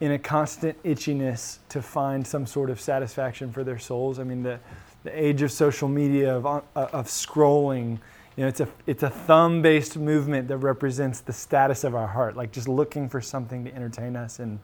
in 0.00 0.12
a 0.12 0.18
constant 0.18 0.80
itchiness 0.84 1.58
to 1.70 1.82
find 1.82 2.26
some 2.26 2.46
sort 2.46 2.70
of 2.70 2.80
satisfaction 2.80 3.52
for 3.52 3.64
their 3.64 3.78
souls. 3.78 4.18
I 4.18 4.24
mean, 4.24 4.42
the, 4.42 4.60
the 5.04 5.10
age 5.10 5.42
of 5.42 5.50
social 5.50 5.88
media, 5.88 6.36
of, 6.36 6.46
uh, 6.46 6.60
of 6.74 7.06
scrolling, 7.06 7.98
you 8.36 8.44
know, 8.44 8.48
it's 8.48 8.60
a, 8.60 8.68
it's 8.86 9.02
a 9.02 9.10
thumb 9.10 9.62
based 9.62 9.96
movement 9.96 10.48
that 10.48 10.58
represents 10.58 11.20
the 11.20 11.32
status 11.32 11.82
of 11.82 11.94
our 11.94 12.06
heart, 12.06 12.36
like 12.36 12.52
just 12.52 12.68
looking 12.68 13.08
for 13.08 13.20
something 13.20 13.64
to 13.64 13.74
entertain 13.74 14.14
us 14.14 14.38
and 14.38 14.60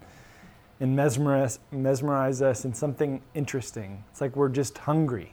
and 0.81 0.95
mesmerize, 0.95 1.61
mesmerize 1.71 2.43
us 2.43 2.65
in 2.65 2.75
something 2.75 3.23
interesting. 3.35 4.03
It's 4.11 4.21
like 4.21 4.37
we're 4.37 4.49
just 4.49 4.79
hungry. 4.79 5.33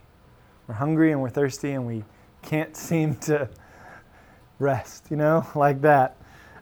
We're 0.67 0.75
hungry 0.75 1.11
and 1.11 1.21
we're 1.21 1.29
thirsty 1.29 1.71
and 1.71 1.85
we 1.85 2.03
can't 2.41 2.75
seem 2.89 3.15
to 3.17 3.49
rest, 4.61 5.05
you 5.09 5.17
know, 5.17 5.45
like 5.55 5.81
that. 5.81 6.15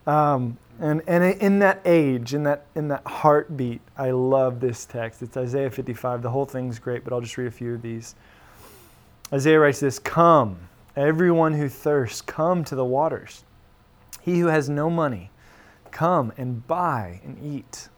Um, 0.07 0.57
and, 0.79 1.01
and 1.07 1.23
in 1.41 1.59
that 1.59 1.81
age, 1.83 2.33
in 2.33 2.43
that, 2.43 2.65
in 2.73 2.87
that 2.87 3.05
heartbeat, 3.05 3.81
I 3.97 4.11
love 4.11 4.61
this 4.61 4.85
text. 4.85 5.21
It's 5.21 5.35
Isaiah 5.35 5.69
55. 5.69 6.21
The 6.21 6.29
whole 6.29 6.45
thing's 6.45 6.79
great, 6.79 7.03
but 7.03 7.11
I'll 7.11 7.21
just 7.21 7.37
read 7.37 7.47
a 7.47 7.51
few 7.51 7.73
of 7.73 7.81
these. 7.81 8.15
Isaiah 9.33 9.59
writes 9.59 9.81
this 9.81 9.99
Come, 9.99 10.57
everyone 10.95 11.53
who 11.53 11.67
thirsts, 11.67 12.21
come 12.21 12.63
to 12.63 12.75
the 12.75 12.85
waters. 12.85 13.43
He 14.21 14.39
who 14.39 14.47
has 14.47 14.69
no 14.69 14.89
money, 14.89 15.31
come 15.91 16.31
and 16.37 16.65
buy 16.65 17.19
and 17.23 17.37
eat. 17.43 17.89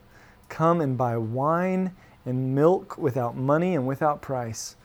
Come 0.50 0.82
and 0.82 0.98
buy 0.98 1.18
wine 1.18 1.96
and 2.26 2.54
milk 2.54 2.98
without 2.98 3.38
money 3.38 3.76
and 3.76 3.88
without 3.88 4.22
price. 4.22 4.76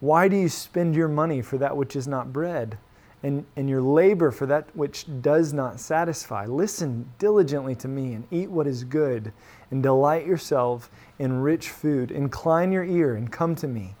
Why 0.00 0.28
do 0.28 0.36
you 0.36 0.48
spend 0.48 0.94
your 0.94 1.08
money 1.08 1.42
for 1.42 1.58
that 1.58 1.76
which 1.76 1.94
is 1.94 2.08
not 2.08 2.32
bread, 2.32 2.78
and, 3.22 3.44
and 3.56 3.68
your 3.68 3.82
labor 3.82 4.30
for 4.30 4.46
that 4.46 4.74
which 4.74 5.06
does 5.20 5.52
not 5.52 5.80
satisfy? 5.80 6.46
Listen 6.46 7.10
diligently 7.18 7.74
to 7.76 7.88
me 7.88 8.14
and 8.14 8.26
eat 8.30 8.50
what 8.50 8.66
is 8.66 8.84
good, 8.84 9.32
and 9.70 9.82
delight 9.82 10.26
yourself 10.26 10.90
in 11.18 11.40
rich 11.40 11.70
food. 11.70 12.10
Incline 12.10 12.72
your 12.72 12.84
ear 12.84 13.14
and 13.14 13.30
come 13.30 13.54
to 13.56 13.68
me. 13.68 13.94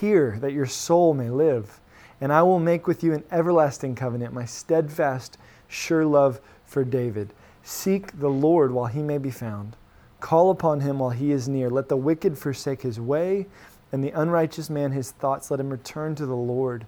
Hear 0.00 0.38
that 0.40 0.52
your 0.52 0.66
soul 0.66 1.14
may 1.14 1.30
live, 1.30 1.80
and 2.20 2.32
I 2.32 2.42
will 2.42 2.60
make 2.60 2.86
with 2.86 3.02
you 3.02 3.12
an 3.12 3.24
everlasting 3.30 3.94
covenant, 3.94 4.32
my 4.32 4.44
steadfast, 4.44 5.36
sure 5.68 6.04
love 6.04 6.40
for 6.64 6.84
David. 6.84 7.32
Seek 7.62 8.18
the 8.18 8.30
Lord 8.30 8.72
while 8.72 8.86
he 8.86 9.02
may 9.02 9.18
be 9.18 9.30
found 9.30 9.76
Call 10.20 10.50
upon 10.50 10.80
him 10.80 10.98
while 10.98 11.10
he 11.10 11.32
is 11.32 11.48
near. 11.48 11.70
Let 11.70 11.88
the 11.88 11.96
wicked 11.96 12.36
forsake 12.36 12.82
his 12.82 13.00
way, 13.00 13.46
and 13.90 14.04
the 14.04 14.10
unrighteous 14.10 14.70
man 14.70 14.92
his 14.92 15.10
thoughts. 15.10 15.50
Let 15.50 15.60
him 15.60 15.70
return 15.70 16.14
to 16.16 16.26
the 16.26 16.36
Lord, 16.36 16.86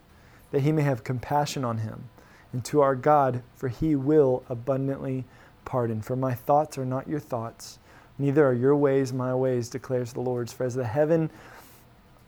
that 0.52 0.60
he 0.60 0.70
may 0.70 0.82
have 0.82 1.02
compassion 1.02 1.64
on 1.64 1.78
him, 1.78 2.04
and 2.52 2.64
to 2.66 2.80
our 2.80 2.94
God, 2.94 3.42
for 3.56 3.68
he 3.68 3.96
will 3.96 4.44
abundantly 4.48 5.24
pardon. 5.64 6.00
For 6.00 6.14
my 6.14 6.34
thoughts 6.34 6.78
are 6.78 6.84
not 6.84 7.08
your 7.08 7.20
thoughts, 7.20 7.78
neither 8.18 8.46
are 8.46 8.54
your 8.54 8.76
ways 8.76 9.12
my 9.12 9.34
ways, 9.34 9.68
declares 9.68 10.12
the 10.12 10.20
Lord. 10.20 10.50
For 10.50 10.64
as 10.64 10.74
the 10.74 10.84
heaven 10.84 11.30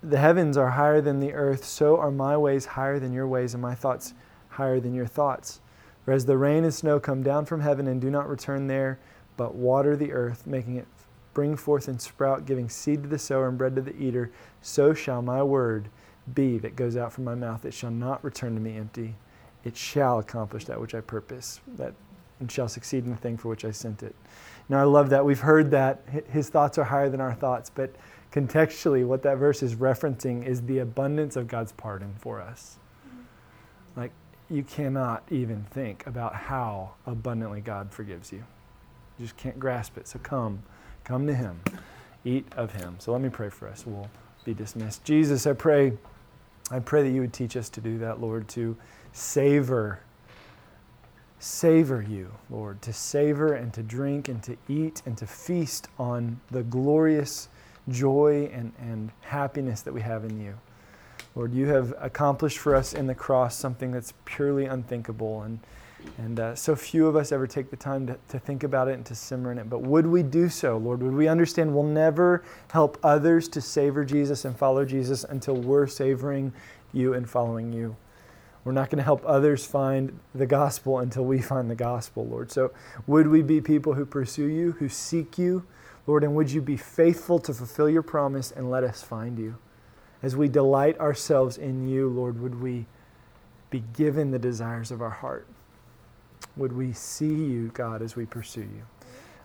the 0.02 0.18
heavens 0.18 0.58
are 0.58 0.70
higher 0.70 1.00
than 1.00 1.20
the 1.20 1.32
earth, 1.32 1.64
so 1.64 1.96
are 1.96 2.10
my 2.10 2.36
ways 2.36 2.66
higher 2.66 2.98
than 2.98 3.12
your 3.12 3.26
ways, 3.26 3.54
and 3.54 3.62
my 3.62 3.74
thoughts 3.74 4.12
higher 4.50 4.78
than 4.78 4.92
your 4.92 5.06
thoughts. 5.06 5.60
For 6.04 6.12
as 6.12 6.26
the 6.26 6.36
rain 6.36 6.64
and 6.64 6.74
snow 6.74 7.00
come 7.00 7.22
down 7.22 7.46
from 7.46 7.62
heaven 7.62 7.86
and 7.86 8.00
do 8.00 8.10
not 8.10 8.28
return 8.28 8.66
there, 8.66 8.98
but 9.38 9.54
water 9.54 9.96
the 9.96 10.12
earth, 10.12 10.46
making 10.46 10.76
it 10.76 10.86
bring 11.32 11.56
forth 11.56 11.88
and 11.88 12.00
sprout, 12.00 12.46
giving 12.46 12.68
seed 12.68 13.02
to 13.02 13.08
the 13.08 13.18
sower 13.18 13.48
and 13.48 13.58
bread 13.58 13.74
to 13.74 13.82
the 13.82 13.96
eater, 13.96 14.30
so 14.62 14.94
shall 14.94 15.20
my 15.20 15.42
word 15.42 15.88
be 16.32 16.58
that 16.58 16.76
goes 16.76 16.96
out 16.96 17.12
from 17.12 17.24
my 17.24 17.34
mouth. 17.34 17.64
It 17.64 17.74
shall 17.74 17.90
not 17.90 18.24
return 18.24 18.54
to 18.54 18.60
me 18.60 18.76
empty. 18.76 19.14
It 19.64 19.76
shall 19.76 20.18
accomplish 20.18 20.64
that 20.66 20.80
which 20.80 20.94
I 20.94 21.00
purpose, 21.00 21.60
that 21.76 21.94
and 22.40 22.50
shall 22.50 22.68
succeed 22.68 23.04
in 23.04 23.10
the 23.10 23.16
thing 23.16 23.36
for 23.36 23.48
which 23.48 23.64
I 23.64 23.70
sent 23.70 24.02
it. 24.02 24.14
Now 24.68 24.80
I 24.80 24.84
love 24.84 25.10
that. 25.10 25.24
We've 25.24 25.40
heard 25.40 25.70
that 25.70 26.02
his 26.30 26.48
thoughts 26.48 26.78
are 26.78 26.84
higher 26.84 27.08
than 27.08 27.20
our 27.20 27.34
thoughts, 27.34 27.70
but 27.70 27.94
contextually, 28.32 29.06
what 29.06 29.22
that 29.22 29.36
verse 29.36 29.62
is 29.62 29.76
referencing 29.76 30.44
is 30.44 30.62
the 30.62 30.78
abundance 30.78 31.36
of 31.36 31.46
God's 31.46 31.72
pardon 31.72 32.14
for 32.18 32.40
us. 32.40 32.78
Mm-hmm. 33.06 34.00
Like, 34.00 34.10
you 34.50 34.62
cannot 34.62 35.22
even 35.30 35.64
think 35.70 36.06
about 36.06 36.34
how 36.34 36.94
abundantly 37.06 37.60
God 37.60 37.92
forgives 37.92 38.32
you. 38.32 38.44
You 39.18 39.26
just 39.26 39.36
can't 39.36 39.58
grasp 39.58 39.96
it. 39.96 40.08
So 40.08 40.18
come. 40.18 40.62
Come 41.04 41.26
to 41.26 41.34
Him, 41.34 41.60
eat 42.24 42.46
of 42.56 42.72
Him. 42.72 42.96
So 42.98 43.12
let 43.12 43.20
me 43.20 43.28
pray 43.28 43.50
for 43.50 43.68
us. 43.68 43.86
We'll 43.86 44.08
be 44.44 44.54
dismissed. 44.54 45.04
Jesus, 45.04 45.46
I 45.46 45.52
pray, 45.52 45.92
I 46.70 46.78
pray 46.78 47.02
that 47.02 47.10
you 47.10 47.20
would 47.20 47.32
teach 47.32 47.56
us 47.56 47.68
to 47.70 47.80
do 47.80 47.98
that, 47.98 48.20
Lord, 48.20 48.48
to 48.48 48.76
savor, 49.12 50.00
savor 51.38 52.02
you, 52.02 52.32
Lord, 52.48 52.80
to 52.82 52.92
savor 52.92 53.52
and 53.52 53.72
to 53.74 53.82
drink 53.82 54.28
and 54.28 54.42
to 54.44 54.56
eat 54.68 55.02
and 55.04 55.16
to 55.18 55.26
feast 55.26 55.88
on 55.98 56.40
the 56.50 56.62
glorious 56.62 57.48
joy 57.90 58.50
and, 58.52 58.72
and 58.78 59.10
happiness 59.20 59.82
that 59.82 59.92
we 59.92 60.00
have 60.00 60.24
in 60.24 60.40
you. 60.40 60.58
Lord, 61.34 61.52
you 61.52 61.66
have 61.66 61.92
accomplished 62.00 62.58
for 62.58 62.74
us 62.74 62.94
in 62.94 63.06
the 63.06 63.14
cross 63.14 63.56
something 63.56 63.90
that's 63.90 64.14
purely 64.24 64.64
unthinkable. 64.64 65.42
And, 65.42 65.58
and 66.18 66.38
uh, 66.38 66.54
so 66.54 66.76
few 66.76 67.06
of 67.06 67.16
us 67.16 67.32
ever 67.32 67.46
take 67.46 67.70
the 67.70 67.76
time 67.76 68.06
to, 68.06 68.16
to 68.28 68.38
think 68.38 68.62
about 68.62 68.88
it 68.88 68.94
and 68.94 69.06
to 69.06 69.14
simmer 69.14 69.52
in 69.52 69.58
it. 69.58 69.68
But 69.68 69.82
would 69.82 70.06
we 70.06 70.22
do 70.22 70.48
so, 70.48 70.76
Lord? 70.76 71.02
Would 71.02 71.14
we 71.14 71.28
understand 71.28 71.74
we'll 71.74 71.84
never 71.84 72.44
help 72.70 72.98
others 73.02 73.48
to 73.48 73.60
savor 73.60 74.04
Jesus 74.04 74.44
and 74.44 74.56
follow 74.56 74.84
Jesus 74.84 75.24
until 75.24 75.56
we're 75.56 75.86
savoring 75.86 76.52
you 76.92 77.14
and 77.14 77.28
following 77.28 77.72
you? 77.72 77.96
We're 78.64 78.72
not 78.72 78.88
going 78.88 78.98
to 78.98 79.04
help 79.04 79.22
others 79.26 79.66
find 79.66 80.18
the 80.34 80.46
gospel 80.46 81.00
until 81.00 81.24
we 81.24 81.40
find 81.42 81.70
the 81.70 81.74
gospel, 81.74 82.26
Lord. 82.26 82.50
So 82.50 82.72
would 83.06 83.28
we 83.28 83.42
be 83.42 83.60
people 83.60 83.94
who 83.94 84.06
pursue 84.06 84.46
you, 84.46 84.72
who 84.72 84.88
seek 84.88 85.36
you, 85.36 85.66
Lord, 86.06 86.24
and 86.24 86.34
would 86.34 86.50
you 86.50 86.62
be 86.62 86.76
faithful 86.76 87.38
to 87.40 87.52
fulfill 87.52 87.90
your 87.90 88.02
promise 88.02 88.50
and 88.50 88.70
let 88.70 88.84
us 88.84 89.02
find 89.02 89.38
you? 89.38 89.56
As 90.22 90.34
we 90.34 90.48
delight 90.48 90.98
ourselves 90.98 91.58
in 91.58 91.86
you, 91.86 92.08
Lord, 92.08 92.40
would 92.40 92.60
we 92.62 92.86
be 93.68 93.84
given 93.94 94.30
the 94.30 94.38
desires 94.38 94.90
of 94.90 95.02
our 95.02 95.10
heart? 95.10 95.46
Would 96.56 96.72
we 96.72 96.92
see 96.92 97.34
you, 97.34 97.70
God, 97.74 98.02
as 98.02 98.16
we 98.16 98.26
pursue 98.26 98.60
you? 98.60 98.84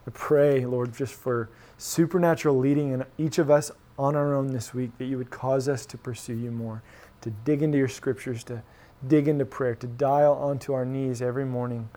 I 0.08 0.12
pray, 0.12 0.66
Lord, 0.66 0.94
just 0.94 1.14
for 1.14 1.50
supernatural 1.78 2.58
leading 2.58 2.92
in 2.92 3.06
each 3.18 3.38
of 3.38 3.50
us 3.50 3.72
on 3.98 4.16
our 4.16 4.34
own 4.34 4.48
this 4.48 4.74
week, 4.74 4.98
that 4.98 5.06
you 5.06 5.18
would 5.18 5.30
cause 5.30 5.68
us 5.68 5.86
to 5.88 5.98
pursue 5.98 6.36
you 6.36 6.52
more, 6.52 6.82
to 7.22 7.30
dig 7.30 7.62
into 7.62 7.78
your 7.78 7.88
scriptures, 7.88 8.44
to 8.46 8.64
dig 9.08 9.28
into 9.28 9.46
prayer, 9.46 9.76
to 9.76 9.88
dial 9.88 10.34
onto 10.34 10.74
our 10.74 10.86
knees 10.86 11.22
every 11.22 11.46
morning, 11.46 11.90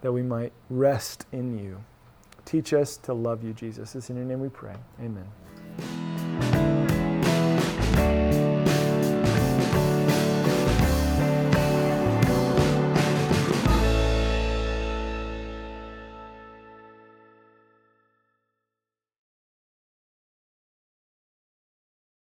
that 0.00 0.12
we 0.12 0.22
might 0.22 0.52
rest 0.70 1.26
in 1.32 1.58
you. 1.58 1.82
Teach 2.44 2.72
us 2.72 2.96
to 2.98 3.12
love 3.12 3.42
you, 3.42 3.52
Jesus. 3.52 3.94
It's 3.94 4.08
in 4.08 4.16
your 4.16 4.24
name 4.24 4.40
we 4.40 4.48
pray. 4.48 4.76
Amen. 5.00 5.26